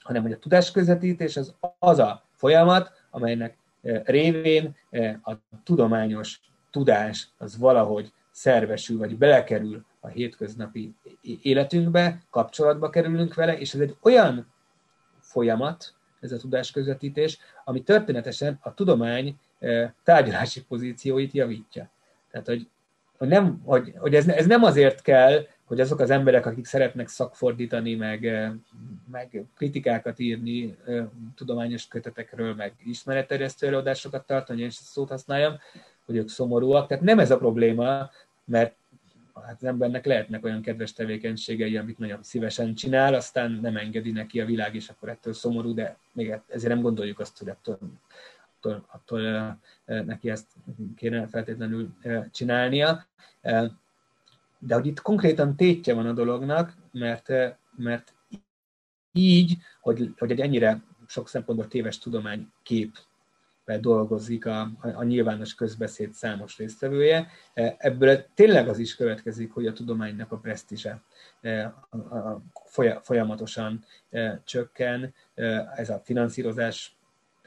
hanem 0.00 0.22
hogy 0.22 0.32
a 0.32 0.38
tudásközvetítés 0.38 1.36
az 1.36 1.54
az 1.78 1.98
a 1.98 2.22
folyamat, 2.36 2.92
amelynek 3.10 3.56
révén 4.04 4.76
a 5.22 5.32
tudományos 5.64 6.40
tudás 6.70 7.28
az 7.38 7.58
valahogy 7.58 8.12
szervesül, 8.30 8.98
vagy 8.98 9.16
belekerül 9.16 9.84
a 10.00 10.08
hétköznapi 10.08 10.94
életünkbe, 11.42 12.22
kapcsolatba 12.30 12.90
kerülünk 12.90 13.34
vele, 13.34 13.58
és 13.58 13.74
ez 13.74 13.80
egy 13.80 13.96
olyan 14.02 14.46
folyamat, 15.28 15.94
ez 16.20 16.32
a 16.32 16.36
tudásközvetítés, 16.36 17.38
ami 17.64 17.82
történetesen 17.82 18.58
a 18.62 18.74
tudomány 18.74 19.38
tárgyalási 20.02 20.64
pozícióit 20.64 21.32
javítja. 21.32 21.90
Tehát, 22.30 22.46
hogy, 22.46 22.68
hogy, 23.18 23.28
nem, 23.28 23.60
hogy, 23.64 23.92
hogy 23.98 24.14
ez, 24.14 24.28
ez 24.28 24.46
nem 24.46 24.62
azért 24.62 25.02
kell, 25.02 25.46
hogy 25.64 25.80
azok 25.80 26.00
az 26.00 26.10
emberek, 26.10 26.46
akik 26.46 26.64
szeretnek 26.64 27.08
szakfordítani, 27.08 27.94
meg, 27.94 28.50
meg 29.10 29.44
kritikákat 29.56 30.18
írni 30.18 30.76
tudományos 31.34 31.88
kötetekről, 31.88 32.54
meg 32.54 32.72
ismeretterjesztő 32.84 33.66
előadásokat 33.66 34.26
tartani, 34.26 34.62
és 34.62 34.74
szót 34.74 35.08
használjam, 35.08 35.56
hogy 36.06 36.16
ők 36.16 36.28
szomorúak. 36.28 36.86
Tehát 36.86 37.04
nem 37.04 37.18
ez 37.18 37.30
a 37.30 37.38
probléma, 37.38 38.10
mert 38.44 38.74
hát 39.46 39.56
az 39.56 39.64
embernek 39.64 40.06
lehetnek 40.06 40.44
olyan 40.44 40.62
kedves 40.62 40.92
tevékenységei, 40.92 41.76
amit 41.76 41.98
nagyon 41.98 42.22
szívesen 42.22 42.74
csinál, 42.74 43.14
aztán 43.14 43.52
nem 43.52 43.76
engedi 43.76 44.10
neki 44.10 44.40
a 44.40 44.46
világ, 44.46 44.74
és 44.74 44.88
akkor 44.88 45.08
ettől 45.08 45.32
szomorú, 45.32 45.74
de 45.74 45.98
még 46.12 46.40
ezért 46.46 46.72
nem 46.72 46.82
gondoljuk 46.82 47.20
azt, 47.20 47.38
hogy 47.38 47.48
ettől, 47.48 47.78
attól, 48.56 48.84
attól 48.88 49.58
neki 49.84 50.30
ezt 50.30 50.46
kéne 50.96 51.26
feltétlenül 51.26 51.94
csinálnia. 52.30 53.06
De 54.58 54.74
hogy 54.74 54.86
itt 54.86 55.00
konkrétan 55.00 55.56
tétje 55.56 55.94
van 55.94 56.06
a 56.06 56.12
dolognak, 56.12 56.74
mert, 56.92 57.28
mert 57.76 58.14
így, 59.12 59.56
hogy, 59.80 60.12
hogy 60.18 60.30
egy 60.30 60.40
ennyire 60.40 60.82
sok 61.06 61.28
szempontból 61.28 61.68
téves 61.68 61.98
tudománykép 61.98 62.98
dolgozik 63.76 64.46
a, 64.46 64.70
a, 64.80 65.02
nyilvános 65.02 65.54
közbeszéd 65.54 66.12
számos 66.12 66.56
résztvevője. 66.56 67.28
Ebből 67.78 68.24
tényleg 68.34 68.68
az 68.68 68.78
is 68.78 68.96
következik, 68.96 69.52
hogy 69.52 69.66
a 69.66 69.72
tudománynak 69.72 70.32
a 70.32 70.36
presztízse 70.36 71.02
folyamatosan 73.02 73.84
csökken. 74.44 75.14
Ez 75.74 75.90
a 75.90 76.00
finanszírozás 76.04 76.97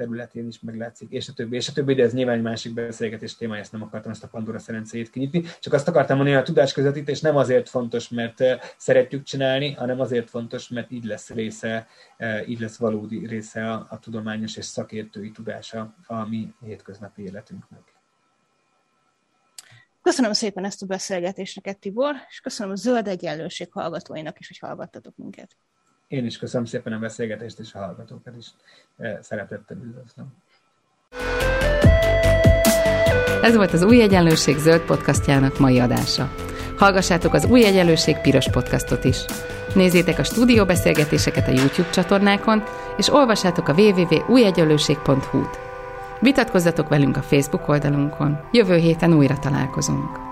területén 0.01 0.47
is 0.47 0.59
meglátszik, 0.59 1.11
és 1.11 1.27
a 1.27 1.33
többi, 1.33 1.55
és 1.55 1.67
a 1.67 1.71
többi, 1.71 1.93
de 1.93 2.03
ez 2.03 2.13
nyilván 2.13 2.35
egy 2.35 2.41
másik 2.41 2.73
beszélgetés 2.73 3.35
témája, 3.35 3.61
ezt 3.61 3.71
nem 3.71 3.81
akartam 3.81 4.11
ezt 4.11 4.23
a 4.23 4.27
Pandora 4.27 4.59
szerencéjét 4.59 5.09
kinyitni, 5.09 5.43
csak 5.59 5.73
azt 5.73 5.87
akartam 5.87 6.15
mondani, 6.15 6.37
hogy 6.37 6.45
a 6.45 6.51
tudás 6.51 6.73
közvetítés 6.73 7.21
nem 7.21 7.35
azért 7.35 7.69
fontos, 7.69 8.09
mert 8.09 8.43
szeretjük 8.77 9.23
csinálni, 9.23 9.71
hanem 9.71 9.99
azért 9.99 10.29
fontos, 10.29 10.69
mert 10.69 10.91
így 10.91 11.03
lesz 11.03 11.29
része, 11.29 11.87
így 12.47 12.59
lesz 12.59 12.77
valódi 12.77 13.27
része 13.27 13.71
a, 13.71 13.87
a 13.89 13.99
tudományos 13.99 14.57
és 14.57 14.65
szakértői 14.65 15.31
tudása 15.31 15.95
a 16.07 16.27
mi 16.27 16.53
hétköznapi 16.65 17.23
életünknek. 17.23 17.81
Köszönöm 20.01 20.33
szépen 20.33 20.65
ezt 20.65 20.81
a 20.81 20.85
beszélgetést 20.85 21.55
neked, 21.55 21.77
Tibor, 21.77 22.15
és 22.29 22.39
köszönöm 22.39 22.71
a 22.71 22.75
Zöld 22.75 23.07
Egyenlőség 23.07 23.71
hallgatóinak 23.71 24.39
is, 24.39 24.47
hogy 24.47 24.57
hallgattatok 24.57 25.17
minket. 25.17 25.55
Én 26.11 26.25
is 26.25 26.37
köszönöm 26.37 26.65
szépen 26.65 26.93
a 26.93 26.99
beszélgetést, 26.99 27.59
és 27.59 27.73
a 27.73 27.77
hallgatókat 27.77 28.33
is 28.37 28.47
szeretettel 29.21 29.77
üdvözlöm. 29.77 30.33
Ez 33.41 33.55
volt 33.55 33.73
az 33.73 33.83
Új 33.83 34.01
Egyenlőség 34.01 34.57
zöld 34.57 34.81
podcastjának 34.81 35.59
mai 35.59 35.79
adása. 35.79 36.33
Hallgassátok 36.77 37.33
az 37.33 37.45
Új 37.45 37.65
Egyenlőség 37.65 38.17
piros 38.17 38.49
podcastot 38.49 39.03
is. 39.03 39.25
Nézzétek 39.75 40.19
a 40.19 40.23
stúdióbeszélgetéseket 40.23 41.47
a 41.47 41.51
YouTube 41.51 41.89
csatornákon, 41.89 42.63
és 42.97 43.13
olvassátok 43.13 43.67
a 43.67 43.73
www.újegyenlőség.hu-t. 43.73 45.59
Vitatkozzatok 46.19 46.87
velünk 46.87 47.17
a 47.17 47.21
Facebook 47.21 47.67
oldalunkon. 47.67 48.39
Jövő 48.51 48.75
héten 48.75 49.13
újra 49.13 49.39
találkozunk. 49.39 50.30